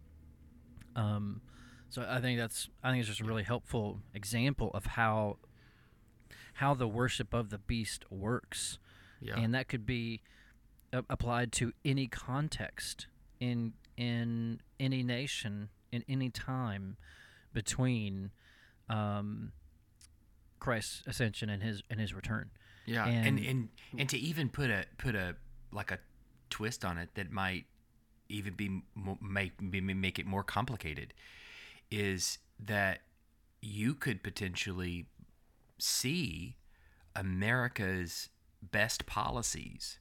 Um, 0.95 1.41
so 1.89 2.03
I 2.09 2.19
think 2.21 2.39
that's 2.39 2.69
I 2.84 2.89
think 2.89 3.01
it's 3.01 3.09
just 3.09 3.21
a 3.21 3.23
really 3.23 3.43
helpful 3.43 3.99
example 4.15 4.71
of 4.73 4.88
how 4.88 5.38
how 6.55 6.73
the 6.73 6.88
worship 6.88 7.36
of 7.36 7.51
the 7.51 7.59
beast 7.59 8.05
works, 8.09 8.79
yeah. 9.21 9.38
and 9.38 9.53
that 9.53 9.67
could 9.67 9.86
be 9.86 10.21
applied 10.91 11.51
to 11.51 11.71
any 11.86 12.07
context 12.07 13.05
in 13.43 13.73
in 13.97 14.61
any 14.79 15.03
nation 15.03 15.69
in 15.91 16.03
any 16.07 16.29
time 16.29 16.95
between 17.51 18.31
um, 18.89 19.51
Christ's 20.59 21.03
ascension 21.05 21.49
and 21.49 21.61
his 21.61 21.83
and 21.89 21.99
his 21.99 22.13
return. 22.13 22.49
Yeah, 22.85 23.05
and, 23.05 23.37
and 23.37 23.45
and 23.45 23.69
and 23.97 24.09
to 24.09 24.17
even 24.17 24.49
put 24.49 24.69
a 24.69 24.85
put 24.97 25.13
a 25.15 25.35
like 25.71 25.91
a 25.91 25.99
twist 26.49 26.85
on 26.85 26.97
it 26.97 27.09
that 27.15 27.31
might 27.31 27.65
even 28.29 28.53
be 28.53 28.81
make 29.21 29.61
make 29.61 30.19
it 30.19 30.25
more 30.25 30.43
complicated 30.43 31.13
is 31.91 32.39
that 32.59 32.99
you 33.61 33.93
could 33.93 34.23
potentially 34.23 35.05
see 35.77 36.55
America's 37.15 38.29
best 38.61 39.05
policies 39.05 39.99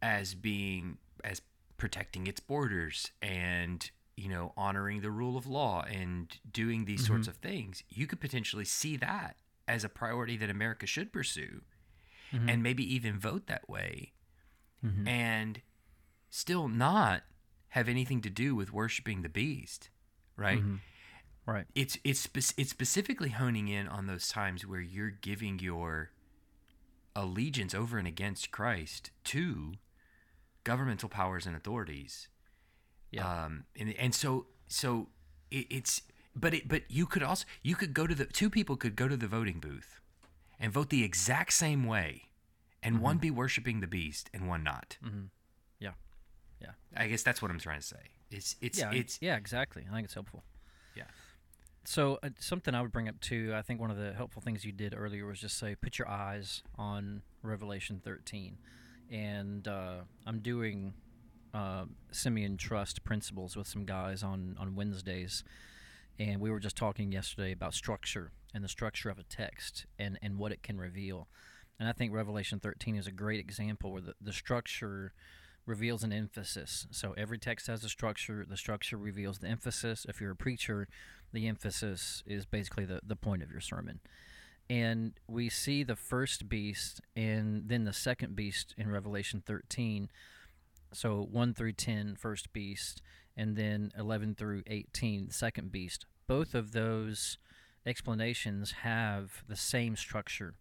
as 0.00 0.34
being 0.34 0.98
as 1.24 1.42
protecting 1.78 2.26
its 2.26 2.40
borders 2.40 3.10
and 3.22 3.90
you 4.16 4.28
know 4.28 4.52
honoring 4.56 5.00
the 5.00 5.10
rule 5.10 5.36
of 5.36 5.46
law 5.46 5.82
and 5.82 6.38
doing 6.50 6.84
these 6.84 7.02
mm-hmm. 7.02 7.14
sorts 7.14 7.28
of 7.28 7.36
things 7.36 7.82
you 7.88 8.06
could 8.06 8.20
potentially 8.20 8.64
see 8.64 8.96
that 8.96 9.36
as 9.66 9.84
a 9.84 9.88
priority 9.88 10.36
that 10.36 10.50
america 10.50 10.86
should 10.86 11.12
pursue 11.12 11.62
mm-hmm. 12.32 12.48
and 12.48 12.62
maybe 12.62 12.82
even 12.94 13.18
vote 13.18 13.46
that 13.46 13.68
way 13.68 14.12
mm-hmm. 14.84 15.06
and 15.06 15.62
still 16.30 16.68
not 16.68 17.22
have 17.70 17.88
anything 17.88 18.20
to 18.20 18.30
do 18.30 18.54
with 18.54 18.72
worshiping 18.72 19.22
the 19.22 19.28
beast 19.28 19.88
right 20.36 20.58
mm-hmm. 20.58 20.76
right 21.46 21.66
it's 21.74 21.96
it's 22.02 22.20
spe- 22.20 22.58
it's 22.58 22.70
specifically 22.70 23.30
honing 23.30 23.68
in 23.68 23.86
on 23.86 24.06
those 24.06 24.28
times 24.28 24.66
where 24.66 24.80
you're 24.80 25.10
giving 25.10 25.60
your 25.60 26.10
allegiance 27.18 27.74
over 27.74 27.98
and 27.98 28.06
against 28.06 28.50
Christ 28.50 29.10
to 29.24 29.74
governmental 30.64 31.08
powers 31.08 31.46
and 31.46 31.56
authorities. 31.56 32.28
Yeah. 33.10 33.44
Um, 33.44 33.64
and, 33.78 33.94
and 33.98 34.14
so 34.14 34.46
so 34.66 35.08
it, 35.50 35.66
it's 35.70 36.02
but 36.36 36.54
it 36.54 36.68
but 36.68 36.82
you 36.88 37.06
could 37.06 37.22
also 37.22 37.46
you 37.62 37.74
could 37.74 37.94
go 37.94 38.06
to 38.06 38.14
the 38.14 38.26
two 38.26 38.50
people 38.50 38.76
could 38.76 38.96
go 38.96 39.08
to 39.08 39.16
the 39.16 39.26
voting 39.26 39.60
booth 39.60 40.00
and 40.60 40.72
vote 40.72 40.90
the 40.90 41.04
exact 41.04 41.52
same 41.52 41.84
way 41.84 42.22
and 42.82 42.96
mm-hmm. 42.96 43.04
one 43.04 43.18
be 43.18 43.30
worshiping 43.30 43.80
the 43.80 43.86
beast 43.86 44.30
and 44.32 44.48
one 44.48 44.62
not. 44.62 44.96
Mm-hmm. 45.04 45.26
Yeah. 45.80 45.92
Yeah. 46.60 46.70
I 46.96 47.08
guess 47.08 47.22
that's 47.22 47.40
what 47.40 47.50
I'm 47.50 47.58
trying 47.58 47.80
to 47.80 47.86
say. 47.86 47.96
It's 48.30 48.56
it's 48.60 48.78
yeah, 48.78 48.92
it's 48.92 49.18
yeah, 49.20 49.36
exactly. 49.36 49.86
I 49.90 49.94
think 49.94 50.04
it's 50.04 50.14
helpful. 50.14 50.44
Yeah. 50.94 51.04
So 51.84 52.18
uh, 52.22 52.28
something 52.38 52.74
I 52.74 52.82
would 52.82 52.92
bring 52.92 53.08
up 53.08 53.18
too. 53.20 53.52
I 53.54 53.62
think 53.62 53.80
one 53.80 53.90
of 53.90 53.96
the 53.96 54.12
helpful 54.12 54.42
things 54.42 54.64
you 54.64 54.72
did 54.72 54.94
earlier 54.94 55.24
was 55.24 55.40
just 55.40 55.58
say 55.58 55.74
put 55.74 55.98
your 55.98 56.08
eyes 56.08 56.62
on 56.76 57.22
Revelation 57.42 58.02
13 58.04 58.58
and 59.10 59.66
uh, 59.66 60.00
I'm 60.26 60.40
doing 60.40 60.94
uh, 61.54 61.84
Simeon 62.10 62.56
Trust 62.56 63.04
principles 63.04 63.56
with 63.56 63.66
some 63.66 63.84
guys 63.84 64.22
on 64.22 64.56
on 64.58 64.74
Wednesdays, 64.74 65.44
and 66.18 66.40
we 66.40 66.50
were 66.50 66.60
just 66.60 66.76
talking 66.76 67.12
yesterday 67.12 67.52
about 67.52 67.74
structure 67.74 68.32
and 68.54 68.64
the 68.64 68.68
structure 68.68 69.10
of 69.10 69.18
a 69.18 69.24
text 69.24 69.86
and 69.98 70.18
and 70.22 70.38
what 70.38 70.52
it 70.52 70.62
can 70.62 70.78
reveal. 70.78 71.28
And 71.80 71.88
I 71.88 71.92
think 71.92 72.12
Revelation 72.12 72.58
13 72.58 72.96
is 72.96 73.06
a 73.06 73.12
great 73.12 73.38
example 73.38 73.92
where 73.92 74.02
the, 74.02 74.14
the 74.20 74.32
structure 74.32 75.12
reveals 75.64 76.02
an 76.02 76.12
emphasis. 76.12 76.88
So 76.90 77.14
every 77.16 77.38
text 77.38 77.68
has 77.68 77.84
a 77.84 77.88
structure. 77.88 78.44
The 78.48 78.56
structure 78.56 78.96
reveals 78.96 79.38
the 79.38 79.46
emphasis. 79.46 80.04
If 80.08 80.20
you're 80.20 80.32
a 80.32 80.36
preacher, 80.36 80.88
the 81.32 81.46
emphasis 81.46 82.24
is 82.26 82.46
basically 82.46 82.84
the, 82.84 83.00
the 83.06 83.14
point 83.14 83.42
of 83.44 83.52
your 83.52 83.60
sermon 83.60 84.00
and 84.70 85.12
we 85.26 85.48
see 85.48 85.82
the 85.82 85.96
first 85.96 86.48
beast 86.48 87.00
and 87.16 87.68
then 87.68 87.84
the 87.84 87.92
second 87.92 88.36
beast 88.36 88.74
in 88.76 88.90
Revelation 88.90 89.42
13. 89.44 90.10
So 90.92 91.26
1 91.30 91.54
through 91.54 91.72
10, 91.72 92.16
first 92.16 92.52
beast, 92.52 93.02
and 93.36 93.56
then 93.56 93.92
11 93.98 94.34
through 94.34 94.62
18, 94.66 95.30
second 95.30 95.72
beast. 95.72 96.06
Both 96.26 96.54
of 96.54 96.72
those 96.72 97.38
explanations 97.86 98.72
have 98.82 99.42
the 99.48 99.56
same 99.56 99.96
structure. 99.96 100.54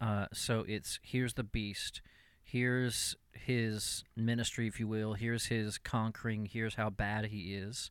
Uh, 0.00 0.26
so 0.32 0.64
it's 0.66 0.98
here's 1.02 1.34
the 1.34 1.44
beast, 1.44 2.00
here's 2.42 3.16
his 3.32 4.02
ministry, 4.16 4.66
if 4.66 4.80
you 4.80 4.88
will, 4.88 5.14
here's 5.14 5.46
his 5.46 5.78
conquering, 5.78 6.46
here's 6.46 6.74
how 6.74 6.90
bad 6.90 7.26
he 7.26 7.54
is. 7.54 7.90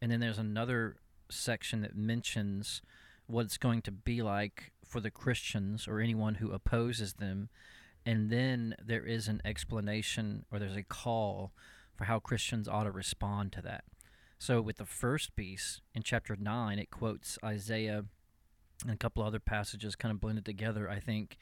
And 0.00 0.12
then 0.12 0.20
there's 0.20 0.38
another 0.38 0.96
section 1.30 1.80
that 1.80 1.96
mentions 1.96 2.82
what 3.26 3.44
it's 3.44 3.58
going 3.58 3.82
to 3.82 3.92
be 3.92 4.22
like 4.22 4.72
for 4.86 5.00
the 5.00 5.10
Christians 5.10 5.88
or 5.88 6.00
anyone 6.00 6.36
who 6.36 6.52
opposes 6.52 7.14
them. 7.14 7.48
And 8.04 8.30
then 8.30 8.74
there 8.84 9.04
is 9.04 9.28
an 9.28 9.40
explanation 9.44 10.44
or 10.50 10.58
there's 10.58 10.76
a 10.76 10.82
call 10.82 11.52
for 11.94 12.04
how 12.04 12.18
Christians 12.18 12.68
ought 12.68 12.84
to 12.84 12.90
respond 12.90 13.52
to 13.52 13.62
that. 13.62 13.84
So, 14.38 14.60
with 14.60 14.78
the 14.78 14.84
first 14.84 15.36
piece 15.36 15.80
in 15.94 16.02
chapter 16.02 16.34
9, 16.34 16.78
it 16.80 16.90
quotes 16.90 17.38
Isaiah 17.44 18.06
and 18.82 18.92
a 18.92 18.96
couple 18.96 19.22
other 19.22 19.38
passages 19.38 19.94
kind 19.94 20.12
of 20.12 20.20
blended 20.20 20.44
together. 20.44 20.90
I 20.90 20.98
think 20.98 21.38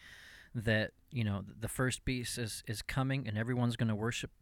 that, 0.54 0.90
you 1.10 1.24
know, 1.24 1.42
the 1.58 1.68
first 1.68 2.04
beast 2.04 2.36
is, 2.36 2.62
is 2.66 2.82
coming 2.82 3.26
and 3.26 3.38
everyone's 3.38 3.76
going 3.76 3.88
to 3.88 3.94
worship. 3.94 4.32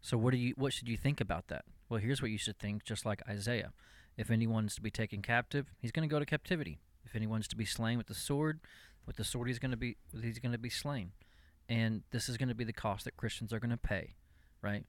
So, 0.00 0.16
what, 0.16 0.30
do 0.30 0.36
you, 0.36 0.54
what 0.56 0.72
should 0.72 0.88
you 0.88 0.96
think 0.96 1.20
about 1.20 1.48
that? 1.48 1.64
Well, 1.88 1.98
here's 1.98 2.22
what 2.22 2.30
you 2.30 2.38
should 2.38 2.58
think, 2.58 2.84
just 2.84 3.04
like 3.04 3.20
Isaiah. 3.28 3.72
If 4.16 4.30
anyone's 4.30 4.74
to 4.76 4.80
be 4.80 4.90
taken 4.90 5.22
captive, 5.22 5.72
he's 5.78 5.92
going 5.92 6.08
to 6.08 6.12
go 6.12 6.18
to 6.18 6.26
captivity. 6.26 6.78
If 7.04 7.16
anyone's 7.16 7.48
to 7.48 7.56
be 7.56 7.64
slain 7.64 7.98
with 7.98 8.06
the 8.06 8.14
sword, 8.14 8.60
with 9.06 9.16
the 9.16 9.24
sword 9.24 9.48
he's 9.48 9.58
going 9.58 9.70
to 9.70 9.76
be 9.76 9.96
he's 10.22 10.38
going 10.38 10.52
to 10.52 10.58
be 10.58 10.70
slain, 10.70 11.12
and 11.68 12.02
this 12.10 12.28
is 12.28 12.36
going 12.36 12.48
to 12.48 12.54
be 12.54 12.64
the 12.64 12.72
cost 12.72 13.04
that 13.04 13.16
Christians 13.16 13.52
are 13.52 13.60
going 13.60 13.70
to 13.70 13.76
pay, 13.76 14.14
right? 14.62 14.84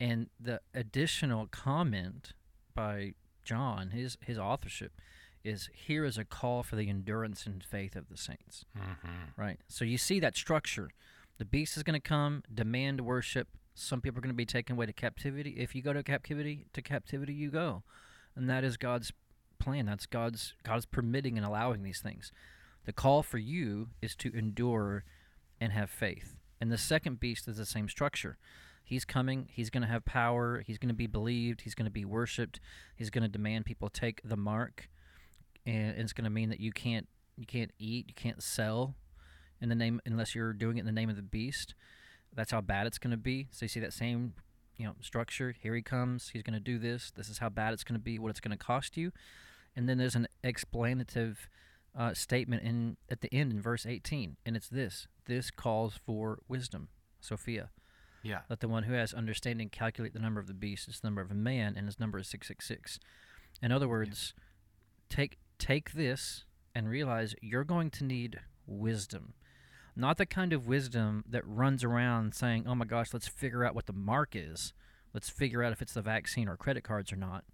And 0.00 0.28
the 0.40 0.60
additional 0.74 1.46
comment 1.46 2.32
by 2.74 3.14
John, 3.44 3.90
his 3.90 4.16
his 4.20 4.38
authorship, 4.38 4.92
is 5.44 5.68
here 5.72 6.04
is 6.04 6.18
a 6.18 6.24
call 6.24 6.62
for 6.62 6.76
the 6.76 6.88
endurance 6.88 7.46
and 7.46 7.62
faith 7.62 7.96
of 7.96 8.08
the 8.08 8.16
saints. 8.16 8.64
Mm-hmm. 8.76 9.40
Right. 9.40 9.58
So 9.68 9.84
you 9.84 9.98
see 9.98 10.20
that 10.20 10.36
structure. 10.36 10.90
The 11.38 11.44
beast 11.44 11.76
is 11.76 11.82
going 11.82 12.00
to 12.00 12.08
come, 12.08 12.42
demand 12.52 13.00
worship. 13.00 13.48
Some 13.74 14.00
people 14.00 14.18
are 14.18 14.22
going 14.22 14.34
to 14.34 14.36
be 14.36 14.46
taken 14.46 14.76
away 14.76 14.86
to 14.86 14.92
captivity. 14.92 15.50
If 15.58 15.74
you 15.74 15.82
go 15.82 15.92
to 15.92 16.02
captivity, 16.02 16.66
to 16.72 16.82
captivity 16.82 17.32
you 17.32 17.50
go, 17.50 17.82
and 18.36 18.48
that 18.48 18.64
is 18.64 18.76
God's 18.76 19.12
plan. 19.58 19.86
That's 19.86 20.06
God's 20.06 20.54
God's 20.64 20.86
permitting 20.86 21.36
and 21.36 21.46
allowing 21.46 21.82
these 21.82 22.00
things. 22.00 22.32
The 22.84 22.92
call 22.92 23.22
for 23.22 23.38
you 23.38 23.90
is 24.00 24.16
to 24.16 24.36
endure 24.36 25.04
and 25.60 25.72
have 25.72 25.90
faith. 25.90 26.36
And 26.60 26.70
the 26.70 26.78
second 26.78 27.20
beast 27.20 27.46
is 27.48 27.56
the 27.56 27.66
same 27.66 27.88
structure. 27.88 28.38
He's 28.84 29.04
coming. 29.04 29.48
He's 29.50 29.70
going 29.70 29.82
to 29.82 29.88
have 29.88 30.04
power. 30.04 30.62
He's 30.66 30.78
going 30.78 30.88
to 30.88 30.94
be 30.94 31.06
believed. 31.06 31.62
He's 31.62 31.74
going 31.74 31.86
to 31.86 31.90
be 31.90 32.04
worshipped. 32.04 32.60
He's 32.96 33.10
going 33.10 33.22
to 33.22 33.28
demand 33.28 33.64
people 33.64 33.88
take 33.88 34.20
the 34.24 34.36
mark, 34.36 34.88
and 35.64 35.96
it's 35.98 36.12
going 36.12 36.24
to 36.24 36.30
mean 36.30 36.50
that 36.50 36.60
you 36.60 36.72
can't 36.72 37.08
you 37.36 37.46
can't 37.46 37.70
eat, 37.78 38.06
you 38.08 38.14
can't 38.14 38.42
sell 38.42 38.94
in 39.60 39.68
the 39.68 39.74
name 39.74 40.00
unless 40.04 40.34
you're 40.34 40.52
doing 40.52 40.76
it 40.76 40.80
in 40.80 40.86
the 40.86 40.92
name 40.92 41.08
of 41.08 41.16
the 41.16 41.22
beast. 41.22 41.74
That's 42.34 42.50
how 42.50 42.60
bad 42.60 42.86
it's 42.86 42.98
going 42.98 43.12
to 43.12 43.16
be. 43.16 43.48
So 43.50 43.64
you 43.64 43.68
see 43.68 43.80
that 43.80 43.92
same 43.92 44.34
you 44.76 44.86
know 44.86 44.94
structure. 45.00 45.54
Here 45.60 45.74
he 45.74 45.82
comes. 45.82 46.30
He's 46.30 46.42
going 46.42 46.54
to 46.54 46.60
do 46.60 46.78
this. 46.78 47.12
This 47.14 47.28
is 47.28 47.38
how 47.38 47.48
bad 47.48 47.72
it's 47.72 47.84
going 47.84 47.98
to 47.98 48.02
be. 48.02 48.18
What 48.18 48.30
it's 48.30 48.40
going 48.40 48.56
to 48.56 48.64
cost 48.64 48.96
you. 48.96 49.12
And 49.74 49.88
then 49.88 49.98
there's 49.98 50.14
an 50.16 50.28
explanative 50.44 51.36
uh, 51.96 52.14
statement 52.14 52.62
in 52.62 52.96
at 53.10 53.20
the 53.20 53.32
end 53.32 53.52
in 53.52 53.60
verse 53.60 53.86
18, 53.86 54.36
and 54.44 54.56
it's 54.56 54.68
this: 54.68 55.06
This 55.26 55.50
calls 55.50 55.98
for 56.04 56.38
wisdom, 56.48 56.88
Sophia. 57.20 57.70
Yeah. 58.22 58.40
Let 58.48 58.60
the 58.60 58.68
one 58.68 58.84
who 58.84 58.92
has 58.92 59.12
understanding 59.12 59.68
calculate 59.68 60.12
the 60.12 60.20
number 60.20 60.40
of 60.40 60.46
the 60.46 60.54
beast, 60.54 60.88
its 60.88 61.00
the 61.00 61.08
number 61.08 61.22
of 61.22 61.30
a 61.30 61.34
man, 61.34 61.74
and 61.76 61.86
his 61.86 61.98
number 61.98 62.18
is 62.18 62.28
six 62.28 62.48
six 62.48 62.66
six. 62.66 63.00
In 63.60 63.72
other 63.72 63.88
words, 63.88 64.34
take 65.08 65.38
take 65.58 65.92
this 65.92 66.44
and 66.74 66.88
realize 66.88 67.34
you're 67.40 67.64
going 67.64 67.90
to 67.90 68.04
need 68.04 68.40
wisdom. 68.66 69.34
Not 69.94 70.16
the 70.16 70.26
kind 70.26 70.52
of 70.52 70.66
wisdom 70.66 71.24
that 71.28 71.46
runs 71.46 71.84
around 71.84 72.34
saying, 72.34 72.66
"Oh 72.66 72.74
my 72.74 72.84
gosh, 72.86 73.12
let's 73.12 73.28
figure 73.28 73.64
out 73.64 73.74
what 73.74 73.86
the 73.86 73.92
mark 73.92 74.34
is. 74.34 74.72
Let's 75.12 75.28
figure 75.28 75.62
out 75.62 75.72
if 75.72 75.82
it's 75.82 75.92
the 75.94 76.02
vaccine 76.02 76.48
or 76.48 76.56
credit 76.56 76.82
cards 76.84 77.12
or 77.12 77.16
not." 77.16 77.44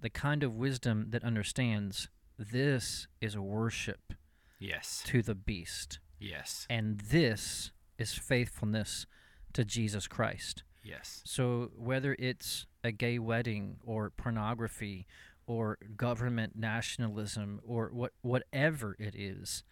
The 0.00 0.10
kind 0.10 0.42
of 0.42 0.54
wisdom 0.54 1.10
that 1.10 1.24
understands 1.24 2.08
this 2.36 3.08
is 3.20 3.36
worship 3.36 4.12
Yes. 4.58 5.02
to 5.06 5.22
the 5.22 5.34
beast, 5.34 5.98
Yes. 6.20 6.66
and 6.70 7.00
this 7.00 7.72
is 7.96 8.14
faithfulness 8.14 9.06
to 9.54 9.64
Jesus 9.64 10.06
Christ. 10.06 10.62
Yes. 10.84 11.22
So 11.24 11.72
whether 11.74 12.14
it's 12.18 12.66
a 12.84 12.92
gay 12.92 13.18
wedding 13.18 13.78
or 13.82 14.10
pornography 14.10 15.06
or 15.46 15.76
government 15.96 16.54
nationalism 16.54 17.60
or 17.64 17.88
what 17.90 18.12
whatever 18.20 18.94
it 18.98 19.16
is, 19.16 19.64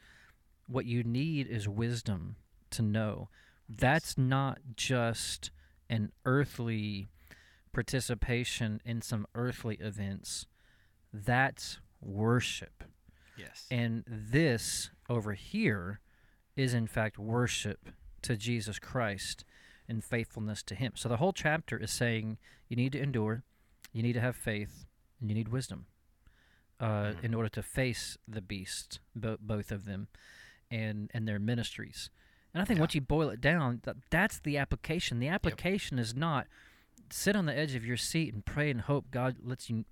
what 0.67 0.85
you 0.87 1.03
need 1.05 1.47
is 1.49 1.69
wisdom 1.69 2.37
to 2.71 2.83
know 2.83 3.29
that's 3.69 4.17
not 4.19 4.59
just 4.77 5.51
an 5.89 6.12
earthly 6.25 7.09
participation 7.73 8.81
in 8.85 9.03
some 9.03 9.27
earthly 9.35 9.77
events. 9.77 10.47
That's 11.12 11.79
worship. 12.01 12.85
Yes. 13.37 13.67
And 13.71 14.03
this 14.07 14.91
over 15.09 15.35
here 15.35 16.01
is, 16.57 16.75
in 16.75 16.87
fact, 16.87 17.19
worship 17.19 17.91
to 18.23 18.37
Jesus 18.37 18.79
Christ 18.79 19.45
and 19.89 20.03
faithfulness 20.03 20.62
to 20.64 20.75
Him. 20.75 20.93
So 20.97 21.09
the 21.09 21.19
whole 21.19 21.33
chapter 21.33 21.77
is 21.77 21.91
saying 21.91 22.39
you 22.69 22.77
need 22.77 22.93
to 22.93 23.01
endure, 23.01 23.45
you 23.93 24.03
need 24.03 24.14
to 24.14 24.21
have 24.21 24.35
faith, 24.37 24.87
and 25.21 25.31
you 25.31 25.35
need 25.37 25.49
wisdom 25.49 25.87
uh, 26.81 27.12
Mhm. 27.12 27.25
in 27.25 27.35
order 27.35 27.49
to 27.51 27.62
face 27.62 28.19
the 28.29 28.43
beast, 28.43 29.01
bo- 29.14 29.39
both 29.41 29.71
of 29.73 29.85
them, 29.87 30.09
and 30.71 31.11
and 31.14 31.27
their 31.27 31.39
ministries. 31.39 32.11
And 32.55 32.62
I 32.62 32.64
think 32.64 32.79
Yeah. 32.79 32.83
once 32.83 32.95
you 32.95 33.01
boil 33.03 33.29
it 33.29 33.41
down, 33.41 33.81
that, 33.85 33.97
that's 34.11 34.39
the 34.39 34.57
application. 34.57 35.19
The 35.19 35.29
application 35.29 35.99
is 35.99 36.14
not 36.14 36.47
sit 37.11 37.37
on 37.37 37.47
the 37.47 37.57
edge 37.57 37.75
of 37.75 37.85
your 37.85 37.97
seat 37.99 38.33
and 38.33 38.45
pray 38.45 38.71
and 38.71 38.81
hope 38.83 39.11
God 39.11 39.37
lets 39.43 39.69
you 39.71 39.85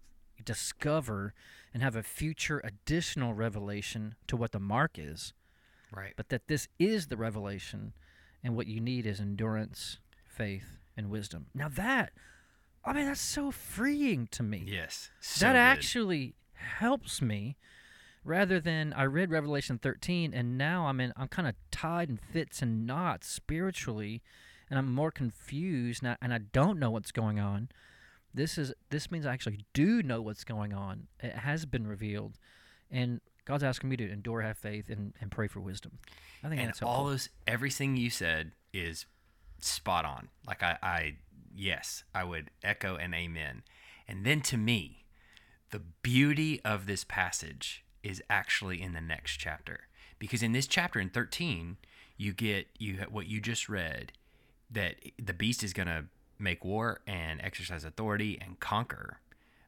discover 0.45 1.33
and 1.73 1.83
have 1.83 1.97
a 1.97 2.03
future 2.03 2.61
additional 2.65 3.35
revelation 3.35 4.15
to 4.27 4.37
what 4.37 4.53
the 4.53 4.61
mark 4.61 4.99
is, 4.99 5.33
right. 5.93 6.13
but 6.17 6.29
that 6.29 6.49
this 6.49 6.69
is 6.79 7.07
the 7.09 7.17
revelation, 7.17 7.93
and 8.43 8.57
what 8.57 8.67
you 8.67 8.81
need 8.81 9.07
is 9.07 9.21
endurance, 9.21 9.99
faith, 10.27 10.79
and 10.97 11.11
wisdom. 11.11 11.47
Now 11.55 11.69
that, 11.69 12.13
I 12.85 12.93
mean, 12.93 13.07
that's 13.07 13.21
so 13.21 13.51
freeing 13.51 14.27
to 14.33 14.43
me. 14.43 14.65
Yes. 14.67 15.11
So 15.21 15.47
that 15.47 15.53
good. 15.53 15.59
actually 15.59 16.35
helps 16.55 17.23
me, 17.23 17.57
rather 18.25 18.61
than 18.61 18.93
I 18.93 19.05
read 19.05 19.31
Revelation 19.31 19.79
13 19.79 20.33
and 20.35 20.57
now 20.59 20.87
I'm 20.87 21.01
in, 21.01 21.13
I'm 21.17 21.29
kind 21.29 21.47
of 21.47 21.55
tied 21.71 22.09
in 22.09 22.17
fits 22.17 22.63
and 22.63 22.87
knots 22.87 23.29
spiritually, 23.29 24.23
and 24.71 24.79
I'm 24.79 24.93
more 24.93 25.11
confused 25.11 26.03
and 26.03 26.13
I, 26.13 26.17
and 26.23 26.33
I 26.33 26.39
don't 26.39 26.79
know 26.79 26.91
what's 26.91 27.13
going 27.13 27.39
on. 27.39 27.69
This 28.33 28.59
is 28.59 28.73
this 28.91 29.11
means 29.11 29.27
I 29.27 29.33
actually 29.33 29.61
do 29.75 30.03
know 30.03 30.21
what's 30.21 30.43
going 30.43 30.73
on. 30.73 31.07
It 31.21 31.35
has 31.35 31.67
been 31.67 31.87
revealed, 31.87 32.39
and 32.91 33.21
God's 33.45 33.63
asking 33.63 33.91
me 33.91 33.97
to 33.99 34.11
endure, 34.11 34.41
have 34.41 34.59
faith, 34.59 34.89
and, 34.89 35.13
and 35.21 35.31
pray 35.31 35.47
for 35.47 35.61
wisdom. 35.61 35.99
I 36.43 36.49
think 36.49 36.61
and 36.61 36.69
that's 36.69 36.81
helpful. 36.81 37.03
all 37.03 37.07
those 37.07 37.29
everything 37.47 37.97
you 37.97 38.11
said 38.11 38.53
is 38.73 39.07
spot 39.61 40.05
on 40.05 40.29
like 40.47 40.63
I, 40.63 40.77
I 40.83 41.17
yes 41.55 42.05
i 42.15 42.23
would 42.23 42.51
echo 42.63 42.97
and 42.97 43.15
amen 43.15 43.63
and 44.07 44.27
then 44.27 44.43
to 44.43 44.59
me 44.59 45.07
the 45.71 45.81
beauty 46.03 46.61
of 46.65 46.85
this 46.87 47.03
passage 47.03 47.85
is 48.05 48.23
actually 48.31 48.81
in 48.81 48.93
the 48.93 49.01
next 49.01 49.39
chapter 49.39 49.89
because 50.19 50.43
in 50.43 50.53
this 50.53 50.67
chapter 50.67 51.01
in 51.01 51.11
13 51.11 51.77
you 52.17 52.33
get 52.33 52.69
you 52.79 52.99
what 53.11 53.27
you 53.27 53.41
just 53.41 53.69
read 53.69 54.13
that 54.71 54.97
the 55.23 55.33
beast 55.33 55.63
is 55.65 55.73
going 55.73 55.89
to 55.89 56.05
make 56.39 56.65
war 56.65 57.01
and 57.07 57.41
exercise 57.43 57.85
authority 57.85 58.39
and 58.41 58.61
conquer 58.61 59.21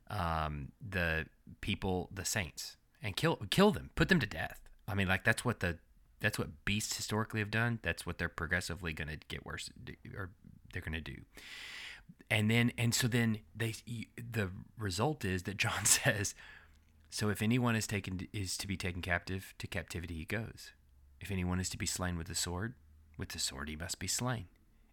um, 0.08 0.72
the 0.86 1.26
people, 1.60 2.10
the 2.12 2.24
saints, 2.24 2.76
and 3.02 3.16
kill 3.16 3.36
kill 3.50 3.70
them, 3.72 3.90
put 3.94 4.08
them 4.08 4.20
to 4.20 4.26
death. 4.26 4.60
I 4.88 4.94
mean, 4.94 5.08
like 5.08 5.24
that's 5.24 5.44
what 5.44 5.60
the 5.60 5.78
that's 6.20 6.38
what 6.38 6.64
beasts 6.64 6.96
historically 6.96 7.40
have 7.40 7.50
done. 7.50 7.80
That's 7.82 8.06
what 8.06 8.18
they're 8.18 8.28
progressively 8.28 8.92
going 8.92 9.08
to 9.08 9.18
get 9.28 9.44
worse, 9.44 9.70
or 10.16 10.30
they're 10.72 10.82
going 10.82 10.92
to 10.94 11.00
do. 11.00 11.22
And 12.30 12.50
then, 12.50 12.72
and 12.76 12.94
so 12.94 13.06
then 13.06 13.38
they, 13.54 13.74
the 14.16 14.50
result 14.78 15.24
is 15.24 15.44
that 15.44 15.56
John 15.56 15.84
says, 15.84 16.34
so 17.10 17.28
if 17.28 17.42
anyone 17.42 17.76
is 17.76 17.86
taken 17.86 18.26
is 18.32 18.56
to 18.58 18.66
be 18.66 18.76
taken 18.76 19.02
captive, 19.02 19.54
to 19.58 19.66
captivity 19.66 20.14
he 20.14 20.24
goes. 20.24 20.72
If 21.20 21.30
anyone 21.30 21.60
is 21.60 21.68
to 21.70 21.78
be 21.78 21.86
slain 21.86 22.18
with 22.18 22.26
the 22.26 22.34
sword, 22.34 22.74
with 23.16 23.30
the 23.30 23.38
sword 23.38 23.68
he 23.68 23.76
must 23.76 23.98
be 23.98 24.06
slain. 24.06 24.46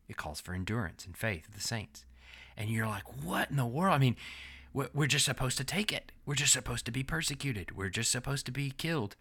It 0.08 0.18
calls 0.18 0.40
for 0.40 0.54
endurance 0.54 1.06
and 1.06 1.18
faith 1.18 1.48
of 1.48 1.56
the 1.56 1.62
saints. 1.62 2.06
And 2.56 2.70
you're 2.70 2.88
like, 2.88 3.24
what 3.24 3.50
in 3.50 3.58
the 3.58 3.66
world? 3.66 3.96
I 3.96 3.98
mean, 3.98 4.16
we're 4.74 5.08
just 5.08 5.26
supposed 5.26 5.58
to 5.58 5.64
take 5.64 5.92
it. 5.92 6.12
We're 6.26 6.36
just 6.36 6.54
supposed 6.54 6.86
to 6.86 6.92
be 6.92 7.04
persecuted. 7.04 7.76
We're 7.76 7.90
just 7.90 8.12
supposed 8.12 8.46
to 8.48 8.52
be 8.52 8.72
killed. 8.72 9.16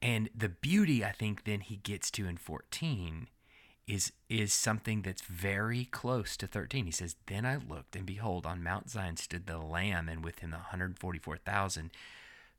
And 0.00 0.28
the 0.36 0.48
beauty 0.48 1.04
I 1.04 1.12
think 1.12 1.44
then 1.44 1.60
he 1.60 1.76
gets 1.76 2.10
to 2.12 2.26
in 2.26 2.36
14 2.36 3.28
is 3.86 4.12
is 4.28 4.52
something 4.52 5.02
that's 5.02 5.22
very 5.22 5.86
close 5.86 6.36
to 6.36 6.46
13. 6.46 6.86
He 6.86 6.92
says, 6.92 7.16
"Then 7.26 7.44
I 7.44 7.56
looked 7.56 7.96
and 7.96 8.06
behold 8.06 8.46
on 8.46 8.62
Mount 8.62 8.90
Zion 8.90 9.16
stood 9.16 9.46
the 9.46 9.58
lamb 9.58 10.08
and 10.08 10.24
with 10.24 10.38
him 10.38 10.50
the 10.50 10.58
144,000 10.58 11.90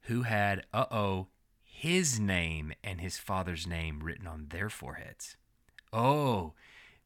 who 0.03 0.23
had 0.23 0.65
uh-oh 0.73 1.27
his 1.63 2.19
name 2.19 2.73
and 2.83 3.01
his 3.01 3.17
father's 3.17 3.67
name 3.67 4.01
written 4.01 4.27
on 4.27 4.47
their 4.49 4.69
foreheads." 4.69 5.35
Oh, 5.91 6.53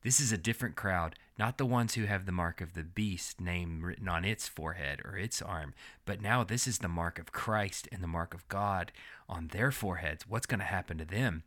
this 0.03 0.19
is 0.19 0.31
a 0.31 0.37
different 0.37 0.75
crowd, 0.75 1.15
not 1.37 1.57
the 1.57 1.65
ones 1.65 1.95
who 1.95 2.05
have 2.05 2.25
the 2.25 2.31
mark 2.31 2.61
of 2.61 2.73
the 2.73 2.83
beast 2.83 3.41
name 3.41 3.81
written 3.81 4.07
on 4.07 4.23
its 4.23 4.47
forehead 4.47 5.01
or 5.03 5.17
its 5.17 5.41
arm, 5.41 5.73
but 6.05 6.21
now 6.21 6.43
this 6.43 6.67
is 6.67 6.79
the 6.79 6.87
mark 6.87 7.19
of 7.19 7.31
Christ 7.31 7.89
and 7.91 8.01
the 8.01 8.07
mark 8.07 8.33
of 8.33 8.47
God 8.47 8.91
on 9.27 9.47
their 9.47 9.71
foreheads. 9.71 10.27
What's 10.27 10.45
going 10.45 10.59
to 10.59 10.65
happen 10.65 10.97
to 10.99 11.05
them? 11.05 11.43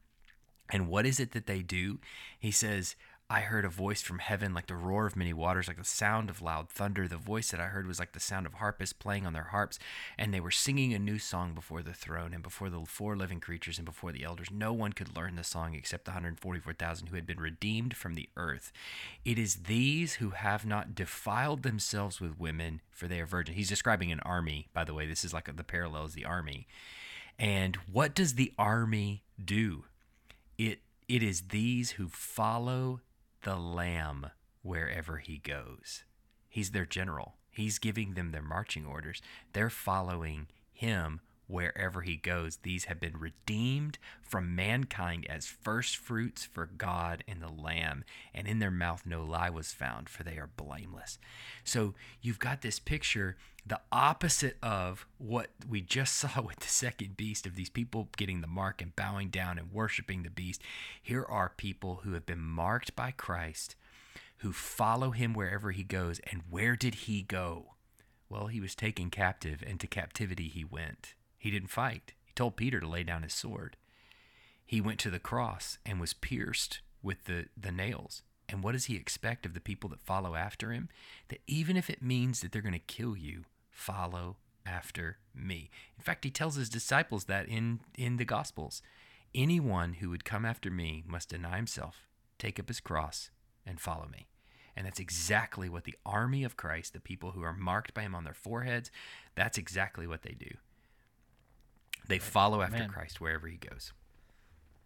And 0.72 0.88
what 0.88 1.06
is 1.06 1.18
it 1.18 1.32
that 1.32 1.46
they 1.46 1.62
do? 1.62 2.00
He 2.38 2.50
says, 2.50 2.96
I 3.32 3.42
heard 3.42 3.64
a 3.64 3.68
voice 3.68 4.02
from 4.02 4.18
heaven 4.18 4.52
like 4.54 4.66
the 4.66 4.74
roar 4.74 5.06
of 5.06 5.14
many 5.14 5.32
waters, 5.32 5.68
like 5.68 5.76
the 5.76 5.84
sound 5.84 6.30
of 6.30 6.42
loud 6.42 6.68
thunder. 6.68 7.06
The 7.06 7.16
voice 7.16 7.52
that 7.52 7.60
I 7.60 7.66
heard 7.66 7.86
was 7.86 8.00
like 8.00 8.10
the 8.10 8.18
sound 8.18 8.44
of 8.44 8.54
harpists 8.54 8.92
playing 8.92 9.24
on 9.24 9.34
their 9.34 9.44
harps, 9.44 9.78
and 10.18 10.34
they 10.34 10.40
were 10.40 10.50
singing 10.50 10.92
a 10.92 10.98
new 10.98 11.20
song 11.20 11.54
before 11.54 11.80
the 11.80 11.92
throne 11.92 12.34
and 12.34 12.42
before 12.42 12.68
the 12.68 12.80
four 12.86 13.16
living 13.16 13.38
creatures 13.38 13.78
and 13.78 13.84
before 13.84 14.10
the 14.10 14.24
elders. 14.24 14.48
No 14.50 14.72
one 14.72 14.92
could 14.92 15.16
learn 15.16 15.36
the 15.36 15.44
song 15.44 15.74
except 15.74 16.06
the 16.06 16.10
144,000 16.10 17.06
who 17.06 17.14
had 17.14 17.24
been 17.24 17.38
redeemed 17.38 17.96
from 17.96 18.14
the 18.14 18.28
earth. 18.36 18.72
It 19.24 19.38
is 19.38 19.62
these 19.62 20.14
who 20.14 20.30
have 20.30 20.66
not 20.66 20.96
defiled 20.96 21.62
themselves 21.62 22.20
with 22.20 22.40
women, 22.40 22.80
for 22.90 23.06
they 23.06 23.20
are 23.20 23.26
virgins. 23.26 23.56
He's 23.56 23.68
describing 23.68 24.10
an 24.10 24.20
army, 24.20 24.66
by 24.74 24.82
the 24.82 24.92
way. 24.92 25.06
This 25.06 25.24
is 25.24 25.32
like 25.32 25.56
the 25.56 25.62
parallel 25.62 26.06
is 26.06 26.14
the 26.14 26.24
army. 26.24 26.66
And 27.38 27.76
what 27.92 28.12
does 28.12 28.34
the 28.34 28.52
army 28.58 29.22
do? 29.42 29.84
It 30.58 30.80
it 31.08 31.22
is 31.22 31.42
these 31.50 31.92
who 31.92 32.08
follow 32.08 33.00
the 33.42 33.56
lamb 33.56 34.30
wherever 34.62 35.18
he 35.18 35.38
goes. 35.38 36.04
He's 36.48 36.70
their 36.70 36.86
general. 36.86 37.36
He's 37.50 37.78
giving 37.78 38.14
them 38.14 38.32
their 38.32 38.42
marching 38.42 38.86
orders. 38.86 39.22
They're 39.52 39.70
following 39.70 40.48
him 40.72 41.20
wherever 41.50 42.02
he 42.02 42.16
goes. 42.16 42.58
These 42.62 42.84
have 42.84 43.00
been 43.00 43.18
redeemed 43.18 43.98
from 44.22 44.54
mankind 44.54 45.26
as 45.28 45.46
first 45.46 45.96
fruits 45.96 46.44
for 46.44 46.66
God 46.66 47.24
and 47.26 47.42
the 47.42 47.50
Lamb, 47.50 48.04
and 48.34 48.46
in 48.46 48.58
their 48.58 48.70
mouth 48.70 49.02
no 49.04 49.24
lie 49.24 49.50
was 49.50 49.72
found, 49.72 50.08
for 50.08 50.22
they 50.22 50.36
are 50.38 50.50
blameless. 50.56 51.18
So 51.64 51.94
you've 52.20 52.38
got 52.38 52.62
this 52.62 52.78
picture, 52.78 53.36
the 53.66 53.80
opposite 53.90 54.56
of 54.62 55.06
what 55.18 55.50
we 55.68 55.80
just 55.80 56.14
saw 56.18 56.40
with 56.40 56.60
the 56.60 56.68
second 56.68 57.16
beast 57.16 57.46
of 57.46 57.56
these 57.56 57.70
people 57.70 58.08
getting 58.16 58.40
the 58.40 58.46
mark 58.46 58.80
and 58.80 58.94
bowing 58.94 59.28
down 59.28 59.58
and 59.58 59.72
worshiping 59.72 60.22
the 60.22 60.30
beast. 60.30 60.62
Here 61.02 61.24
are 61.24 61.52
people 61.56 62.00
who 62.04 62.12
have 62.12 62.26
been 62.26 62.40
marked 62.40 62.94
by 62.94 63.10
Christ. 63.10 63.74
Who 64.38 64.52
follow 64.52 65.10
him 65.10 65.34
wherever 65.34 65.70
he 65.70 65.82
goes. 65.82 66.18
And 66.30 66.44
where 66.48 66.74
did 66.74 66.94
he 66.94 67.20
go? 67.20 67.74
Well, 68.30 68.46
he 68.46 68.60
was 68.60 68.76
taken 68.76 69.10
captive, 69.10 69.62
and 69.66 69.80
to 69.80 69.88
captivity 69.88 70.48
he 70.48 70.64
went. 70.64 71.14
He 71.40 71.50
didn't 71.50 71.70
fight. 71.70 72.12
He 72.24 72.32
told 72.34 72.56
Peter 72.56 72.78
to 72.78 72.86
lay 72.86 73.02
down 73.02 73.22
his 73.22 73.32
sword. 73.32 73.76
He 74.66 74.80
went 74.80 75.00
to 75.00 75.10
the 75.10 75.18
cross 75.18 75.78
and 75.84 75.98
was 75.98 76.12
pierced 76.12 76.82
with 77.02 77.24
the, 77.24 77.46
the 77.56 77.72
nails. 77.72 78.22
And 78.46 78.62
what 78.62 78.72
does 78.72 78.84
he 78.84 78.94
expect 78.94 79.46
of 79.46 79.54
the 79.54 79.60
people 79.60 79.88
that 79.90 80.02
follow 80.02 80.34
after 80.36 80.70
him? 80.70 80.90
That 81.28 81.40
even 81.46 81.76
if 81.76 81.88
it 81.88 82.02
means 82.02 82.40
that 82.40 82.52
they're 82.52 82.62
going 82.62 82.74
to 82.74 82.78
kill 82.78 83.16
you, 83.16 83.44
follow 83.70 84.36
after 84.66 85.16
me. 85.34 85.70
In 85.96 86.04
fact, 86.04 86.24
he 86.24 86.30
tells 86.30 86.56
his 86.56 86.68
disciples 86.68 87.24
that 87.24 87.48
in, 87.48 87.80
in 87.96 88.18
the 88.18 88.24
Gospels. 88.26 88.82
Anyone 89.34 89.94
who 89.94 90.10
would 90.10 90.24
come 90.24 90.44
after 90.44 90.70
me 90.70 91.02
must 91.06 91.30
deny 91.30 91.56
himself, 91.56 92.06
take 92.38 92.60
up 92.60 92.68
his 92.68 92.80
cross, 92.80 93.30
and 93.64 93.80
follow 93.80 94.08
me. 94.12 94.26
And 94.76 94.86
that's 94.86 95.00
exactly 95.00 95.70
what 95.70 95.84
the 95.84 95.96
army 96.04 96.44
of 96.44 96.56
Christ, 96.56 96.92
the 96.92 97.00
people 97.00 97.30
who 97.30 97.42
are 97.42 97.54
marked 97.54 97.94
by 97.94 98.02
him 98.02 98.14
on 98.14 98.24
their 98.24 98.34
foreheads, 98.34 98.90
that's 99.34 99.56
exactly 99.56 100.06
what 100.06 100.22
they 100.22 100.34
do. 100.38 100.50
They 102.08 102.18
follow 102.18 102.62
after 102.62 102.78
Man. 102.78 102.88
Christ 102.88 103.20
wherever 103.20 103.46
he 103.46 103.56
goes. 103.56 103.92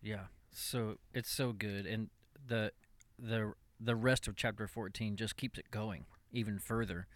Yeah. 0.02 0.26
So 0.52 0.98
it's 1.12 1.30
so 1.30 1.52
good, 1.52 1.86
and 1.86 2.10
the 2.46 2.72
the 3.18 3.54
the 3.80 3.96
rest 3.96 4.28
of 4.28 4.36
chapter 4.36 4.66
fourteen 4.66 5.16
just 5.16 5.36
keeps 5.36 5.58
it 5.58 5.70
going 5.70 6.04
even 6.32 6.58
further. 6.58 7.06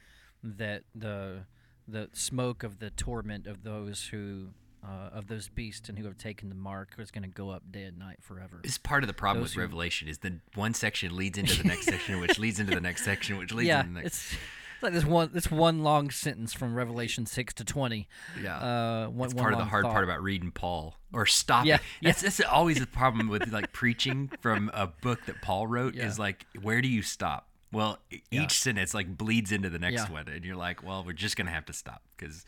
That 0.42 0.82
the 0.94 1.44
the 1.86 2.08
smoke 2.12 2.62
of 2.62 2.78
the 2.78 2.90
torment 2.90 3.46
of 3.46 3.62
those 3.62 4.08
who 4.08 4.48
uh, 4.84 5.10
of 5.12 5.26
those 5.26 5.48
beasts 5.48 5.88
and 5.88 5.98
who 5.98 6.04
have 6.04 6.16
taken 6.16 6.48
the 6.48 6.54
mark 6.54 6.94
is 6.98 7.10
going 7.10 7.22
to 7.22 7.28
go 7.28 7.50
up 7.50 7.62
day 7.70 7.84
and 7.84 7.98
night 7.98 8.18
forever. 8.20 8.60
This 8.62 8.72
is 8.72 8.78
part 8.78 9.02
of 9.02 9.08
the 9.08 9.14
problem 9.14 9.42
Those 9.42 9.50
with 9.50 9.54
who- 9.56 9.60
Revelation 9.62 10.08
is 10.08 10.18
the 10.18 10.38
one 10.54 10.74
section 10.74 11.16
leads 11.16 11.38
into 11.38 11.56
the 11.62 11.68
next 11.68 11.86
section, 11.86 12.20
which 12.20 12.38
leads 12.38 12.60
into 12.60 12.74
the 12.74 12.80
next 12.80 13.04
section, 13.04 13.38
which 13.38 13.52
leads 13.52 13.68
yeah, 13.68 13.80
into 13.80 13.94
the 13.94 14.00
next. 14.02 14.32
it's, 14.32 14.36
it's 14.78 14.82
like 14.82 14.92
this 14.92 15.04
one 15.04 15.30
this 15.32 15.50
one 15.50 15.82
long 15.82 16.10
sentence 16.10 16.52
from 16.52 16.74
Revelation 16.74 17.26
six 17.26 17.52
to 17.54 17.64
twenty. 17.64 18.08
yeah. 18.42 18.56
Uh, 18.58 19.06
one, 19.08 19.30
one 19.30 19.36
part 19.36 19.52
of 19.52 19.58
the 19.58 19.64
hard 19.64 19.84
thought. 19.84 19.92
part 19.92 20.04
about 20.04 20.22
reading 20.22 20.50
Paul 20.50 20.94
or 21.12 21.26
stopping. 21.26 21.68
Yeah, 21.68 21.78
That's, 22.02 22.22
that's 22.22 22.40
always 22.40 22.78
the 22.80 22.86
problem 22.86 23.28
with 23.28 23.50
like 23.52 23.72
preaching 23.72 24.30
from 24.40 24.70
a 24.74 24.86
book 24.86 25.20
that 25.26 25.42
Paul 25.42 25.66
wrote 25.66 25.94
Yeah. 25.94 26.06
is 26.06 26.18
like, 26.18 26.46
where 26.62 26.80
do 26.80 26.88
you 26.88 27.02
stop? 27.02 27.48
Well, 27.72 27.98
e- 28.10 28.20
Yeah. 28.30 28.44
each 28.44 28.60
sentence 28.60 28.94
like 28.94 29.16
bleeds 29.18 29.52
into 29.52 29.68
the 29.70 29.78
next 29.78 30.04
Yeah. 30.06 30.10
one, 30.12 30.28
and 30.28 30.44
you're 30.44 30.56
like, 30.56 30.82
well, 30.82 31.02
we're 31.04 31.12
just 31.12 31.36
gonna 31.36 31.50
have 31.50 31.66
to 31.66 31.72
stop 31.72 32.02
because, 32.16 32.44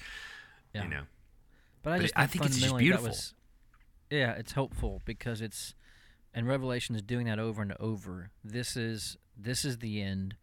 Yeah. 0.74 0.85
you 0.85 0.89
know, 0.89 1.03
But 1.83 1.93
I 1.93 1.97
But 1.97 2.03
just 2.03 2.14
I 2.18 2.26
think 2.26 2.45
it's 2.47 2.59
just 2.59 2.76
beautiful. 2.76 3.09
was- 3.09 3.35
yeah, 4.11 4.33
it's 4.33 4.53
hopeful 4.53 5.03
because 5.05 5.41
it's 5.41 5.74
and 6.33 6.47
Revelation 6.47 6.95
is 6.95 7.03
doing 7.03 7.26
that 7.26 7.39
over 7.41 7.61
and 7.62 7.72
over. 7.81 8.31
This 8.45 8.76
is 8.76 9.16
this 9.37 9.64
is 9.64 9.78
the 9.78 10.01
end 10.03 10.37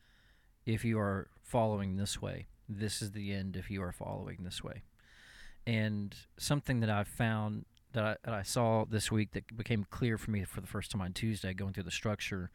if 0.65 0.83
you 0.83 0.99
are 0.99 1.29
following 1.47 1.95
this 1.95 2.21
way. 2.21 2.47
This 2.69 3.01
is 3.01 3.11
the 3.11 3.33
end 3.33 3.55
if 3.55 3.71
you 3.71 3.81
are 3.81 3.91
following 3.91 4.39
this 4.41 4.63
way. 4.63 4.83
And 5.65 6.15
something 6.37 6.81
that 6.81 6.89
I 6.89 7.03
found 7.03 7.65
that 7.93 8.03
I, 8.03 8.15
that 8.23 8.33
I 8.33 8.43
saw 8.43 8.85
this 8.85 9.11
week 9.11 9.31
that 9.31 9.55
became 9.55 9.85
clear 9.89 10.17
for 10.17 10.31
me 10.31 10.43
for 10.43 10.61
the 10.61 10.67
first 10.67 10.91
time 10.91 11.01
on 11.01 11.13
Tuesday, 11.13 11.53
going 11.53 11.73
through 11.73 11.83
the 11.83 11.91
structure, 11.91 12.51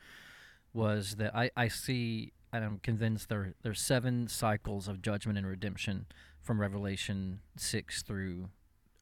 was 0.72 1.16
that 1.16 1.34
I, 1.34 1.51
I 1.57 1.68
see 1.68 2.32
and 2.53 2.64
I'm 2.64 2.78
convinced 2.78 3.28
there 3.28 3.55
there's 3.62 3.80
seven 3.80 4.28
cycles 4.28 4.88
of 4.88 5.03
judgment 5.03 5.38
and 5.38 5.47
redemption 5.47 6.07
from 6.40 6.61
Revelation 6.61 7.40
six 7.57 8.03
through 8.03 8.49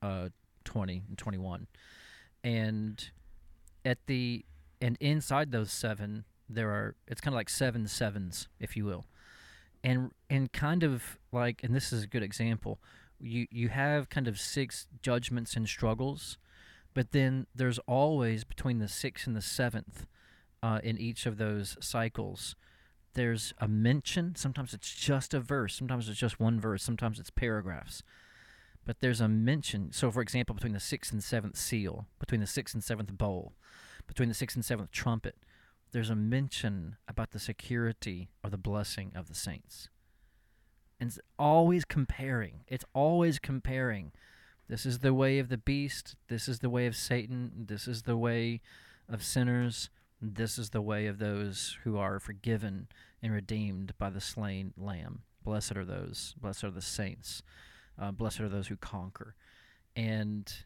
uh, 0.03 0.29
20 0.65 1.03
and 1.09 1.19
21 1.19 1.67
and 2.45 3.11
at 3.85 3.99
the 4.07 4.45
and 4.81 4.97
inside 5.01 5.53
those 5.53 5.73
seven 5.73 6.25
there 6.49 6.71
are 6.71 6.95
it's 7.07 7.21
kind 7.21 7.35
of 7.35 7.37
like 7.37 7.49
seven 7.51 7.87
sevens 7.87 8.49
if 8.59 8.77
you 8.77 8.85
will 8.85 9.05
and 9.83 10.11
and 10.29 10.53
kind 10.53 10.83
of 10.83 11.19
like 11.33 11.63
and 11.63 11.75
this 11.75 11.93
is 11.93 12.05
a 12.05 12.07
good 12.07 12.23
example 12.23 12.79
you 13.21 13.47
you 13.51 13.69
have 13.69 14.09
kind 14.09 14.29
of 14.29 14.39
six 14.39 14.87
judgments 15.03 15.55
and 15.57 15.69
struggles 15.69 16.39
but 16.93 17.13
then 17.13 17.47
there's 17.55 17.79
always 17.81 18.45
between 18.45 18.79
the 18.79 18.89
sixth 18.89 19.27
and 19.27 19.37
the 19.37 19.43
seventh 19.43 20.07
uh, 20.63 20.81
in 20.83 20.99
each 20.99 21.25
of 21.25 21.39
those 21.39 21.77
cycles 21.81 22.55
there's 23.15 23.53
a 23.59 23.67
mention. 23.67 24.35
Sometimes 24.37 24.73
it's 24.73 24.95
just 24.95 25.35
a 25.35 25.41
verse. 25.41 25.75
Sometimes 25.75 26.09
it's 26.09 26.19
just 26.19 26.39
one 26.39 26.61
verse. 26.61 26.83
Sometimes 26.83 27.19
it's 27.19 27.31
paragraphs. 27.31 28.03
But 28.85 29.01
there's 29.01 29.21
a 29.21 29.29
mention. 29.29 29.93
So, 29.93 30.11
for 30.11 30.23
example, 30.23 30.55
between 30.55 30.73
the 30.73 30.81
sixth 30.81 31.13
and 31.13 31.23
seventh 31.23 31.57
seal, 31.57 32.07
between 32.19 32.41
the 32.41 32.47
sixth 32.47 32.75
and 32.75 32.83
seventh 32.83 33.13
bowl, 33.17 33.53
between 34.07 34.29
the 34.29 34.35
sixth 34.35 34.57
and 34.57 34.65
seventh 34.65 34.91
trumpet, 34.91 35.37
there's 35.93 36.11
a 36.11 36.17
mention 36.17 36.97
about 37.09 37.31
the 37.31 37.39
security 37.39 38.31
or 38.43 38.51
the 38.51 38.57
blessing 38.59 39.13
of 39.15 39.29
the 39.29 39.35
saints. 39.35 39.89
And 40.99 41.09
it's 41.09 41.19
always 41.39 41.85
comparing. 41.85 42.61
It's 42.69 42.85
always 42.93 43.39
comparing. 43.39 44.13
This 44.69 44.85
is 44.85 45.01
the 45.01 45.15
way 45.15 45.39
of 45.39 45.49
the 45.49 45.57
beast. 45.57 46.17
This 46.29 46.49
is 46.49 46.59
the 46.61 46.71
way 46.71 46.87
of 46.87 46.95
Satan. 46.95 47.67
This 47.67 47.89
is 47.89 48.03
the 48.03 48.17
way 48.17 48.61
of 49.09 49.25
sinners. 49.25 49.91
This 50.21 50.59
is 50.59 50.71
the 50.71 50.83
way 50.83 51.07
of 51.07 51.19
those 51.19 51.79
who 51.85 51.97
are 51.97 52.21
forgiven 52.21 52.89
and 53.23 53.33
redeemed 53.33 53.95
by 53.99 54.11
the 54.11 54.21
slain 54.21 54.75
lamb. 54.77 55.23
Blessed 55.43 55.77
are 55.77 55.85
those. 55.85 56.35
Blessed 56.41 56.65
are 56.65 56.71
the 56.71 56.83
saints 56.83 57.43
uh, 58.01 58.11
blessed 58.11 58.41
are 58.41 58.49
those 58.49 58.69
who 58.69 58.77
conquer 58.77 59.35
and 59.95 60.65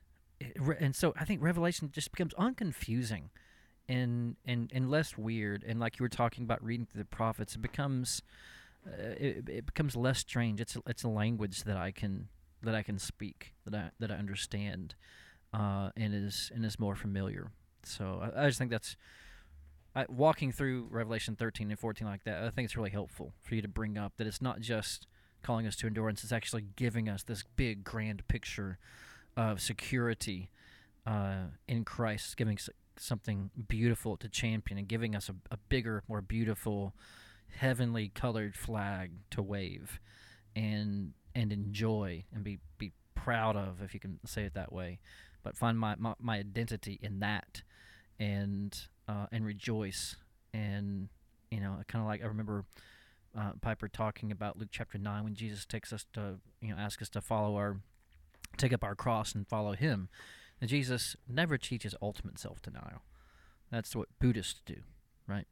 and 0.81 0.95
so 0.95 1.12
i 1.18 1.25
think 1.25 1.43
revelation 1.43 1.91
just 1.93 2.11
becomes 2.12 2.35
unconfusing 2.35 3.31
and 3.89 4.37
and 4.45 4.70
and 4.74 4.91
less 4.91 5.16
weird 5.18 5.64
and 5.66 5.78
like 5.78 5.99
you 5.99 6.03
were 6.03 6.09
talking 6.09 6.45
about 6.45 6.62
reading 6.64 6.87
through 6.87 7.03
the 7.03 7.05
prophets 7.05 7.55
it 7.55 7.62
becomes 7.62 8.22
uh, 8.87 9.12
it, 9.18 9.49
it 9.49 9.66
becomes 9.66 9.95
less 9.95 10.18
strange 10.18 10.61
it's 10.61 10.76
a, 10.76 10.80
it's 10.87 11.03
a 11.03 11.09
language 11.09 11.64
that 11.64 11.76
i 11.76 11.91
can 11.91 12.28
that 12.62 12.74
i 12.74 12.82
can 12.82 12.99
speak 12.99 13.53
that 13.66 13.74
i 13.74 13.91
that 13.99 14.11
i 14.11 14.14
understand 14.14 14.95
uh, 15.53 15.91
and 15.97 16.14
is 16.14 16.51
and 16.55 16.64
is 16.64 16.78
more 16.78 16.95
familiar 16.97 17.51
so 17.82 18.20
i, 18.22 18.45
I 18.45 18.47
just 18.47 18.59
think 18.59 18.70
that's 18.70 18.97
I, 19.95 20.07
walking 20.09 20.51
through 20.51 20.89
revelation 20.91 21.37
13 21.37 21.70
and 21.70 21.78
14 21.78 22.07
like 22.07 22.24
that 22.24 22.43
i 22.43 22.51
think 22.51 22.66
it's 22.66 22.76
really 22.76 22.91
helpful 22.91 23.35
for 23.43 23.55
you 23.55 23.62
to 23.62 23.68
bring 23.68 23.99
up 23.99 24.14
that 24.16 24.26
it's 24.26 24.41
not 24.41 24.61
just 24.61 25.07
calling 25.45 25.66
us 25.66 25.76
to 25.76 25.87
endurance. 25.87 26.24
It's 26.24 26.32
actually 26.32 26.64
giving 26.74 27.09
us 27.09 27.22
this 27.22 27.45
big, 27.55 27.85
grand 27.85 28.26
picture 28.26 28.78
of 29.37 29.61
security 29.61 30.51
uh, 31.07 31.45
in 31.68 31.85
Christ, 31.85 32.37
giving 32.37 32.59
something 32.99 33.51
beautiful 33.69 34.17
to 34.17 34.29
champion 34.29 34.79
and 34.79 34.89
giving 34.89 35.15
us 35.15 35.29
a, 35.29 35.35
a 35.51 35.57
bigger, 35.69 36.03
more 36.09 36.21
beautiful, 36.21 36.95
heavenly 37.57 38.09
colored 38.15 38.57
flag 38.57 39.13
to 39.31 39.43
wave 39.43 40.01
and 40.57 41.13
and 41.35 41.53
enjoy 41.53 42.25
and 42.33 42.45
be, 42.45 42.61
be 42.79 42.93
proud 43.15 43.57
of, 43.57 43.83
if 43.83 43.93
you 43.93 43.99
can 43.99 44.21
say 44.25 44.45
it 44.45 44.55
that 44.55 44.73
way. 44.73 45.01
But 45.43 45.57
find 45.57 45.79
my, 45.79 45.97
my, 45.99 46.15
my 46.21 46.39
identity 46.39 46.99
in 47.03 47.19
that 47.21 47.63
and 48.19 48.79
uh, 49.09 49.27
and 49.33 49.45
rejoice 49.45 50.17
and 50.53 51.09
you 51.51 51.61
know 51.61 51.77
kind 51.89 52.03
of 52.03 52.09
like 52.09 52.23
I 52.23 52.27
remember 52.27 52.65
uh, 53.37 53.53
Piper 53.61 53.89
talking 53.89 54.31
about 54.31 54.59
Luke 54.59 54.69
chapter 54.71 54.99
nine 54.99 55.25
when 55.25 55.35
Jesus 55.35 55.65
takes 55.67 55.93
us 55.93 56.07
to 56.13 56.37
you 56.61 56.69
know 56.69 56.77
ask 56.79 57.03
us 57.03 57.09
to 57.11 57.21
follow 57.21 57.57
our 57.57 57.81
take 58.57 58.73
up 58.73 58.85
our 58.85 58.95
cross 58.95 59.35
and 59.35 59.47
follow 59.47 59.73
Him. 59.73 60.09
And 60.61 60.71
Jesus 60.71 61.17
never 61.29 61.59
teaches 61.59 61.95
ultimate 62.01 62.39
self 62.39 62.63
denial. 62.63 63.03
That's 63.71 63.95
what 63.97 64.09
Buddhists 64.19 64.61
do, 64.65 64.77
right? 65.27 65.47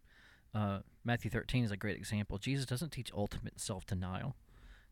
Uh, 0.55 0.81
Matthew 1.05 1.31
13 1.31 1.65
is 1.65 1.71
a 1.71 1.77
great 1.77 1.97
example. 1.97 2.39
Jesus 2.39 2.67
doesn't 2.67 2.91
teach 2.93 3.11
ultimate 3.15 3.61
self 3.61 3.87
denial. 3.87 4.37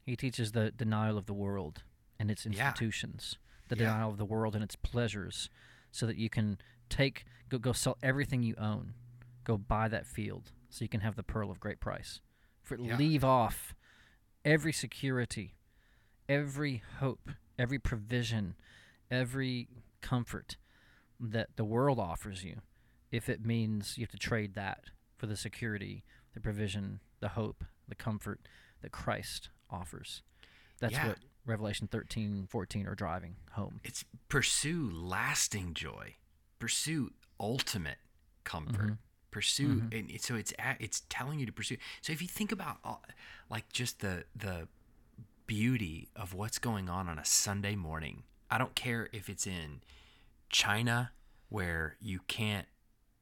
He 0.05 0.17
teaches 0.17 0.53
the 0.53 0.71
denial 0.71 1.17
of 1.19 1.27
the 1.27 1.35
world 1.35 1.83
and 2.19 2.31
its 2.31 2.45
Yeah. 2.45 2.51
institutions, 2.51 3.39
the 3.69 3.77
Yeah. 3.77 3.85
denial 3.85 4.11
of 4.11 4.19
the 4.19 4.25
world 4.25 4.55
and 4.55 4.65
its 4.65 4.77
pleasures, 4.77 5.49
so 5.93 6.07
that 6.07 6.17
you 6.17 6.29
can 6.31 6.59
take 6.89 7.25
go 7.49 7.59
go 7.59 7.73
sell 7.73 7.99
everything 8.03 8.43
you 8.43 8.55
own, 8.57 8.95
go 9.45 9.57
buy 9.57 9.89
that 9.89 10.07
field, 10.07 10.53
so 10.69 10.85
you 10.85 10.89
can 10.89 11.01
have 11.01 11.17
the 11.17 11.23
pearl 11.23 11.51
of 11.51 11.61
great 11.61 11.81
price. 11.81 12.21
For 12.63 12.77
Yeah. 12.77 12.97
leave 12.97 13.25
off 13.25 13.75
every 14.45 14.73
security, 14.73 15.57
every 16.29 16.79
hope, 16.99 17.31
every 17.59 17.79
provision, 17.79 18.55
every 19.11 19.69
comfort 20.01 20.57
that 21.19 21.57
the 21.57 21.65
world 21.65 21.99
offers 21.99 22.45
you, 22.45 22.61
if 23.11 23.29
it 23.29 23.45
means 23.45 23.99
you 23.99 24.03
have 24.05 24.11
to 24.11 24.19
trade 24.19 24.55
that 24.55 24.85
for 25.17 25.27
the 25.27 25.37
security, 25.37 26.05
the 26.35 26.41
provision, 26.41 27.01
the 27.21 27.29
hope, 27.29 27.65
the 27.89 27.95
comfort 27.95 28.41
that 28.83 28.93
Christ 28.93 29.51
offers. 29.69 30.23
That's 30.79 30.95
Yeah. 30.95 31.09
what 31.09 31.19
Revelation 31.45 31.89
13, 31.89 32.47
14 32.47 32.87
are 32.87 32.95
driving 32.95 33.37
home. 33.53 33.81
It's 33.85 34.05
pursue 34.29 34.91
lasting 34.91 35.75
joy, 35.75 36.17
pursue 36.59 37.11
ultimate 37.39 37.99
comfort, 38.45 38.87
mm-hmm. 38.87 39.31
pursue, 39.31 39.77
mm-hmm. 39.81 39.97
and 39.97 40.11
it- 40.11 40.23
so 40.23 40.35
it's 40.37 40.53
it's 40.79 41.03
telling 41.09 41.39
you 41.39 41.47
to 41.47 41.53
pursue. 41.53 41.77
So 42.01 42.13
if 42.13 42.23
you 42.23 42.29
think 42.29 42.53
about 42.53 42.79
all, 42.85 43.03
like 43.51 43.71
just 43.73 44.01
the 44.01 44.25
the 44.35 44.69
beauty 45.47 46.09
of 46.15 46.33
what's 46.33 46.59
going 46.59 46.89
on 46.89 47.09
on 47.09 47.19
a 47.19 47.25
Sunday 47.25 47.75
morning, 47.75 48.23
I 48.51 48.59
don't 48.59 48.75
care 48.75 49.09
if 49.13 49.29
it's 49.29 49.47
in 49.47 49.81
China 50.49 51.13
where 51.49 51.97
you 52.01 52.21
can't 52.27 52.67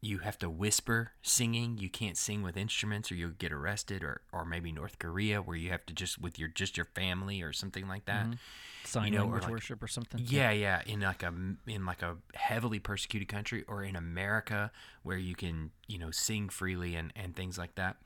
you 0.00 0.18
have 0.18 0.38
to 0.38 0.48
whisper 0.48 1.10
singing 1.22 1.76
you 1.76 1.90
can't 1.90 2.16
sing 2.16 2.40
with 2.40 2.56
instruments 2.56 3.10
or 3.10 3.16
you'll 3.16 3.30
get 3.30 3.52
arrested 3.52 4.04
or 4.04 4.20
or 4.32 4.44
maybe 4.44 4.70
North 4.70 4.98
Korea 4.98 5.42
where 5.42 5.56
you 5.56 5.70
have 5.70 5.84
to 5.86 5.92
just 5.92 6.20
with 6.20 6.38
your 6.38 6.48
just 6.48 6.76
your 6.76 6.86
family 6.86 7.42
or 7.42 7.52
something 7.52 7.88
like 7.88 8.04
that 8.04 8.24
mm-hmm. 8.24 8.34
Sign 8.88 9.12
know, 9.12 9.26
or 9.26 9.40
like- 9.40 9.50
worship 9.50 9.82
or 9.82 9.86
something. 9.86 10.22
yeah, 10.24 10.50
yeah, 10.50 10.80
in 10.86 11.00
like 11.00 11.22
a 11.22 11.32
in 11.66 11.84
like 11.84 12.00
a 12.00 12.16
heavily 12.34 12.78
persecuted 12.78 13.28
country 13.28 13.62
or 13.68 13.82
in 13.82 13.96
America 13.96 14.70
where 15.02 15.18
you 15.18 15.34
can, 15.34 15.72
you 15.86 15.98
know, 15.98 16.10
sing 16.10 16.48
freely 16.48 16.94
and 16.94 17.12
and 17.14 17.36
things 17.36 17.58
like 17.58 17.74
that. 17.74 17.96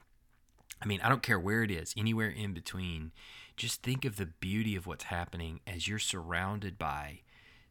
I 0.80 0.86
mean, 0.86 1.00
I 1.00 1.08
don't 1.08 1.22
care 1.22 1.38
where 1.38 1.62
it 1.62 1.70
is, 1.70 1.94
anywhere 1.96 2.28
in 2.28 2.52
between. 2.52 3.12
Just 3.62 3.84
think 3.84 4.04
of 4.04 4.16
the 4.16 4.26
beauty 4.26 4.74
of 4.74 4.88
what's 4.88 5.04
happening 5.04 5.60
as 5.68 5.86
you're 5.86 6.00
surrounded 6.00 6.78
by 6.78 7.20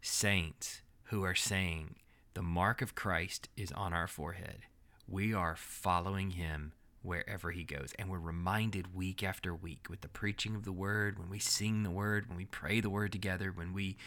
saints 0.02 0.84
who 1.08 1.22
are 1.26 1.36
saying, 1.36 1.98
"The 2.34 2.42
mark 2.42 2.82
of 2.82 2.96
Christ 2.96 3.50
is 3.58 3.74
on 3.74 3.92
our 3.92 4.08
forehead. 4.08 4.62
We 5.06 5.34
are 5.34 5.58
following 5.58 6.32
him 6.32 6.72
wherever 7.02 7.52
he 7.52 7.66
goes." 7.66 7.92
And 8.00 8.08
we're 8.08 8.20
reminded 8.20 8.96
week 8.96 9.22
after 9.22 9.54
week 9.54 9.88
with 9.90 10.00
the 10.00 10.08
preaching 10.08 10.56
of 10.56 10.64
the 10.64 10.72
word, 10.72 11.20
when 11.20 11.28
we 11.28 11.40
sing 11.40 11.84
the 11.84 11.92
word, 11.92 12.30
when 12.30 12.38
we 12.38 12.46
pray 12.46 12.80
the 12.80 12.90
word 12.90 13.12
together, 13.12 13.52
when 13.52 13.74
we 13.74 13.98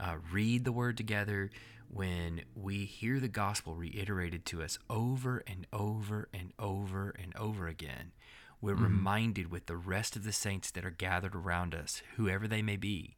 uh, 0.00 0.16
read 0.32 0.64
the 0.64 0.72
word 0.72 0.96
together, 0.96 1.50
when 1.90 2.46
we 2.54 2.86
hear 2.86 3.20
the 3.20 3.28
gospel 3.28 3.74
reiterated 3.74 4.46
to 4.46 4.62
us 4.62 4.78
over 4.88 5.44
and 5.46 5.66
over 5.74 6.30
and 6.32 6.54
over 6.58 7.10
and 7.10 7.36
over 7.36 7.68
again, 7.68 8.12
we're 8.60 8.74
mm-hmm. 8.74 8.84
reminded 8.84 9.50
with 9.50 9.66
the 9.66 9.76
rest 9.76 10.16
of 10.16 10.24
the 10.24 10.32
saints 10.32 10.70
that 10.72 10.84
are 10.84 10.90
gathered 10.90 11.34
around 11.34 11.74
us, 11.74 12.02
whoever 12.16 12.48
they 12.48 12.62
may 12.62 12.76
be, 12.76 13.16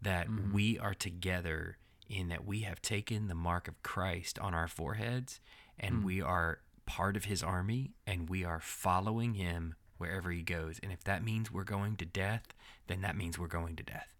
that 0.00 0.28
mm-hmm. 0.28 0.52
we 0.52 0.78
are 0.78 0.94
together 0.94 1.78
in 2.08 2.28
that 2.28 2.46
we 2.46 2.60
have 2.60 2.80
taken 2.80 3.28
the 3.28 3.34
mark 3.34 3.68
of 3.68 3.82
Christ 3.82 4.38
on 4.38 4.54
our 4.54 4.68
foreheads 4.68 5.40
and 5.78 5.96
mm. 5.96 6.04
we 6.04 6.22
are 6.22 6.60
part 6.86 7.16
of 7.16 7.26
his 7.26 7.42
army 7.42 7.92
and 8.06 8.30
we 8.30 8.44
are 8.44 8.60
following 8.60 9.34
him 9.34 9.74
wherever 9.98 10.30
he 10.30 10.42
goes. 10.42 10.80
And 10.82 10.90
if 10.90 11.04
that 11.04 11.24
means 11.24 11.52
we're 11.52 11.64
going 11.64 11.96
to 11.96 12.06
death, 12.06 12.54
then 12.86 13.02
that 13.02 13.16
means 13.16 13.38
we're 13.38 13.46
going 13.46 13.76
to 13.76 13.82
death. 13.82 14.14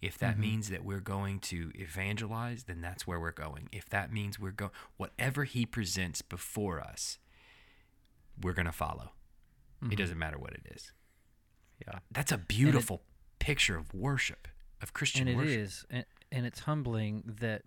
If 0.00 0.18
that 0.18 0.32
mm-hmm. 0.32 0.40
means 0.40 0.68
that 0.70 0.84
we're 0.84 1.00
going 1.00 1.38
to 1.40 1.70
evangelize, 1.74 2.64
then 2.64 2.80
that's 2.80 3.06
where 3.06 3.20
we're 3.20 3.30
going. 3.30 3.68
If 3.72 3.88
that 3.90 4.12
means 4.12 4.38
we're 4.38 4.50
going, 4.50 4.72
whatever 4.96 5.44
he 5.44 5.64
presents 5.64 6.22
before 6.22 6.80
us, 6.80 7.18
we're 8.40 8.52
going 8.52 8.66
to 8.66 8.72
follow. 8.72 9.12
It 9.82 9.86
mm-hmm. 9.86 9.94
doesn't 9.96 10.18
matter 10.18 10.38
what 10.38 10.52
it 10.52 10.62
is. 10.72 10.92
Yeah. 11.86 11.98
That's 12.12 12.30
a 12.30 12.38
beautiful 12.38 13.02
picture 13.40 13.76
of 13.76 13.92
worship, 13.92 14.46
of 14.80 14.92
Christian 14.92 15.26
and 15.26 15.30
it 15.30 15.36
worship. 15.36 15.58
is, 15.58 15.84
and, 15.90 16.04
and 16.30 16.46
it's 16.46 16.60
humbling 16.60 17.24
that 17.40 17.62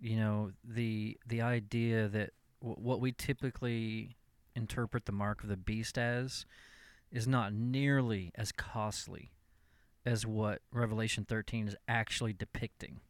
you 0.00 0.16
know 0.16 0.50
the 0.62 1.16
the 1.26 1.40
idea 1.40 2.08
that 2.08 2.30
w- 2.60 2.78
what 2.78 3.00
we 3.00 3.12
typically 3.12 4.16
interpret 4.54 5.06
the 5.06 5.12
mark 5.12 5.42
of 5.42 5.48
the 5.48 5.56
beast 5.56 5.96
as 5.96 6.44
is 7.10 7.26
not 7.26 7.54
nearly 7.54 8.30
as 8.34 8.52
costly 8.52 9.30
as 10.04 10.26
what 10.26 10.60
Revelation 10.72 11.24
13 11.24 11.68
is 11.68 11.76
actually 11.88 12.32
depicting. 12.34 13.00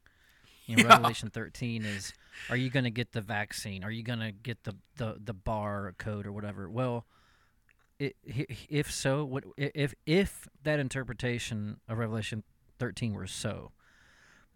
You 0.66 0.76
know, 0.76 0.82
Yeah. 0.84 0.90
Revelation 0.90 1.30
13 1.30 1.84
is 1.84 2.12
are 2.48 2.56
you 2.56 2.70
going 2.70 2.84
to 2.84 2.90
get 2.90 3.12
the 3.12 3.20
vaccine? 3.20 3.82
Are 3.82 3.90
you 3.90 4.04
going 4.04 4.20
to 4.20 4.30
get 4.30 4.62
the, 4.64 4.76
the 4.96 5.16
the 5.22 5.34
bar 5.34 5.94
code 5.98 6.26
or 6.26 6.32
whatever? 6.32 6.70
Well, 6.70 7.04
it, 7.04 7.04
if 8.24 8.90
so, 8.90 9.24
what 9.24 9.44
if 9.56 9.94
if 10.06 10.48
that 10.62 10.78
interpretation 10.78 11.78
of 11.88 11.98
Revelation 11.98 12.42
13 12.78 13.14
were 13.14 13.26
so, 13.26 13.72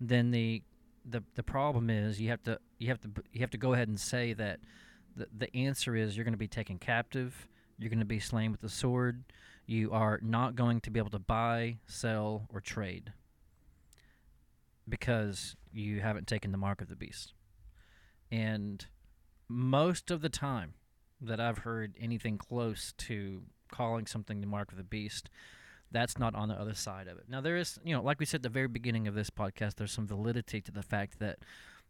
then 0.00 0.30
the 0.30 0.62
the 1.04 1.22
the 1.34 1.42
problem 1.42 1.90
is 1.90 2.20
you 2.20 2.28
have 2.30 2.42
to 2.44 2.58
you 2.78 2.88
have 2.88 3.00
to 3.00 3.10
you 3.32 3.40
have 3.40 3.50
to 3.50 3.58
go 3.58 3.72
ahead 3.72 3.88
and 3.88 3.98
say 3.98 4.32
that 4.32 4.60
the 5.16 5.28
the 5.36 5.56
answer 5.56 5.96
is 5.96 6.16
you're 6.16 6.24
going 6.24 6.32
to 6.32 6.38
be 6.38 6.48
taken 6.48 6.78
captive, 6.78 7.48
you're 7.78 7.90
going 7.90 7.98
to 7.98 8.04
be 8.04 8.20
slain 8.20 8.50
with 8.50 8.60
the 8.60 8.68
sword, 8.68 9.24
you 9.66 9.90
are 9.92 10.18
not 10.22 10.56
going 10.56 10.80
to 10.80 10.90
be 10.90 10.98
able 10.98 11.10
to 11.10 11.18
buy, 11.18 11.76
sell, 11.86 12.46
or 12.52 12.60
trade 12.60 13.12
because 14.88 15.56
you 15.72 16.00
haven't 16.00 16.26
taken 16.26 16.50
the 16.52 16.58
mark 16.58 16.80
of 16.80 16.88
the 16.88 16.96
beast. 16.96 17.34
And 18.30 18.86
most 19.48 20.10
of 20.10 20.22
the 20.22 20.28
time 20.28 20.74
that 21.20 21.40
I've 21.40 21.58
heard 21.58 21.94
anything 22.00 22.38
close 22.38 22.92
to 22.98 23.42
calling 23.70 24.06
something 24.06 24.40
the 24.40 24.46
mark 24.46 24.70
of 24.70 24.78
the 24.78 24.84
beast, 24.84 25.28
that's 25.90 26.18
not 26.18 26.34
on 26.34 26.48
the 26.48 26.54
other 26.54 26.74
side 26.74 27.08
of 27.08 27.18
it. 27.18 27.24
Now 27.28 27.40
there 27.40 27.56
is, 27.56 27.78
you 27.84 27.94
know, 27.94 28.02
like 28.02 28.20
we 28.20 28.26
said 28.26 28.38
at 28.38 28.42
the 28.42 28.48
very 28.48 28.68
beginning 28.68 29.08
of 29.08 29.14
this 29.14 29.30
podcast, 29.30 29.76
there's 29.76 29.92
some 29.92 30.06
validity 30.06 30.60
to 30.60 30.72
the 30.72 30.82
fact 30.82 31.18
that 31.18 31.38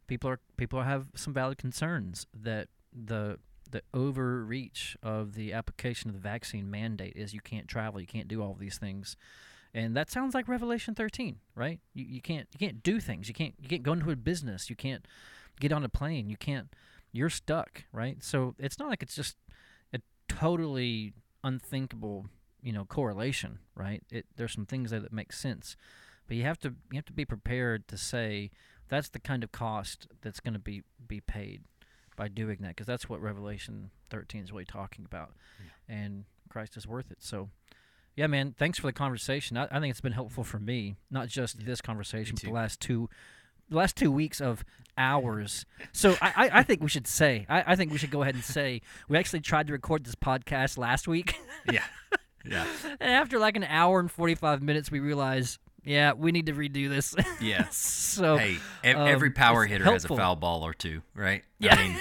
people 0.07 0.29
are 0.29 0.39
people 0.57 0.81
have 0.81 1.07
some 1.15 1.33
valid 1.33 1.57
concerns 1.57 2.25
that 2.33 2.67
the 2.93 3.39
the 3.71 3.81
overreach 3.93 4.97
of 5.03 5.35
the 5.35 5.53
application 5.53 6.09
of 6.09 6.15
the 6.15 6.21
vaccine 6.21 6.71
mandate 6.71 7.13
is 7.15 7.33
you 7.33 7.41
can't 7.41 7.67
travel, 7.67 8.01
you 8.01 8.07
can't 8.07 8.27
do 8.27 8.41
all 8.41 8.55
these 8.59 8.77
things. 8.77 9.15
And 9.73 9.95
that 9.95 10.09
sounds 10.09 10.33
like 10.33 10.47
Revelation 10.47 10.95
13, 10.95 11.37
right? 11.53 11.79
You, 11.93 12.05
you 12.05 12.21
can't 12.21 12.47
you 12.53 12.59
can't 12.59 12.81
do 12.81 12.99
things. 12.99 13.27
You 13.27 13.33
can't 13.33 13.53
you 13.59 13.69
can't 13.69 13.83
go 13.83 13.93
into 13.93 14.09
a 14.09 14.15
business. 14.15 14.69
You 14.69 14.75
can't 14.75 15.05
get 15.59 15.71
on 15.71 15.83
a 15.83 15.89
plane. 15.89 16.29
You 16.29 16.37
can't 16.37 16.73
you're 17.11 17.29
stuck, 17.29 17.85
right? 17.91 18.23
So 18.23 18.55
it's 18.59 18.79
not 18.79 18.89
like 18.89 19.01
it's 19.03 19.15
just 19.15 19.37
a 19.93 19.99
totally 20.27 21.13
unthinkable, 21.43 22.27
you 22.61 22.71
know, 22.71 22.85
correlation, 22.85 23.59
right? 23.75 24.03
It 24.11 24.25
there's 24.35 24.53
some 24.53 24.65
things 24.65 24.91
there 24.91 24.99
that 24.99 25.13
make 25.13 25.33
sense, 25.33 25.75
but 26.27 26.37
you 26.37 26.43
have 26.43 26.59
to 26.59 26.75
you 26.91 26.97
have 26.97 27.05
to 27.05 27.13
be 27.13 27.25
prepared 27.25 27.87
to 27.87 27.97
say 27.97 28.51
that's 28.87 29.09
the 29.09 29.19
kind 29.19 29.43
of 29.43 29.51
cost 29.51 30.07
that's 30.21 30.39
going 30.39 30.53
to 30.53 30.59
be 30.59 30.83
be 31.07 31.21
paid 31.21 31.61
by 32.15 32.27
doing 32.27 32.57
that 32.61 32.69
because 32.69 32.87
that's 32.87 33.07
what 33.07 33.21
Revelation 33.21 33.91
13 34.09 34.43
is 34.43 34.51
really 34.51 34.65
talking 34.65 35.05
about, 35.05 35.31
and 35.87 36.25
Christ 36.49 36.77
is 36.77 36.87
worth 36.87 37.11
it. 37.11 37.17
So. 37.21 37.49
Yeah, 38.15 38.27
man. 38.27 38.53
Thanks 38.57 38.77
for 38.77 38.87
the 38.87 38.91
conversation. 38.91 39.55
I, 39.55 39.67
I 39.71 39.79
think 39.79 39.91
it's 39.91 40.01
been 40.01 40.11
helpful 40.11 40.43
for 40.43 40.59
me, 40.59 40.97
not 41.09 41.29
just 41.29 41.65
this 41.65 41.79
conversation, 41.79 42.35
but 42.35 42.43
the 42.43 42.51
last 42.51 42.81
two, 42.81 43.09
the 43.69 43.77
last 43.77 43.95
two 43.95 44.11
weeks 44.11 44.41
of 44.41 44.63
hours. 44.97 45.65
So 45.93 46.15
I, 46.21 46.33
I, 46.35 46.49
I 46.59 46.63
think 46.63 46.81
we 46.81 46.89
should 46.89 47.07
say, 47.07 47.45
I, 47.49 47.73
I 47.73 47.75
think 47.75 47.91
we 47.91 47.97
should 47.97 48.11
go 48.11 48.21
ahead 48.21 48.35
and 48.35 48.43
say 48.43 48.81
we 49.07 49.17
actually 49.17 49.39
tried 49.39 49.67
to 49.67 49.73
record 49.73 50.03
this 50.03 50.15
podcast 50.15 50.77
last 50.77 51.07
week, 51.07 51.39
yeah. 51.71 51.83
Yeah. 52.45 52.65
and 52.99 53.11
after 53.11 53.39
like 53.39 53.55
an 53.55 53.63
hour 53.63 53.99
and 53.99 54.11
forty 54.11 54.35
five 54.35 54.61
minutes, 54.61 54.91
we 54.91 54.99
realized, 54.99 55.59
yeah, 55.83 56.13
we 56.13 56.31
need 56.31 56.45
to 56.47 56.53
redo 56.53 56.89
this. 56.89 57.15
Yeah. 57.41 57.67
so 57.71 58.37
hey, 58.37 58.57
ev- 58.83 58.97
um, 58.97 59.07
every 59.07 59.31
power 59.31 59.65
hitter 59.65 59.85
has 59.85 60.05
a 60.05 60.09
foul 60.09 60.35
ball 60.35 60.63
or 60.63 60.73
two, 60.73 61.01
right? 61.15 61.43
Yeah. 61.59 61.75
I 61.75 61.83
mean, 61.87 61.97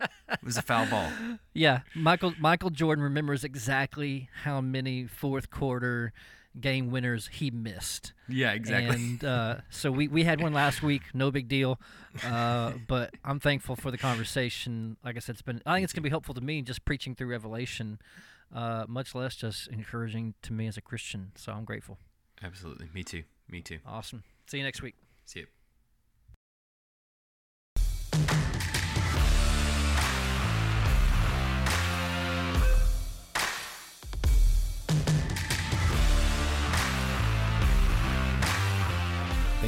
it 0.00 0.44
was 0.44 0.56
a 0.56 0.62
foul 0.62 0.86
ball. 0.86 1.08
yeah, 1.54 1.80
Michael 1.94 2.34
Michael 2.38 2.70
Jordan 2.70 3.04
remembers 3.04 3.44
exactly 3.44 4.28
how 4.44 4.60
many 4.60 5.06
fourth 5.06 5.50
quarter 5.50 6.12
game 6.60 6.90
winners 6.90 7.28
he 7.32 7.50
missed. 7.50 8.12
Yeah, 8.28 8.52
exactly. 8.52 8.94
And 8.94 9.24
uh, 9.24 9.56
so 9.70 9.90
we, 9.90 10.08
we 10.08 10.24
had 10.24 10.40
one 10.40 10.52
last 10.52 10.82
week, 10.82 11.02
no 11.14 11.30
big 11.30 11.48
deal. 11.48 11.80
Uh, 12.24 12.72
but 12.86 13.14
I'm 13.24 13.40
thankful 13.40 13.76
for 13.76 13.90
the 13.90 13.98
conversation. 13.98 14.96
Like 15.04 15.16
I 15.16 15.20
said, 15.20 15.34
it's 15.34 15.42
been 15.42 15.62
I 15.64 15.74
think 15.74 15.84
it's 15.84 15.92
gonna 15.92 16.02
be 16.02 16.10
helpful 16.10 16.34
to 16.34 16.40
me 16.40 16.62
just 16.62 16.84
preaching 16.84 17.14
through 17.14 17.28
Revelation, 17.28 17.98
uh, 18.54 18.84
much 18.88 19.14
less 19.14 19.36
just 19.36 19.68
encouraging 19.68 20.34
to 20.42 20.52
me 20.52 20.66
as 20.66 20.76
a 20.76 20.82
Christian. 20.82 21.32
So 21.36 21.52
I'm 21.52 21.64
grateful. 21.64 21.98
Absolutely. 22.42 22.88
Me 22.92 23.02
too. 23.02 23.22
Me 23.48 23.60
too. 23.60 23.78
Awesome. 23.86 24.24
See 24.46 24.58
you 24.58 24.64
next 24.64 24.82
week. 24.82 24.94
See 25.24 25.40
you. 25.40 25.46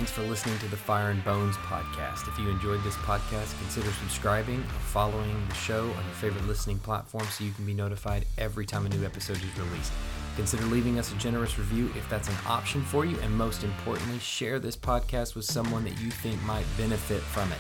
Thanks 0.05 0.19
for 0.19 0.29
listening 0.29 0.59
to 0.59 0.69
the 0.69 0.77
Fire 0.77 1.09
and 1.09 1.25
Bones 1.25 1.57
podcast. 1.57 2.29
If 2.29 2.39
you 2.39 2.51
enjoyed 2.51 2.83
this 2.83 2.95
podcast, 2.97 3.59
consider 3.59 3.91
subscribing 3.91 4.61
or 4.61 4.81
following 4.81 5.35
the 5.49 5.55
show 5.55 5.81
on 5.81 6.05
your 6.05 6.15
favorite 6.21 6.47
listening 6.47 6.79
platform 6.79 7.25
so 7.31 7.43
you 7.43 7.53
can 7.53 7.65
be 7.65 7.73
notified 7.73 8.27
every 8.37 8.67
time 8.67 8.85
a 8.85 8.91
new 8.91 9.03
episode 9.03 9.39
is 9.39 9.59
released. 9.59 9.95
Consider 10.37 10.65
leaving 10.65 10.99
us 10.99 11.11
a 11.11 11.17
generous 11.17 11.59
review 11.59 11.91
if 11.97 12.07
that's 12.11 12.29
an 12.29 12.35
option 12.47 12.83
for 12.83 13.07
you, 13.07 13.19
and 13.21 13.35
most 13.35 13.65
importantly, 13.65 14.19
share 14.19 14.59
this 14.59 14.77
podcast 14.77 15.35
with 15.35 15.47
someone 15.47 15.85
that 15.85 15.99
you 15.99 16.11
think 16.11 16.39
might 16.43 16.67
benefit 16.77 17.23
from 17.23 17.51
it. 17.51 17.59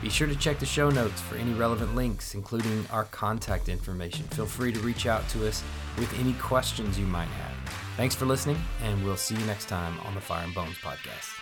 Be 0.00 0.08
sure 0.08 0.28
to 0.28 0.36
check 0.36 0.60
the 0.60 0.64
show 0.64 0.88
notes 0.88 1.20
for 1.20 1.36
any 1.36 1.52
relevant 1.52 1.94
links, 1.94 2.34
including 2.34 2.86
our 2.90 3.04
contact 3.04 3.68
information. 3.68 4.24
Feel 4.28 4.46
free 4.46 4.72
to 4.72 4.80
reach 4.80 5.04
out 5.04 5.28
to 5.28 5.46
us 5.46 5.62
with 5.98 6.18
any 6.18 6.32
questions 6.32 6.98
you 6.98 7.04
might 7.04 7.28
have. 7.28 7.74
Thanks 7.98 8.14
for 8.14 8.24
listening, 8.24 8.56
and 8.82 9.04
we'll 9.04 9.18
see 9.18 9.34
you 9.34 9.44
next 9.44 9.68
time 9.68 10.00
on 10.06 10.14
the 10.14 10.22
Fire 10.22 10.44
and 10.44 10.54
Bones 10.54 10.78
podcast. 10.78 11.41